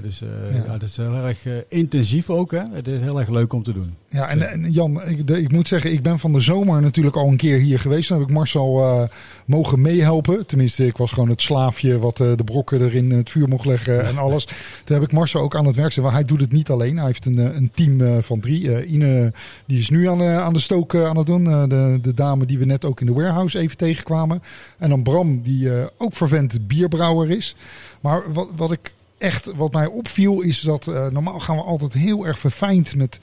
Dus 0.00 0.22
uh, 0.22 0.28
ja. 0.54 0.64
ja. 0.64 0.72
het 0.72 0.82
is 0.82 0.96
heel 0.96 1.14
erg 1.14 1.44
uh, 1.44 1.54
intensief 1.68 2.30
ook. 2.30 2.50
Hè? 2.50 2.62
Het 2.72 2.88
is 2.88 3.00
heel 3.00 3.18
erg 3.18 3.28
leuk 3.28 3.52
om 3.52 3.62
te 3.62 3.72
doen. 3.72 3.94
Ja, 4.08 4.28
en, 4.28 4.50
en 4.50 4.70
Jan, 4.70 5.02
ik, 5.04 5.26
de, 5.26 5.40
ik, 5.40 5.52
moet 5.52 5.68
zeggen, 5.68 5.92
ik 5.92 6.02
ben 6.02 6.18
van 6.18 6.32
de 6.32 6.40
zomer 6.40 6.82
natuurlijk 6.82 7.16
al 7.16 7.28
een 7.28 7.36
keer 7.36 7.58
hier 7.58 7.78
geweest. 7.78 8.08
Dan 8.08 8.18
heb 8.18 8.28
ik 8.28 8.34
Marcel 8.34 8.78
uh, 8.78 9.04
mogen 9.46 9.80
meehelpen. 9.80 10.46
Tenminste, 10.46 10.86
ik 10.86 10.96
was 10.96 11.12
gewoon 11.12 11.28
het 11.28 11.42
slaafje 11.42 11.98
wat 11.98 12.16
de 12.16 12.42
brokken 12.44 12.80
er 12.80 12.94
in 12.94 13.10
het 13.10 13.30
vuur 13.30 13.48
mocht 13.48 13.64
leggen 13.64 14.06
en 14.06 14.18
alles. 14.18 14.44
Toen 14.84 14.96
heb 14.96 15.04
ik 15.04 15.12
Marcel 15.12 15.40
ook 15.40 15.56
aan 15.56 15.66
het 15.66 15.76
werk 15.76 15.88
gezet. 15.88 16.04
Maar 16.04 16.12
hij 16.12 16.24
doet 16.24 16.40
het 16.40 16.52
niet 16.52 16.70
alleen. 16.70 16.96
Hij 16.96 17.06
heeft 17.06 17.26
een, 17.26 17.56
een 17.56 17.70
team 17.74 18.22
van 18.22 18.40
drie. 18.40 18.86
Ine, 18.86 19.32
die 19.66 19.78
is 19.78 19.90
nu 19.90 20.08
aan, 20.08 20.22
aan 20.22 20.52
de 20.52 20.58
stook 20.58 20.94
aan 20.94 21.16
het 21.16 21.26
doen. 21.26 21.44
de, 21.44 21.98
de 22.02 22.14
dame 22.14 22.46
die 22.46 22.58
we 22.58 22.64
net 22.64 22.84
ook 22.84 23.00
in 23.00 23.06
de 23.06 23.12
warehouse 23.12 23.58
even 23.58 23.76
tegenkwamen. 23.76 24.42
En 24.78 24.88
dan 24.88 25.02
Bram, 25.02 25.42
die 25.42 25.70
ook 25.98 26.14
vervent 26.14 26.66
bierbrouwer 26.66 27.30
is. 27.30 27.56
Maar 28.00 28.32
wat, 28.32 28.52
wat 28.56 28.72
ik 28.72 28.92
echt 29.22 29.54
wat 29.56 29.72
mij 29.72 29.86
opviel 29.86 30.40
is 30.40 30.60
dat 30.60 30.86
uh, 30.86 31.06
normaal 31.06 31.40
gaan 31.40 31.56
we 31.56 31.62
altijd 31.62 31.92
heel 31.92 32.26
erg 32.26 32.38
verfijnd 32.38 32.96
met 32.96 33.20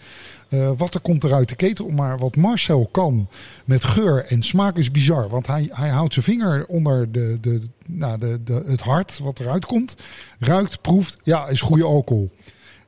uh, 0.50 0.72
wat 0.78 0.94
er 0.94 1.00
komt 1.00 1.24
er 1.24 1.34
uit 1.34 1.50
de 1.50 1.56
ketel. 1.56 1.90
Maar 1.90 2.18
wat 2.18 2.36
Marcel 2.36 2.90
kan 2.92 3.28
met 3.66 3.84
geur 3.84 4.26
en 4.26 4.44
smaak 4.44 4.78
is 4.78 4.92
bizar. 4.92 5.30
Want 5.30 5.48
hij, 5.48 5.70
hij 5.72 5.90
houdt 5.90 6.14
zijn 6.14 6.26
vinger 6.26 6.66
onder 6.66 7.12
de, 7.12 7.38
de, 7.42 7.62
nou, 7.86 8.18
de, 8.18 8.44
de, 8.44 8.64
het 8.68 8.82
hart 8.82 9.20
wat 9.20 9.40
eruit 9.40 9.66
komt. 9.66 9.96
Ruikt, 10.40 10.82
proeft. 10.82 11.18
Ja, 11.24 11.48
is 11.48 11.62
goede 11.62 11.84
alcohol. 11.84 12.32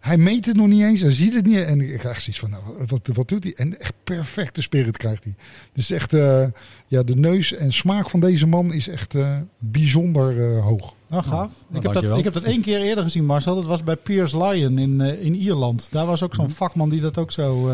Hij 0.01 0.17
meet 0.17 0.45
het 0.45 0.55
nog 0.55 0.67
niet 0.67 0.81
eens, 0.81 1.01
hij 1.01 1.11
ziet 1.11 1.33
het 1.33 1.45
niet. 1.45 1.57
En 1.57 1.81
ik 1.81 1.97
krijg 1.97 2.21
zoiets 2.21 2.39
van, 2.39 2.49
nou, 2.49 2.63
wat, 2.87 3.09
wat 3.13 3.27
doet 3.27 3.43
hij? 3.43 3.53
En 3.55 3.79
echt 3.79 3.93
perfecte 4.03 4.61
spirit 4.61 4.97
krijgt 4.97 5.23
hij. 5.23 5.35
Dus 5.73 5.91
echt, 5.91 6.13
uh, 6.13 6.43
ja, 6.87 7.03
de 7.03 7.15
neus 7.15 7.53
en 7.53 7.73
smaak 7.73 8.09
van 8.09 8.19
deze 8.19 8.47
man 8.47 8.73
is 8.73 8.87
echt 8.87 9.13
uh, 9.13 9.37
bijzonder 9.57 10.35
uh, 10.35 10.63
hoog. 10.63 10.93
Nou, 11.07 11.23
gaaf. 11.23 11.51
Nou, 11.67 11.77
ik, 11.77 11.83
heb 11.83 11.93
dat, 11.93 12.17
ik 12.17 12.23
heb 12.23 12.33
dat 12.33 12.43
één 12.43 12.61
keer 12.61 12.81
eerder 12.81 13.03
gezien, 13.03 13.25
Marcel. 13.25 13.55
Dat 13.55 13.65
was 13.65 13.83
bij 13.83 13.95
Piers 13.95 14.33
Lion 14.33 14.77
in, 14.77 15.01
in 15.01 15.35
Ierland. 15.35 15.87
Daar 15.91 16.05
was 16.05 16.23
ook 16.23 16.35
zo'n 16.35 16.45
mm. 16.45 16.51
vakman 16.51 16.89
die 16.89 17.01
dat 17.01 17.17
ook 17.17 17.31
zo... 17.31 17.69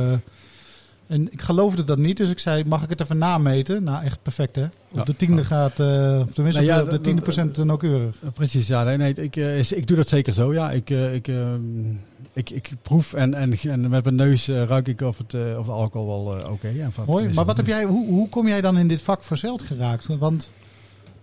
En 1.07 1.31
ik 1.31 1.41
geloofde 1.41 1.83
dat 1.83 1.97
niet, 1.97 2.17
dus 2.17 2.29
ik 2.29 2.39
zei, 2.39 2.63
mag 2.63 2.83
ik 2.83 2.89
het 2.89 3.01
even 3.01 3.17
nameten? 3.17 3.83
Nou, 3.83 4.03
echt 4.03 4.21
perfect 4.21 4.55
hè? 4.55 4.63
Op 4.63 4.69
ja, 4.97 5.03
de 5.03 5.15
tiende 5.15 5.41
ja. 5.41 5.47
gaat, 5.47 5.79
uh, 5.79 6.19
of 6.19 6.33
tenminste 6.33 6.61
nou, 6.61 6.73
ja, 6.73 6.81
op 6.81 6.89
de 6.89 7.01
tiende 7.01 7.21
procent 7.21 7.57
nauwkeurig. 7.57 8.15
Precies, 8.33 8.67
ja. 8.67 8.83
Nee, 8.83 8.97
nee 8.97 9.13
ik, 9.13 9.35
uh, 9.35 9.71
ik 9.71 9.87
doe 9.87 9.97
dat 9.97 10.07
zeker 10.07 10.33
zo, 10.33 10.53
ja. 10.53 10.71
Ik, 10.71 10.89
uh, 10.89 11.13
ik, 11.13 11.27
ik, 12.37 12.49
ik 12.49 12.71
proef 12.81 13.13
en, 13.13 13.33
en, 13.33 13.53
en 13.61 13.89
met 13.89 14.03
mijn 14.03 14.15
neus 14.15 14.47
ruik 14.47 14.87
ik 14.87 15.01
of 15.01 15.17
het, 15.17 15.33
of 15.33 15.65
de 15.65 15.71
alcohol 15.71 16.25
wel 16.25 16.39
oké. 16.39 16.51
Okay, 16.51 16.75
ja, 16.75 16.89
Mooi, 17.05 17.33
maar 17.33 17.45
wat 17.45 17.57
heb 17.57 17.67
jij, 17.67 17.83
hoe, 17.83 18.07
hoe 18.07 18.29
kom 18.29 18.47
jij 18.47 18.61
dan 18.61 18.77
in 18.77 18.87
dit 18.87 19.01
vak 19.01 19.23
verzeld 19.23 19.61
geraakt? 19.61 20.07
Want... 20.17 20.51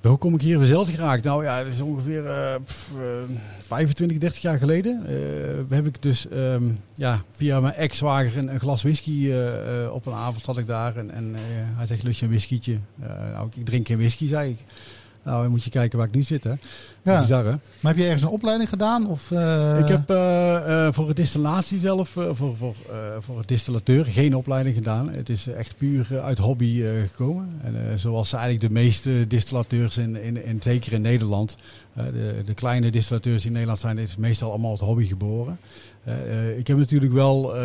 Hoe 0.01 0.19
kom 0.19 0.35
ik 0.35 0.41
hier 0.41 0.59
verzeld 0.59 0.89
geraakt? 0.89 1.25
Nou 1.25 1.45
ja, 1.45 1.63
dat 1.63 1.73
is 1.73 1.81
ongeveer 1.81 2.25
uh, 2.25 2.55
pff, 2.65 2.91
uh, 2.97 3.37
25, 3.67 4.19
30 4.19 4.43
jaar 4.43 4.59
geleden. 4.59 5.03
Uh, 5.09 5.77
heb 5.77 5.87
ik 5.87 6.03
dus 6.03 6.27
um, 6.33 6.79
ja, 6.95 7.23
via 7.35 7.61
mijn 7.61 7.75
ex-zwager 7.75 8.39
een, 8.39 8.53
een, 8.53 8.61
glas 8.61 8.83
whisky 8.83 9.33
op 9.91 10.07
een 10.07 10.13
avond 10.13 10.45
zat 10.45 10.59
ik 10.59 10.67
daar. 10.67 10.97
En, 10.97 11.11
en 11.11 11.35
hij 11.77 11.87
zegt, 11.87 12.03
lust 12.03 12.19
je 12.19 12.25
een 12.25 12.31
whiskietje? 12.31 12.79
nou, 13.33 13.49
ik 13.55 13.67
drink 13.67 13.87
geen 13.87 13.99
whisky, 13.99 14.29
zei 14.29 14.51
ik. 14.51 14.59
Nou, 15.23 15.43
dan 15.43 15.51
moet 15.51 15.65
je 15.65 15.71
kijken 15.71 15.99
waar 15.99 16.07
ik 16.07 16.15
nu 16.15 16.23
zit, 16.23 16.45
hè. 16.45 16.55
Ja. 17.05 17.21
Bizar, 17.21 17.45
hè? 17.45 17.51
Maar 17.51 17.93
heb 17.93 17.97
je 17.97 18.05
ergens 18.05 18.23
een 18.23 18.29
opleiding 18.29 18.69
gedaan? 18.69 19.07
Of, 19.07 19.31
uh... 19.31 19.79
Ik 19.79 19.89
heb 19.89 20.11
uh, 20.11 20.17
uh, 20.17 20.89
voor 20.93 21.09
het 21.09 21.17
distillatie 21.17 21.79
zelf, 21.79 22.09
voor, 22.09 22.37
voor, 22.37 22.75
voor 23.19 23.39
het 23.39 23.49
distillateur, 23.49 24.05
geen 24.05 24.37
opleiding 24.37 24.75
gedaan. 24.75 25.11
Het 25.11 25.29
is 25.29 25.47
echt 25.47 25.77
puur 25.77 26.21
uit 26.23 26.39
hobby 26.39 26.83
gekomen. 27.07 27.49
En 27.63 28.01
zoals 28.01 28.33
eigenlijk 28.33 28.63
de 28.63 28.73
meeste 28.73 29.27
distillateurs, 29.27 29.97
in, 29.97 30.17
in, 30.23 30.45
in, 30.45 30.63
zeker 30.63 30.93
in 30.93 31.01
Nederland, 31.01 31.57
de, 31.95 32.43
de 32.47 32.55
kleine 32.55 32.91
distillateurs 32.91 33.47
in 33.47 33.53
Nederland 33.53 33.79
zijn, 33.79 33.99
is 33.99 34.17
meestal 34.17 34.51
allemaal 34.51 34.71
uit 34.71 34.81
hobby 34.81 35.07
geboren. 35.07 35.59
Ik 36.57 36.67
heb 36.67 36.77
natuurlijk 36.77 37.13
wel 37.13 37.57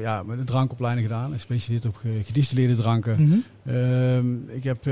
ja, 0.00 0.22
met 0.22 0.38
een 0.38 0.44
drankopleiding 0.44 1.06
gedaan, 1.06 1.32
gespecialiseerd 1.32 1.86
op 1.86 2.00
gedistilleerde 2.24 2.74
dranken. 2.74 3.16
Mm 3.18 3.30
-hmm. 3.30 3.44
Ik 4.46 4.64
heb, 4.64 4.84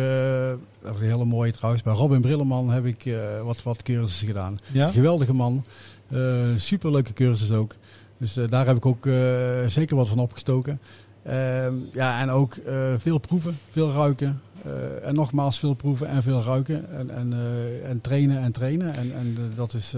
dat 0.82 0.94
is 0.94 1.00
een 1.00 1.10
hele 1.10 1.24
mooie 1.24 1.52
trouwens, 1.52 1.82
bij 1.82 1.94
Robin 1.94 2.20
Brilleman 2.20 2.70
heb 2.70 2.84
ik 2.84 3.14
wat, 3.42 3.62
wat 3.62 3.82
cursussen 3.82 4.26
gedaan. 4.26 4.58
Ja? 4.72 4.90
Geweldige 4.90 5.32
man, 5.32 5.64
superleuke 6.56 7.12
cursus 7.12 7.50
ook. 7.52 7.74
Dus 8.18 8.38
daar 8.48 8.66
heb 8.66 8.76
ik 8.76 8.86
ook 8.86 9.08
zeker 9.66 9.96
wat 9.96 10.08
van 10.08 10.18
opgestoken. 10.18 10.80
Ehm, 11.22 11.74
ja, 11.92 12.20
en 12.20 12.30
ook 12.30 12.56
veel 12.96 13.18
proeven, 13.18 13.58
veel 13.70 13.92
ruiken. 13.92 14.40
Uh, 14.66 15.08
en 15.08 15.14
nogmaals 15.14 15.58
veel 15.58 15.74
proeven 15.74 16.08
en 16.08 16.22
veel 16.22 16.42
ruiken. 16.42 16.96
En, 16.98 17.10
en, 17.10 17.32
uh, 17.32 17.88
en 17.88 18.00
trainen 18.00 18.42
en 18.42 18.52
trainen. 18.52 18.94
En, 18.94 19.12
en 19.18 19.36
uh, 19.38 19.56
dat 19.56 19.74
is 19.74 19.94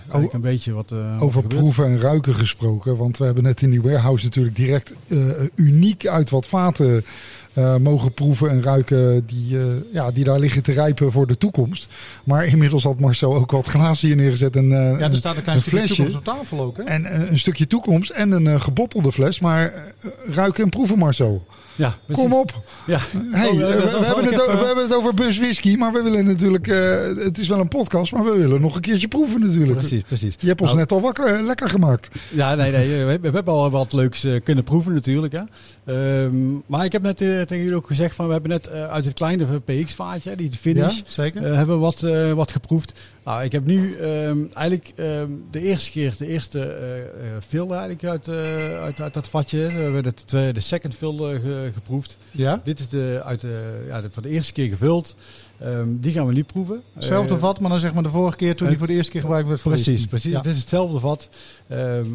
eigenlijk 0.00 0.32
een 0.32 0.40
beetje 0.40 0.72
wat. 0.72 0.92
over 1.20 1.46
proeven 1.46 1.84
en 1.84 1.98
ruiken 1.98 2.34
gesproken. 2.34 2.96
Want 2.96 3.18
we 3.18 3.24
hebben 3.24 3.42
net 3.42 3.62
in 3.62 3.70
die 3.70 3.82
warehouse 3.82 4.24
natuurlijk 4.24 4.56
direct 4.56 4.92
uniek 5.54 6.06
uit 6.06 6.30
wat 6.30 6.46
vaten 6.46 7.04
eh, 7.52 7.76
mogen 7.76 8.12
proeven 8.12 8.50
en 8.50 8.62
ruiken 8.62 9.26
die, 9.26 9.58
eh, 9.58 9.64
ja, 9.92 10.10
die 10.10 10.24
daar 10.24 10.38
liggen 10.38 10.62
te 10.62 10.72
rijpen 10.72 11.12
voor 11.12 11.26
de 11.26 11.38
toekomst. 11.38 11.88
Maar 12.24 12.44
inmiddels 12.46 12.82
had 12.82 13.00
Marcel 13.00 13.34
ook 13.34 13.50
wat 13.50 13.66
glazen 13.66 14.06
hier 14.08 14.16
neergezet. 14.16 14.56
En, 14.56 14.72
eh, 14.72 14.98
Ja, 14.98 15.10
er 15.10 15.16
staat 15.16 15.36
een 15.36 15.42
klein 15.42 15.56
een 15.56 15.62
stukje 15.62 15.78
flesje. 15.78 15.94
toekomst 16.02 16.28
op 16.28 16.34
tafel 16.36 16.60
ook. 16.60 16.76
Hè? 16.76 16.82
en 16.82 17.30
een 17.30 17.38
stukje 17.38 17.66
toekomst 17.66 18.10
en 18.10 18.32
een 18.32 18.60
gebottelde 18.60 19.12
fles. 19.12 19.40
Maar 19.40 19.72
ruiken 20.26 20.64
en 20.64 20.68
proeven 20.70 20.98
Marcel. 20.98 21.42
Ja. 21.76 21.94
Kom 22.12 22.32
op. 22.32 22.62
Ja. 22.86 22.98
Hey, 23.30 23.48
eh, 23.48 23.52
eh, 23.52 23.58
we, 23.98 24.04
hebben 24.04 24.24
het, 24.24 24.40
o- 24.40 24.44
even- 24.46 24.58
we 24.58 24.64
hebben 24.66 24.84
het 24.84 24.94
over 24.94 25.14
bus 25.14 25.38
whisky, 25.38 25.76
maar 25.76 25.92
we 25.92 26.02
willen 26.02 26.24
natuurlijk... 26.26 26.66
eh, 26.66 27.24
het 27.24 27.38
is 27.38 27.48
wel 27.48 27.60
een 27.60 27.68
podcast, 27.68 28.12
maar 28.12 28.24
we 28.24 28.36
willen 28.38 28.60
nog 28.60 28.74
een 28.74 28.80
keertje 28.80 29.08
proeven 29.08 29.40
natuurlijk. 29.40 29.78
Precies, 29.78 30.02
precies. 30.02 30.34
Je 30.38 30.46
hebt 30.48 30.60
ons 30.60 30.68
Nou, 30.70 30.80
net 30.82 30.92
al 30.92 31.00
wakker, 31.00 31.26
eh, 31.26 31.42
lekker 31.44 31.68
gemaakt. 31.70 32.08
Ja, 32.28 32.54
nee, 32.54 32.72
nee. 32.72 33.04
We, 33.04 33.18
we 33.20 33.30
hebben 33.30 33.54
al 33.54 33.70
wat 33.70 33.92
leuks 33.92 34.24
eh, 34.24 34.40
kunnen 34.44 34.64
proeven 34.64 34.92
natuurlijk. 34.94 35.32
Hè. 35.32 35.40
Ehm, 35.84 36.34
maar 36.66 36.84
ik 36.84 36.92
heb 36.92 37.02
net 37.02 37.20
eh, 37.20 37.28
tegen 37.28 37.58
jullie 37.58 37.74
ook 37.76 37.86
gezegd 37.86 38.14
van 38.14 38.26
we 38.26 38.32
hebben 38.32 38.50
net 38.50 38.66
eh, 38.66 38.90
uit 38.90 39.04
het 39.04 39.14
kleine 39.14 39.60
PX-vaatje, 39.60 40.34
die 40.36 40.50
finish, 40.60 40.96
Ja, 40.96 41.02
zeker. 41.06 41.44
eh, 41.50 41.56
hebben 41.56 41.74
we 41.76 41.80
wat, 41.82 42.02
eh, 42.02 42.32
wat 42.32 42.50
geproefd. 42.52 42.92
Nou, 43.24 43.42
ik 43.44 43.52
heb 43.52 43.64
nu 43.66 43.94
ehm, 43.96 44.38
eigenlijk 44.54 44.92
ehm, 44.96 45.30
de 45.50 45.60
eerste 45.60 45.90
keer, 45.90 46.14
de 46.18 46.26
eerste 46.26 46.60
fill 47.48 47.68
eigenlijk 47.70 48.04
uit, 48.04 48.28
eh, 48.28 48.80
uit, 48.80 49.00
uit 49.00 49.14
dat 49.14 49.28
vatje. 49.28 49.66
We 49.66 49.72
hebben 49.72 50.02
de, 50.02 50.14
tweede, 50.14 50.52
de 50.52 50.60
second 50.60 50.94
fill 50.94 51.16
ge- 51.40 51.70
geproefd. 51.74 52.16
ja. 52.30 52.60
Dit 52.64 52.78
is 52.78 52.88
de, 52.88 53.20
uit 53.24 53.40
de, 53.40 53.84
ja, 53.86 54.00
de, 54.00 54.10
van 54.10 54.22
de 54.22 54.28
eerste 54.28 54.52
keer 54.52 54.68
gevuld. 54.68 55.14
Ehm, 55.58 55.86
die 55.90 56.12
gaan 56.12 56.26
we 56.26 56.32
nu 56.32 56.44
proeven. 56.44 56.82
Hetzelfde 56.92 57.38
vat, 57.38 57.60
maar 57.60 57.70
dan 57.70 57.80
zeg 57.80 57.94
maar 57.94 58.02
de 58.02 58.10
vorige 58.10 58.36
keer 58.36 58.56
toen 58.56 58.68
die 58.68 58.78
voor 58.78 58.86
de 58.86 58.92
eerste 58.92 59.10
keer 59.10 59.20
gebruikt 59.20 59.48
werd 59.48 59.62
Precies, 59.62 60.06
precies. 60.06 60.30
Ja. 60.32 60.36
Het 60.36 60.46
is 60.46 60.58
hetzelfde 60.58 60.98
vat. 60.98 61.28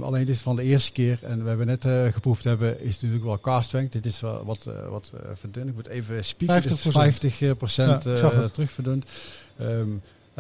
Alleen 0.01 0.25
dit 0.25 0.35
is 0.35 0.41
van 0.41 0.55
de 0.55 0.63
eerste 0.63 0.91
keer. 0.91 1.19
En 1.21 1.41
we 1.43 1.47
hebben 1.47 1.67
net 1.67 1.85
eh, 1.85 2.05
geproefd 2.11 2.43
hebben, 2.43 2.81
is 2.81 2.93
natuurlijk 2.93 3.23
wel 3.23 3.39
car 3.39 3.63
strength. 3.63 3.91
Dit 3.93 4.05
is 4.05 4.19
wel 4.19 4.45
wat, 4.45 4.65
eh, 4.65 4.89
wat 4.89 5.13
verdund. 5.39 5.69
Ik 5.69 5.75
moet 5.75 5.87
even 5.87 6.25
spieken. 6.25 6.55
50%. 6.55 6.63
Dit 6.69 6.85
is 6.85 6.91
50 7.37 7.57
procent 7.57 8.03
Ja, 8.03 8.11
ik 8.11 8.17
zag 8.17 8.33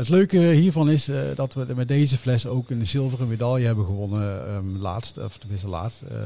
het. 0.05 0.09
leuke 0.09 0.37
hiervan 0.37 0.89
is 0.89 1.07
eh, 1.07 1.15
dat 1.35 1.53
we 1.53 1.65
met 1.75 1.87
deze 1.87 2.17
fles 2.17 2.47
ook 2.47 2.69
een 2.69 2.87
zilveren 2.87 3.27
medaille 3.27 3.65
hebben 3.65 3.85
gewonnen 3.85 4.47
ehm, 4.47 4.75
laatst, 4.81 5.17
of 5.17 5.37
tenminste 5.37 5.67
laatst, 5.67 6.01
eh, 6.09 6.17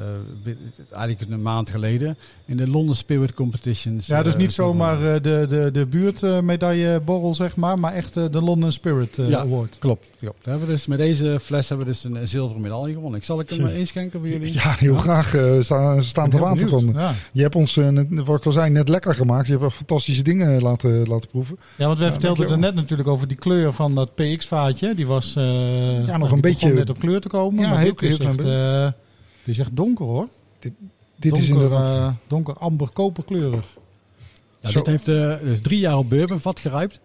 bi- 0.43 0.57
eigenlijk 0.91 1.31
een 1.31 1.41
maand 1.41 1.69
geleden 1.69 2.17
in 2.45 2.57
de 2.57 2.67
London 2.67 2.95
Spirit 2.95 3.33
Competitions. 3.33 4.07
Ja, 4.07 4.23
dus 4.23 4.33
eh, 4.33 4.39
niet 4.39 4.51
zomaar 4.51 4.95
eh, 5.15 5.21
de, 5.21 5.45
de, 5.49 5.69
de 5.73 5.85
buurtmedailleborrel, 5.85 7.33
zeg 7.35 7.55
maar, 7.55 7.79
maar 7.79 7.93
echt 7.93 8.13
de 8.13 8.41
London 8.41 8.71
Spirit 8.71 9.15
Ja. 9.15 9.39
Award. 9.39 9.75
Klopt, 9.79 10.05
klopt. 10.19 10.35
Daar 10.43 10.49
hebben 10.53 10.67
we 10.67 10.73
dus, 10.73 10.85
met 10.85 10.97
deze 10.97 11.37
fles 11.41 11.69
hebben 11.69 11.85
we 11.87 11.91
dus 11.91 12.03
een, 12.03 12.15
een 12.15 12.27
zilveren 12.27 12.61
medaille 12.61 12.93
gewonnen. 12.93 13.19
Ik 13.19 13.25
zal 13.25 13.39
ik 13.39 13.49
hem 13.49 13.65
inschenken 13.65 14.19
voor 14.19 14.29
jullie? 14.29 14.53
Ja, 14.53 14.75
heel 14.79 14.95
graag. 14.95 15.35
staan, 15.63 16.03
staan 16.03 16.29
te 16.29 16.37
benieuwd. 16.37 16.95
Ja. 16.95 17.13
Je 17.31 17.41
hebt 17.41 17.55
ons, 17.55 17.75
net, 17.75 18.07
wat 18.25 18.37
ik 18.39 18.45
al 18.45 18.51
zei, 18.51 18.69
net 18.69 18.89
lekker 18.89 19.15
gemaakt. 19.15 19.43
Je 19.45 19.49
hebt 19.51 19.61
wel 19.63 19.71
fantastische 19.71 20.23
dingen 20.23 20.61
laten, 20.61 21.07
laten 21.07 21.29
proeven. 21.29 21.57
ja, 21.75 21.85
want 21.85 21.97
wij 21.97 22.07
Ja, 22.07 22.13
vertelden 22.13 22.49
er 22.49 22.57
net 22.59 22.75
natuurlijk 22.75 23.09
over 23.09 23.27
die 23.27 23.37
kleur 23.37 23.60
van 23.69 23.95
dat 23.95 24.15
PX-vaatje. 24.15 24.93
Die 24.95 25.07
was 25.07 25.35
eh, 25.35 25.43
nog 25.43 26.05
die 26.05 26.31
een 26.33 26.41
beetje- 26.41 26.73
net 26.73 26.89
op 26.89 26.99
kleur 26.99 27.21
te 27.21 27.27
komen. 27.27 27.63
Ja, 27.63 27.69
maar 27.69 27.79
heel- 27.79 27.95
dit 27.95 28.01
is 28.09 28.17
heel 28.17 28.27
echt, 28.27 28.35
klein 28.37 28.83
eh, 28.83 28.91
dit 29.43 29.55
is 29.55 29.59
echt 29.59 29.75
donker 29.75 30.05
hoor. 30.05 30.27
Dit 30.59 30.73
donker, 31.31 31.39
is 31.41 31.49
inderdaad... 31.49 31.87
eh, 31.97 32.13
donker 32.27 32.53
amber 32.57 32.89
koperkleurig. 32.91 33.65
Ja, 34.59 34.69
Zo. 34.69 34.77
dit 34.81 34.87
heeft 34.87 35.07
eh, 35.07 35.39
dus 35.47 35.61
drie 35.61 35.79
jaar 35.79 35.97
op 35.97 36.09
bourbonvat 36.09 36.59
gerijpt. 36.59 36.99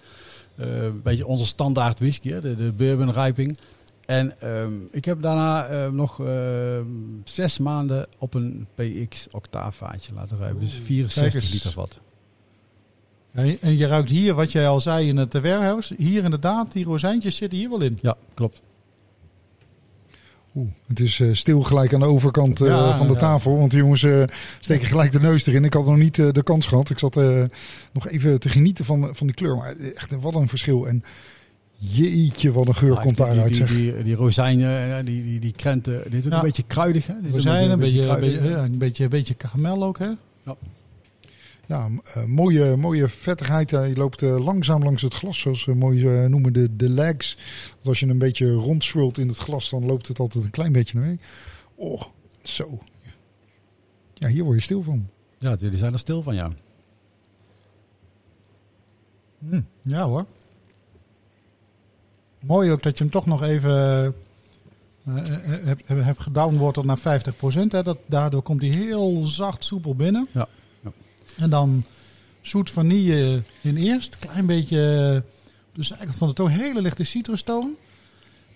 Eh, 0.56 0.82
een 0.84 1.02
beetje 1.02 1.26
onze 1.26 1.46
standaard 1.46 1.98
whisky, 1.98 2.30
hè, 2.30 2.40
de, 2.40 2.54
de 2.56 2.72
bourbonrijping. 2.72 3.58
En 4.06 4.40
ehm, 4.40 4.72
ik 4.90 5.04
heb 5.04 5.22
daarna 5.22 5.66
eh, 5.66 5.90
nog 5.90 6.20
ehm, 6.20 6.84
zes 7.24 7.58
maanden 7.58 8.06
op 8.18 8.34
een 8.34 8.66
PX 8.74 9.26
octaafvaatje 9.30 10.14
laten 10.14 10.38
rijpen. 10.38 10.60
Dus 10.60 10.72
kijk 10.72 10.84
64 10.86 11.42
eens. 11.42 11.52
liter 11.52 11.70
vat. 11.72 12.00
En 13.36 13.56
en 13.60 13.76
je 13.76 13.86
ruikt 13.86 14.10
hier, 14.10 14.34
wat 14.34 14.52
jij 14.52 14.68
al 14.68 14.80
zei 14.80 15.08
in 15.08 15.16
het 15.16 15.34
eh, 15.34 15.42
warehouse, 15.42 15.94
hier 15.98 16.24
inderdaad, 16.24 16.72
die 16.72 16.84
rozijntjes 16.84 17.36
zitten 17.36 17.58
hier 17.58 17.68
wel 17.68 17.80
in. 17.82 17.98
Ja, 18.02 18.16
klopt. 18.34 18.60
Oeh, 20.54 20.68
het 20.86 21.00
is 21.00 21.20
eh, 21.20 21.28
stil 21.32 21.62
gelijk 21.62 21.94
aan 21.94 22.00
de 22.00 22.06
overkant 22.06 22.60
eh, 22.60 22.66
Ja, 22.68 22.96
van 22.96 23.06
de 23.06 23.12
ja. 23.12 23.18
tafel. 23.18 23.58
Want 23.58 23.70
die 23.70 23.80
jongens 23.80 24.02
eh, 24.02 24.22
steken 24.60 24.86
gelijk 24.86 25.12
de 25.12 25.20
neus 25.20 25.46
erin. 25.46 25.64
Ik 25.64 25.72
had 25.74 25.86
nog 25.86 25.96
niet 25.96 26.18
eh, 26.18 26.32
de 26.32 26.42
kans 26.42 26.66
gehad. 26.66 26.90
Ik 26.90 26.98
zat 26.98 27.16
eh, 27.16 27.42
nog 27.92 28.08
even 28.08 28.40
te 28.40 28.48
genieten 28.48 28.84
van, 28.84 29.08
van 29.12 29.26
die 29.26 29.36
kleur. 29.36 29.56
Maar 29.56 29.74
echt, 29.94 30.16
wat 30.20 30.34
een 30.34 30.48
verschil. 30.48 30.88
En 30.88 31.04
jeetje, 31.78 32.52
wat 32.52 32.68
een 32.68 32.74
geur 32.74 32.92
Maar 32.92 33.02
komt 33.02 33.16
die, 33.16 33.26
daaruit. 33.26 33.48
Die, 33.48 33.56
zeg. 33.56 33.68
die, 33.68 33.94
die, 33.94 34.02
die 34.02 34.14
rozijnen, 34.14 35.04
die, 35.04 35.24
die, 35.24 35.40
die 35.40 35.52
krenten, 35.52 36.02
dit 36.04 36.12
is 36.20 36.26
ook 36.26 36.32
Ja. 36.32 36.38
een 36.38 36.44
beetje 36.44 36.64
kruidig. 36.66 37.06
Hè? 37.06 37.14
Dit 37.22 37.42
zijn 37.42 37.70
een 37.70 37.78
beetje, 37.78 38.02
een 38.06 38.20
beetje, 38.20 38.48
een 38.48 38.78
beetje, 38.78 39.04
een 39.04 39.10
beetje 39.10 39.34
karamel 39.34 39.84
ook, 39.84 39.98
hè? 39.98 40.10
Ja, 40.42 40.56
m- 41.68 42.00
eh, 42.14 42.24
mooie, 42.24 42.76
mooie 42.76 43.08
vettigheid. 43.08 43.72
Eh, 43.72 43.88
je 43.88 43.96
loopt 43.96 44.22
eh, 44.22 44.44
langzaam 44.44 44.82
langs 44.82 45.02
het 45.02 45.14
glas, 45.14 45.38
zoals 45.38 45.64
we 45.64 45.74
mooi 45.74 46.06
eh, 46.08 46.24
noemen 46.28 46.52
de, 46.52 46.76
de 46.76 46.88
legs. 46.88 47.36
Want 47.74 47.86
als 47.86 48.00
je 48.00 48.06
een 48.06 48.18
beetje 48.18 48.52
rondswult 48.52 49.18
in 49.18 49.28
het 49.28 49.38
glas, 49.38 49.70
dan 49.70 49.86
loopt 49.86 50.08
het 50.08 50.18
altijd 50.18 50.44
een 50.44 50.50
klein 50.50 50.72
beetje 50.72 50.98
naar 50.98 51.06
mee. 51.06 51.18
Oh, 51.74 52.02
zo. 52.42 52.78
Ja, 54.14 54.28
hier 54.28 54.44
word 54.44 54.56
je 54.56 54.62
stil 54.62 54.82
van. 54.82 55.08
Ja, 55.38 55.56
jullie 55.58 55.78
zijn 55.78 55.92
er 55.92 55.98
stil 55.98 56.22
van, 56.22 56.34
ja. 56.34 56.50
Hm, 59.48 59.60
ja 59.82 60.04
hoor. 60.06 60.26
Mooi 62.40 62.70
ook 62.70 62.82
dat 62.82 62.98
je 62.98 63.04
hem 63.04 63.12
toch 63.12 63.26
nog 63.26 63.42
even 63.42 63.70
eh, 63.74 64.06
eh, 64.06 64.12
hebt 65.64 65.88
heb, 65.88 66.04
heb 66.04 66.18
gedownwaterd 66.18 66.86
naar 66.86 66.98
50%. 66.98 67.02
Hè. 67.68 67.82
Dat, 67.82 67.98
daardoor 68.06 68.42
komt 68.42 68.62
hij 68.62 68.70
heel 68.70 69.26
zacht 69.26 69.64
soepel 69.64 69.94
binnen. 69.94 70.28
Ja, 70.32 70.40
ja. 70.40 70.48
En 71.36 71.50
dan 71.50 71.84
zoet 72.40 72.70
vanille 72.70 73.42
in 73.60 73.76
eerst. 73.76 74.16
Klein 74.18 74.46
beetje, 74.46 75.22
dus 75.72 75.88
eigenlijk 75.88 76.18
van 76.18 76.28
de 76.28 76.34
toon, 76.34 76.48
hele 76.48 76.82
lichte 76.82 77.04
citrustoon. 77.04 77.76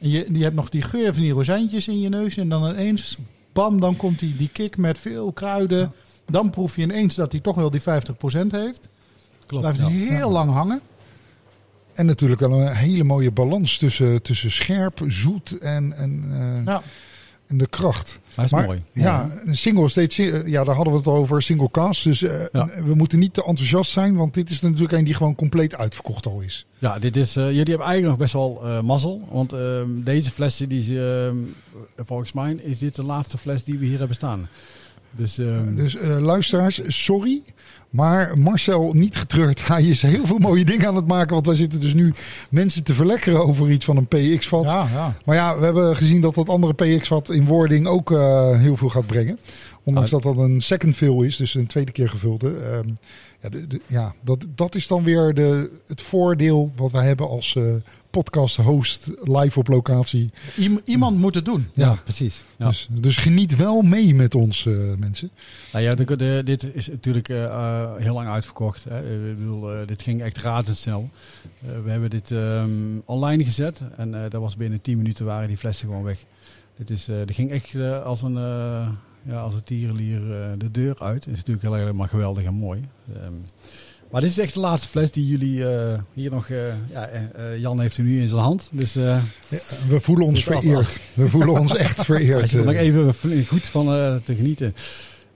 En 0.01 0.09
je, 0.09 0.27
je 0.33 0.43
hebt 0.43 0.55
nog 0.55 0.69
die 0.69 0.83
geur 0.83 1.15
van 1.15 1.23
die 1.23 1.33
rozijntjes 1.33 1.89
in 1.89 2.01
je 2.01 2.09
neus. 2.09 2.37
En 2.37 2.49
dan 2.49 2.71
ineens, 2.71 3.19
bam, 3.53 3.81
dan 3.81 3.97
komt 3.97 4.19
die, 4.19 4.37
die 4.37 4.49
kick 4.53 4.77
met 4.77 4.99
veel 4.99 5.33
kruiden. 5.33 5.93
Dan 6.27 6.51
proef 6.51 6.77
je 6.77 6.83
ineens 6.83 7.15
dat 7.15 7.33
hij 7.33 7.41
toch 7.41 7.57
wel 7.57 7.71
die 7.71 7.81
50% 7.81 7.85
heeft. 8.51 8.89
Klopt. 9.47 9.63
Blijft 9.63 9.79
ja. 9.79 9.89
heel 9.89 10.31
lang 10.31 10.51
hangen. 10.51 10.81
En 11.93 12.07
natuurlijk 12.07 12.41
wel 12.41 12.53
een 12.53 12.75
hele 12.75 13.05
mooie 13.05 13.31
balans 13.31 13.79
tussen, 13.79 14.23
tussen 14.23 14.51
scherp, 14.51 15.05
zoet 15.07 15.59
en, 15.59 15.93
en, 15.93 16.25
eh, 16.31 16.65
Ja. 16.65 16.83
En 17.51 17.59
de 17.59 17.67
kracht. 17.67 18.21
Hij 18.35 18.45
is 18.45 18.51
Maar 18.51 18.65
mooi. 18.65 18.83
Ja, 18.93 19.31
een 19.45 19.57
single 19.57 19.89
steeds, 19.89 20.19
eh, 20.19 20.47
ja, 20.47 20.65
daar 20.65 20.75
hadden 20.75 20.93
we 20.93 20.99
het 20.99 21.09
al 21.09 21.15
over, 21.17 21.43
single 21.43 21.71
cast. 21.71 22.05
Dus 22.05 22.23
eh, 22.23 22.45
Ja. 22.53 22.69
we 22.85 22.95
moeten 22.95 23.19
niet 23.19 23.35
te 23.35 23.45
enthousiast 23.45 23.91
zijn, 23.91 24.17
want 24.17 24.35
dit 24.35 24.51
is 24.51 24.61
natuurlijk 24.61 24.93
een 24.93 25.05
die 25.05 25.15
gewoon 25.15 25.35
compleet 25.35 25.75
uitverkocht 25.75 26.27
al 26.27 26.41
is. 26.41 26.67
Ja, 26.79 26.99
dit 26.99 27.17
is, 27.17 27.37
eh, 27.37 27.45
jullie 27.45 27.57
hebben 27.69 27.87
eigenlijk 27.87 28.07
nog 28.07 28.17
best 28.17 28.33
wel 28.33 28.83
mazzel. 28.83 29.29
Want 29.31 29.53
ehm, 29.53 29.89
deze 30.05 30.31
flessen, 30.31 30.69
die, 30.69 31.05
ehm, 31.05 31.37
volgens 31.97 32.33
mij 32.33 32.53
is 32.55 32.79
dit 32.79 32.95
de 32.95 33.05
laatste 33.05 33.39
fles 33.39 33.65
die 33.65 33.79
we 33.79 33.87
hier 33.87 33.99
hebben 33.99 34.17
staan. 34.17 34.49
Dus, 35.11 35.39
ehm, 35.39 35.75
Dus 35.75 35.97
eh, 35.97 36.19
luisteraars, 36.19 36.81
sorry. 37.05 37.41
Maar 37.91 38.39
Marcel, 38.39 38.93
niet 38.93 39.17
getreurd. 39.17 39.67
Hij 39.69 39.83
is 39.83 40.03
heel 40.03 40.27
veel 40.27 40.39
mooie 40.39 40.65
dingen 40.65 40.87
aan 40.87 40.97
het 40.97 41.07
maken. 41.07 41.35
Want 41.35 41.47
wij 41.47 41.55
zitten 41.55 41.81
dus 41.81 41.95
nu 41.95 42.15
mensen 42.51 42.83
te 42.83 42.95
verlekkeren 42.95 43.47
over 43.47 43.71
iets 43.71 43.85
van 43.85 43.97
een 43.97 44.07
PX-vat. 44.07 44.65
Ja, 44.65 44.89
ja. 44.93 45.15
Maar 45.25 45.37
ja, 45.37 45.59
we 45.59 45.65
hebben 45.65 45.97
gezien 45.97 46.21
dat 46.21 46.35
dat 46.35 46.49
andere 46.49 46.73
PX-vat 46.75 47.31
in 47.31 47.45
wording 47.47 47.87
ook 47.87 48.13
eh, 48.13 48.59
heel 48.59 48.77
veel 48.77 48.89
gaat 48.89 49.07
brengen. 49.07 49.39
Ondanks 49.85 50.13
Ah. 50.15 50.21
dat 50.23 50.35
dat 50.37 50.45
een 50.45 50.61
second 50.61 50.97
fill 50.97 51.25
is, 51.25 51.37
dus 51.37 51.55
een 51.55 51.67
tweede 51.67 51.93
keer 51.93 52.09
gevulde. 52.11 52.57
Ehm, 52.57 52.89
ja, 53.41 53.49
de, 53.49 53.67
de- 53.67 53.81
ja 53.87 54.15
dat, 54.25 54.47
dat 54.55 54.75
is 54.75 54.87
dan 54.87 55.05
weer 55.05 55.35
de, 55.35 55.71
het 55.87 56.03
voordeel 56.03 56.73
wat 56.77 56.93
wij 56.93 57.07
hebben 57.07 57.29
als 57.29 57.57
eh 58.11 58.19
podcast-host 58.21 59.11
live 59.23 59.59
op 59.59 59.69
locatie. 59.69 60.31
Iem- 60.57 60.81
iemand 60.85 61.19
moet 61.19 61.35
het 61.35 61.45
doen. 61.45 61.69
ja, 61.75 61.87
ja. 61.87 62.01
precies. 62.05 62.43
Ja. 62.57 62.67
Dus, 62.67 62.89
dus 62.91 63.17
geniet 63.17 63.57
wel 63.57 63.83
mee 63.83 64.15
met 64.15 64.35
ons, 64.35 64.67
eh, 64.67 64.75
mensen. 64.99 65.31
Nou 65.73 65.85
ja, 65.85 65.95
de, 65.95 66.17
de- 66.17 66.43
dit 66.45 66.75
is 66.75 66.87
natuurlijk 66.89 67.29
eh, 67.29 67.45
eh, 67.45 67.91
heel 67.97 68.15
lang 68.15 68.29
uitverkocht. 68.29 68.85
Hè. 68.85 69.31
Ik 69.31 69.39
bedoel, 69.39 69.73
eh, 69.73 69.87
dit 69.87 70.03
ging 70.03 70.23
echt 70.23 70.39
razendsnel. 70.39 71.11
Eh, 71.63 71.69
we 71.85 71.91
hebben 71.91 72.11
dit 72.11 72.31
ehm, 72.31 72.71
online 73.05 73.45
gezet 73.45 73.81
en 73.97 74.15
eh 74.25 74.31
dat 74.31 74.41
was 74.41 74.57
binnen 74.57 74.81
10 74.81 74.97
minuten 74.97 75.25
waren 75.25 75.49
die 75.49 75.57
flessen 75.57 75.89
gewoon 75.89 76.03
weg. 76.05 76.25
Dit, 76.77 76.91
is, 76.91 77.09
eh 77.09 77.17
dit 77.25 77.35
ging 77.35 77.51
echt 77.51 77.75
als 78.05 78.23
een, 78.23 78.37
eh, 78.37 78.89
ja, 79.23 79.41
als 79.41 79.55
een 79.55 79.65
tierenlier 79.65 80.41
eh, 80.43 80.49
de 80.59 80.71
deur 80.71 80.99
uit. 80.99 81.25
Het 81.25 81.33
is 81.33 81.39
natuurlijk 81.39 81.67
heel 81.67 81.75
helemaal 81.75 82.07
geweldig 82.09 82.45
en 82.45 82.55
mooi. 82.55 82.81
Ehm, 83.15 83.33
maar 84.11 84.21
dit 84.21 84.31
is 84.31 84.39
echt 84.39 84.55
de 84.55 84.61
laatste 84.61 84.89
fles 84.89 85.11
die 85.13 85.27
jullie 85.27 85.69
eh, 85.69 85.99
hier 86.13 86.31
nog... 86.31 86.49
eh, 86.49 86.57
ja, 86.93 87.07
eh, 87.09 87.59
Jan 87.59 87.81
heeft 87.81 87.97
hem 87.97 88.07
nu 88.07 88.21
in 88.21 88.29
zijn 88.29 88.41
hand. 88.41 88.69
Dus 88.73 88.95
We 88.95 90.01
voelen 90.01 90.27
ons 90.27 90.45
Dus 90.45 90.55
af- 90.55 90.63
vereerd. 90.63 91.01
We 91.15 91.29
voelen 91.29 91.61
ons 91.61 91.77
echt 91.77 92.05
vereerd. 92.05 92.49
zit 92.49 92.59
er 92.61 92.65
nog 92.67 92.75
even 92.75 93.15
goed 93.47 93.63
van 93.63 93.85
te 94.25 94.35
genieten. 94.35 94.75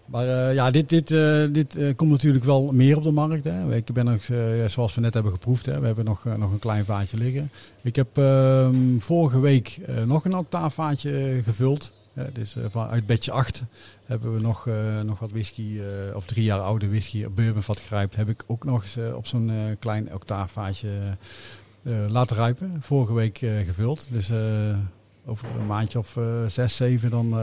Maar 0.07 0.55
ja, 0.55 0.71
dit, 0.71 0.89
dit, 0.89 1.09
dit 1.55 1.77
komt 1.97 2.11
natuurlijk 2.11 2.45
wel 2.45 2.73
meer 2.73 2.97
op 2.97 3.03
de 3.03 3.11
markt. 3.11 3.45
Hè. 3.45 3.77
Ik 3.77 3.93
ben 3.93 4.05
nog, 4.05 4.21
zoals 4.69 4.95
we 4.95 5.01
net 5.01 5.15
hebben 5.15 5.33
geproefd, 5.33 5.67
hè. 5.67 5.81
we 5.81 5.87
hebben 5.87 6.05
nog, 6.05 6.25
nog 6.37 6.53
een 6.53 6.59
klein 6.59 6.85
vaatje 6.85 7.17
liggen. 7.17 7.51
Ik 7.83 7.97
heb 7.97 8.19
ehm, 8.19 8.75
vorige 8.99 9.41
week 9.41 9.79
nog 10.07 10.25
een 10.25 10.37
octaafvaatje 10.37 11.41
gevuld. 11.45 11.93
Dus 12.33 12.57
eh, 12.57 12.65
van, 12.69 12.89
uit 12.89 13.07
bedje 13.07 13.33
8 13.33 13.63
hebben 14.05 14.35
we 14.35 14.41
nog, 14.41 14.67
eh, 14.67 15.01
nog 15.01 15.19
wat 15.19 15.31
whisky, 15.31 15.81
eh, 15.81 16.17
of 16.17 16.25
drie 16.27 16.45
jaar 16.45 16.61
oude 16.61 16.89
whisky, 16.89 17.29
bourbon 17.29 17.63
wat 17.67 17.81
grijpt. 17.81 18.17
Heb 18.17 18.29
ik 18.29 18.45
ook 18.47 18.65
nog 18.65 18.83
eens 18.83 19.15
op 19.15 19.27
zo'n 19.27 19.77
klein 19.79 20.15
octaafvaatje 20.15 20.89
laten 22.09 22.37
rijpen. 22.37 22.77
Vorige 22.81 23.13
week 23.13 23.39
gevuld. 23.39 24.09
Dus 24.11 24.31
over 25.27 25.49
een 25.59 25.67
maandje 25.67 25.99
of 25.99 26.19
zes, 26.47 26.77
zeven 26.77 27.11
dan 27.11 27.35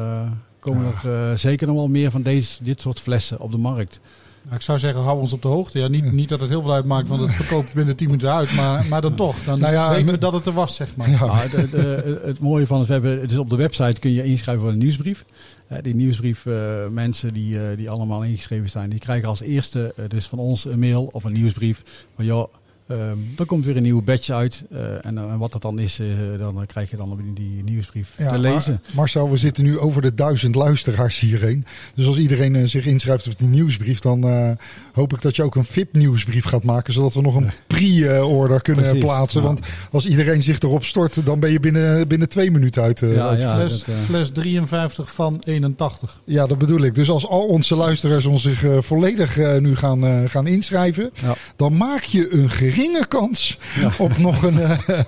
komen 0.60 0.94
er 1.04 1.38
zeker 1.38 1.68
nog 1.68 1.76
wel 1.76 1.88
meer 1.88 2.12
van 2.12 2.22
deze, 2.22 2.64
dit 2.64 2.82
soort 2.82 3.00
flessen 3.00 3.40
op 3.40 3.52
de 3.52 3.58
markt. 3.58 4.00
Nou, 4.44 4.56
ik 4.56 4.62
zou 4.62 4.80
zeggen, 4.80 5.02
hou 5.02 5.20
ons 5.20 5.34
op 5.34 5.42
de 5.42 5.48
hoogte. 5.48 5.80
Ja, 5.80 5.88
niet, 5.88 6.12
niet 6.12 6.30
dat 6.30 6.39
het 6.39 6.50
heel 6.50 6.62
veel 6.62 6.74
uitmaakt, 6.74 7.08
want 7.08 7.22
het 7.22 7.34
verkoopt 7.34 7.74
binnen 7.74 7.96
10 7.96 8.08
minuten 8.08 8.34
uit. 8.34 8.56
Maar, 8.56 8.86
maar 8.86 9.02
dan 9.02 9.16
toch. 9.16 9.44
Dan 9.44 9.60
Nou 9.60 9.74
ja, 9.74 9.89
weten 9.89 10.06
we 10.06 10.18
dat 10.18 10.34
het 10.34 10.46
er 10.46 10.54
was, 10.54 10.76
zeg 10.76 10.96
maar. 10.96 11.10
Ja. 11.10 11.18
Ah, 11.18 11.42
het, 11.42 11.52
het, 11.52 11.74
eh, 11.74 12.14
het 12.24 12.39
mooie 12.39 12.68
van 12.68 12.78
het, 12.78 12.88
we 12.88 12.94
hebben, 12.94 13.22
het 13.22 13.32
is 13.32 13.38
op 13.38 13.50
de 13.50 13.56
website 13.56 14.00
kun 14.00 14.12
je 14.12 14.24
inschrijven 14.24 14.64
voor 14.64 14.72
een 14.72 14.78
nieuwsbrief. 14.78 15.26
Eh, 15.72 15.78
die 15.82 15.96
nieuwsbrief, 15.96 16.46
eh, 16.46 16.88
mensen 16.88 17.34
die, 17.34 17.60
eh, 17.60 17.78
die 17.78 17.89
allemaal 17.89 18.24
ingeschreven 18.24 18.70
zijn, 18.70 18.89
die 18.89 19.00
krijgen 19.00 19.28
als 19.28 19.42
eerste 19.42 19.94
dus 20.08 20.28
van 20.28 20.39
ons 20.39 20.66
een 20.66 20.80
mail 20.80 21.06
of 21.06 21.24
een 21.24 21.34
nieuwsbrief 21.34 21.84
van 22.16 22.26
joh, 22.26 22.54
ehm 22.92 23.18
er 23.38 23.46
komt 23.46 23.66
weer 23.66 23.76
een 23.78 23.84
nieuwe 23.84 24.02
badge 24.02 24.34
uit. 24.34 24.64
eh, 24.72 25.06
en, 25.06 25.18
eh, 25.18 25.38
wat 25.38 25.52
dat 25.52 25.62
dan 25.62 25.80
is, 25.80 26.00
eh, 26.00 26.08
dan 26.39 26.66
krijg 26.66 26.89
je 26.89 26.98
dan 26.98 27.20
die, 27.34 27.34
die 27.54 27.64
nieuwsbrief 27.64 28.10
Ja, 28.18 28.32
te 28.32 28.38
lezen. 28.38 28.72
maar 28.86 28.96
Marcel, 28.96 29.30
we 29.30 29.38
zitten 29.38 29.64
nu 29.64 29.78
over 29.80 30.02
de 30.02 30.14
duizend 30.14 30.56
luisteraars 30.56 31.20
hierheen. 31.20 31.66
Dus 31.96 32.06
als 32.06 32.18
iedereen 32.18 32.70
zich 32.70 32.86
inschrijft 32.86 33.28
op 33.28 33.38
die 33.38 33.48
nieuwsbrief, 33.48 34.00
dan 34.00 34.24
eh, 34.24 34.50
hoop 34.94 35.14
ik 35.14 35.22
dat 35.22 35.36
je 35.36 35.44
ook 35.44 35.56
een 35.56 35.66
VIP-nieuwsbrief 35.66 36.46
gaat 36.46 36.64
maken. 36.64 36.94
Zodat 36.94 37.14
we 37.14 37.22
nog 37.22 37.36
een 37.36 37.52
pre-order 37.68 38.62
kunnen 38.62 38.84
Precies, 38.84 39.04
plaatsen. 39.04 39.42
ja. 39.42 39.48
Want 39.48 39.60
als 39.92 40.06
iedereen 40.08 40.44
zich 40.44 40.60
erop 40.60 40.86
stort, 40.86 41.26
dan 41.26 41.39
ben 41.39 41.52
je 41.52 41.60
binnen, 41.60 42.08
binnen 42.08 42.30
twee 42.30 42.52
minuten 42.52 42.84
uit. 42.84 43.02
eh, 43.02 43.14
Ja, 43.14 43.28
uit- 43.28 43.42
ja. 43.42 43.56
fles, 43.56 43.72
dat, 43.84 43.96
eh, 43.96 44.02
fles 44.06 44.30
53 44.32 45.12
van 45.14 45.42
81. 45.44 46.20
Ja, 46.24 46.48
dat 46.48 46.58
bedoel 46.58 46.82
ik. 46.82 46.96
Dus 46.96 47.10
als 47.10 47.28
al 47.28 47.44
onze 47.48 47.76
luisteraars 47.76 48.26
ons 48.26 48.42
zich 48.42 48.64
eh, 48.64 48.78
volledig 48.82 49.38
eh, 49.38 49.58
nu 49.58 49.76
gaan, 49.76 50.06
eh, 50.06 50.20
gaan 50.30 50.48
inschrijven, 50.48 51.10
Ja. 51.22 51.36
dan 51.56 51.78
maak 51.78 52.04
je 52.04 52.34
een 52.34 52.50
geringe 52.82 53.08
kans 53.08 53.58
Ja. 53.80 53.92
op 53.98 54.18
nog 54.18 54.44
een, 54.44 54.60
eh, 54.60 54.78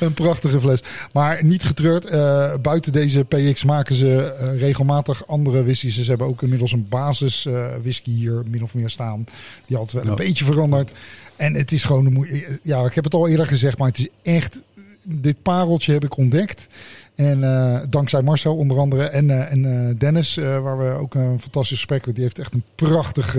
een 0.00 0.14
prachtige 0.14 0.60
fles. 0.60 0.82
Maar 1.12 1.44
niet 1.44 1.64
getreurd, 1.64 2.04
eh, 2.04 2.54
buiten 2.62 2.92
deze 2.92 3.24
PX 3.24 3.64
maken 3.64 3.94
ze 3.94 4.22
eh, 4.38 4.58
regelmatig 4.58 5.26
andere 5.26 5.62
whiskies. 5.62 5.94
Ze 6.00 6.08
hebben 6.08 6.26
ook 6.26 6.42
inmiddels 6.42 6.72
een 6.72 6.86
basis 6.88 7.46
whisky 7.82 8.10
hier 8.10 8.42
min 8.50 8.62
of 8.62 8.74
meer 8.74 8.90
staan. 8.90 9.24
Die 9.66 9.76
altijd 9.76 10.02
wel 10.04 10.12
een 10.12 10.18
Ja. 10.18 10.24
beetje 10.24 10.44
veranderd. 10.44 10.92
En 11.36 11.54
het 11.54 11.72
is 11.72 11.84
gewoon 11.84 12.06
een 12.06 12.44
Ja, 12.62 12.84
ik 12.84 12.94
heb 12.94 13.04
het 13.04 13.14
al 13.14 13.28
eerder 13.28 13.46
gezegd, 13.46 13.78
maar 13.78 13.88
het 13.88 13.98
is 13.98 14.08
echt. 14.22 14.60
Dit 15.02 15.42
pareltje 15.42 15.92
heb 15.92 16.04
ik 16.04 16.16
ontdekt. 16.16 16.66
En 17.14 17.44
eh, 17.44 17.80
dankzij 17.88 18.22
Marcel 18.22 18.56
onder 18.56 18.78
andere 18.78 19.04
en, 19.04 19.30
eh, 19.30 19.52
en 19.52 19.88
eh, 19.88 19.94
Dennis, 19.98 20.34
waar 20.34 20.78
we 20.78 20.84
ook 20.84 21.14
een 21.14 21.40
fantastisch 21.40 21.76
gesprek 21.76 21.96
hebben. 22.04 22.14
Die 22.14 22.22
heeft 22.22 22.38
echt 22.38 22.54
een 22.54 22.64
prachtig 22.74 23.36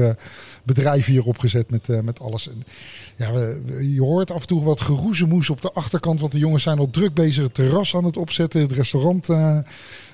bedrijf 0.64 1.06
hier 1.06 1.24
opgezet 1.26 1.70
met, 1.70 2.04
met 2.04 2.20
alles. 2.20 2.50
En, 2.50 2.64
ja, 3.16 3.34
we- 3.34 3.92
je 3.94 4.02
hoort 4.02 4.32
af 4.32 4.42
en 4.42 4.48
toe 4.48 4.64
wat 4.64 4.82
geroezemoes 4.82 5.50
op 5.50 5.62
de 5.62 5.72
achterkant. 5.72 6.20
Want 6.20 6.32
de 6.32 6.40
jongens 6.40 6.64
zijn 6.64 6.80
al 6.80 6.90
druk 6.90 7.14
bezig 7.14 7.44
het 7.44 7.54
terras 7.54 7.96
aan 7.96 8.04
het 8.06 8.18
opzetten. 8.18 8.62
Het 8.62 8.72
restaurant 8.72 9.28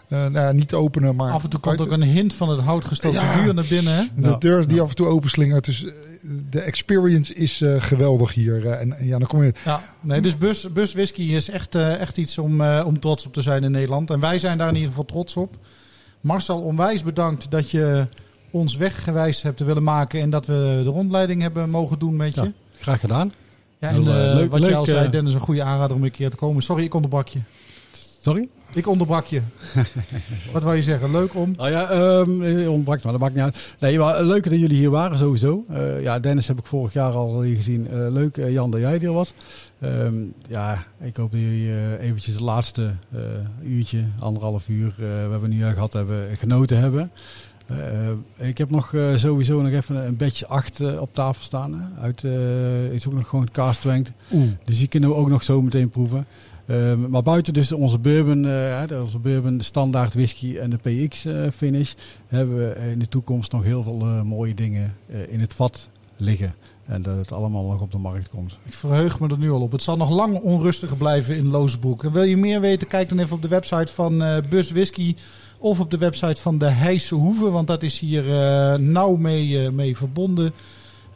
eh, 0.08 0.26
eh, 0.26 0.32
nou 0.32 0.46
ja, 0.46 0.52
niet 0.52 0.74
openen, 0.74 1.16
maar 1.16 1.32
Af 1.32 1.44
en 1.44 1.50
toe 1.50 1.60
komt 1.60 1.82
ook 1.82 1.92
een 1.92 2.04
hint 2.04 2.34
van 2.34 2.50
het 2.50 2.60
houtgestoken 2.60 3.20
Ja. 3.22 3.32
vuur 3.32 3.54
naar 3.54 3.66
binnen. 3.70 3.96
Hè? 3.96 4.04
de 4.16 4.36
deur 4.40 4.68
die 4.68 4.76
Ja. 4.78 4.84
af 4.84 4.90
en 4.90 4.96
toe 4.96 5.08
openslingert. 5.08 5.66
Dus 5.66 5.86
eh, 5.86 5.92
de 6.50 6.60
experience 6.62 7.34
is 7.34 7.62
eh, 7.62 7.76
geweldig 7.82 8.34
hier. 8.34 8.66
eh, 8.68 8.82
en 8.82 8.96
ja, 9.08 9.18
dan 9.18 9.28
kom 9.28 9.44
je... 9.44 9.54
Ja, 9.66 9.82
nee, 10.02 10.22
dus 10.22 10.38
bus, 10.38 10.72
bus 10.74 10.94
whisky 10.94 11.22
is 11.22 11.50
echt, 11.50 11.76
eh, 11.76 12.00
echt 12.00 12.18
iets 12.18 12.38
om, 12.38 12.62
eh, 12.62 12.84
om 12.86 13.00
trots 13.00 13.26
op 13.26 13.34
te 13.34 13.42
zijn 13.42 13.64
in 13.64 13.72
Nederland. 13.72 14.10
En 14.10 14.20
wij 14.20 14.40
zijn 14.40 14.58
daar 14.58 14.68
in 14.68 14.74
ieder 14.74 14.90
geval 14.90 15.06
trots 15.06 15.36
op. 15.36 15.56
Marcel, 16.22 16.62
onwijs 16.62 17.04
bedankt 17.04 17.52
dat 17.52 17.72
je 17.72 18.08
ons 18.52 18.76
weggewijs 18.76 19.42
hebt 19.42 19.58
te 19.58 19.64
willen 19.64 19.84
maken 19.84 20.22
en 20.22 20.30
dat 20.30 20.46
we 20.46 20.82
de 20.84 20.90
rondleiding 20.90 21.42
hebben 21.42 21.70
mogen 21.70 22.00
doen 22.00 22.16
met 22.16 22.36
je. 22.36 22.42
Ja. 22.42 22.52
Graag 22.78 23.00
gedaan. 23.00 23.34
Ja, 23.80 23.90
en 23.90 24.04
leuk- 24.04 24.52
wat 24.52 24.60
leuk, 24.60 24.70
je 24.70 24.76
al 24.76 24.86
zei, 24.86 25.10
Dennis, 25.10 25.34
een 25.34 25.40
goede 25.40 25.64
aanrader 25.64 25.96
om 25.96 26.04
een 26.04 26.12
keer 26.12 26.30
te 26.30 26.36
komen. 26.38 26.64
Sorry, 26.64 26.84
ik 26.84 26.94
onderbrak 26.94 27.28
je. 27.28 27.40
Sorry? 28.22 28.50
Ik 28.74 28.88
onderbrak 28.88 29.26
je. 29.26 29.42
wat 30.54 30.64
wou 30.64 30.76
je 30.76 30.82
zeggen? 30.82 31.12
Leuk 31.12 31.36
om? 31.36 31.54
Oh 31.58 31.70
ja, 31.70 31.90
eh, 31.90 32.72
ontbrak, 32.72 33.04
maar 33.04 33.12
dat 33.12 33.22
maakt 33.22 33.34
niet 33.34 33.44
uit. 33.44 33.76
Nee, 33.80 34.00
maar 34.00 34.24
leuk 34.24 34.44
dat 34.44 34.60
jullie 34.60 34.78
hier 34.78 34.90
waren 34.90 35.18
sowieso. 35.18 35.66
Eh, 35.70 36.02
ja, 36.02 36.20
Dennis 36.20 36.48
heb 36.48 36.58
ik 36.60 36.66
vorig 36.66 36.94
jaar 36.94 37.12
al 37.12 37.42
hier 37.42 37.56
gezien. 37.56 37.88
Eh, 37.88 37.98
leuk, 38.10 38.38
eh, 38.38 38.52
Jan, 38.52 38.72
dat 38.72 38.80
jij 38.80 39.00
er 39.02 39.14
was. 39.14 39.34
Ehm, 39.80 40.14
ja, 40.50 40.84
ik 41.02 41.16
hoop 41.18 41.32
dat 41.32 41.40
jullie 41.40 41.70
eh, 41.70 42.04
eventjes 42.08 42.34
het 42.34 42.44
laatste 42.44 42.92
eh, 43.14 43.20
uurtje, 43.64 44.04
anderhalf 44.20 44.68
uur, 44.68 44.94
eh, 45.00 45.40
we 45.42 45.48
nu 45.48 45.64
eh, 45.64 45.70
gehad 45.74 45.94
hebben, 45.94 46.38
genoten 46.38 46.80
hebben. 46.80 47.12
Eh, 47.68 48.48
ik 48.48 48.58
heb 48.58 48.70
nog 48.70 48.94
eh, 48.94 49.16
sowieso 49.16 49.62
nog 49.62 49.72
even 49.72 49.96
een 49.96 50.16
bedje 50.16 50.48
8 50.48 50.80
eh, 50.80 51.02
op 51.02 51.14
tafel 51.14 51.44
staan. 51.44 51.74
Hè. 51.74 52.02
Uit, 52.02 52.24
eh, 52.24 52.92
is 52.92 53.08
ook 53.08 53.14
nog 53.14 53.28
gewoon. 53.28 53.48
Oeh. 54.34 54.50
Dus 54.64 54.78
die 54.78 54.88
kunnen 54.88 55.10
we 55.10 55.16
ook 55.16 55.30
nog 55.30 55.44
zo 55.44 55.62
meteen 55.62 55.90
proeven. 55.90 56.26
Ehm, 56.68 57.10
maar 57.10 57.24
buiten 57.24 57.54
dus 57.54 57.72
onze 57.72 58.00
bourbon, 58.00 58.46
eh, 58.46 59.02
onze 59.02 59.20
bourbon, 59.20 59.58
de 59.58 59.64
standaard 59.64 60.14
whisky 60.14 60.58
en 60.58 60.70
de 60.70 60.78
PX 60.78 61.26
eh, 61.26 61.44
finish, 61.56 61.94
hebben 62.28 62.58
we 62.58 62.90
in 62.92 63.00
de 63.00 63.08
toekomst 63.08 63.52
nog 63.52 63.64
heel 63.64 63.84
veel 63.84 64.00
eh, 64.02 64.22
mooie 64.22 64.54
dingen 64.54 64.96
in 65.28 65.40
het 65.40 65.54
vat 65.54 65.90
liggen. 66.18 66.56
En 66.86 67.02
dat 67.02 67.18
het 67.18 67.32
allemaal 67.32 67.64
nog 67.64 67.82
op 67.82 67.92
de 67.92 67.98
markt 67.98 68.30
komt. 68.30 68.60
Ik 68.66 68.74
verheug 68.74 69.20
me 69.20 69.28
er 69.28 69.38
nu 69.38 69.52
al 69.52 69.62
op. 69.62 69.72
Het 69.72 69.84
zal 69.84 69.98
nog 69.98 70.10
lang 70.10 70.40
onrustiger 70.40 70.98
blijven 70.98 71.36
in 71.36 71.48
Loosbroek. 71.48 72.02
Wil 72.04 72.24
je 72.24 72.38
meer 72.38 72.62
weten, 72.62 72.88
kijk 72.88 73.10
dan 73.10 73.20
even 73.20 73.36
op 73.36 73.42
de 73.42 73.48
website 73.48 73.94
van 73.94 74.24
Bus 74.50 74.72
Whisky. 74.72 75.16
Of 75.58 75.80
op 75.80 75.92
de 75.92 75.98
website 75.98 76.42
van 76.42 76.58
de 76.58 76.70
Heijse 76.70 77.16
Hoeve, 77.16 77.52
want 77.52 77.68
dat 77.68 77.84
is 77.84 78.00
hier 78.00 78.24
nauw 78.80 79.16
mee, 79.16 79.72
mee 79.72 79.98
verbonden. 79.98 80.54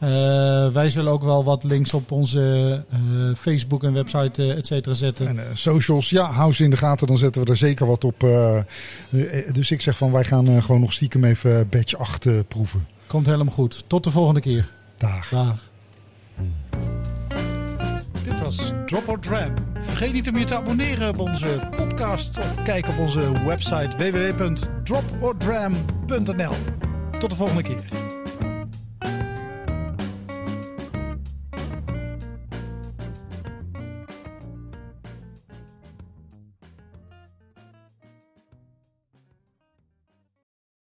Eh, 0.01 0.67
wij 0.67 0.89
zullen 0.89 1.11
ook 1.11 1.23
wel 1.23 1.43
wat 1.43 1.63
links 1.63 1.93
op 1.93 2.11
onze 2.11 2.83
eh, 2.89 2.99
Facebook 3.37 3.83
en 3.83 3.93
website, 3.93 4.43
eh, 4.43 4.57
et 4.57 4.67
cetera, 4.67 4.95
zetten. 4.95 5.27
En 5.27 5.39
eh, 5.39 5.45
socials, 5.53 6.09
ja, 6.09 6.31
hou 6.31 6.53
ze 6.53 6.63
in 6.63 6.69
de 6.69 6.77
gaten. 6.77 7.07
Dan 7.07 7.17
zetten 7.17 7.43
we 7.43 7.49
er 7.49 7.57
zeker 7.57 7.85
wat 7.85 8.03
op. 8.03 8.23
dus 9.51 9.71
ik 9.71 9.81
zeg 9.81 9.97
van, 9.97 10.11
wij 10.11 10.23
gaan 10.23 10.47
eh, 10.47 10.63
gewoon 10.63 10.81
nog 10.81 10.93
stiekem 10.93 11.23
even 11.23 11.69
badge 11.69 11.97
8 11.97 12.25
eh, 12.25 12.33
proeven. 12.47 12.87
Komt 13.07 13.25
helemaal 13.25 13.53
goed. 13.53 13.83
Tot 13.87 14.03
de 14.03 14.11
volgende 14.11 14.39
keer. 14.39 14.69
Dag. 14.97 15.29
Dag. 15.29 15.55
Dit 18.23 18.39
was 18.39 18.71
Drop 18.85 19.07
or 19.07 19.19
Dram. 19.19 19.53
Vergeet 19.79 20.13
niet 20.13 20.29
om 20.29 20.37
je 20.37 20.45
te 20.45 20.55
abonneren 20.55 21.09
op 21.09 21.19
onze 21.19 21.69
podcast 21.75 22.37
of 22.37 22.63
kijk 22.63 22.87
op 22.87 22.97
onze 22.97 23.43
website 23.45 23.89
www.dropordram.nl. 23.97 26.53
Tot 27.19 27.29
de 27.29 27.35
volgende 27.35 27.63
keer. 27.63 28.10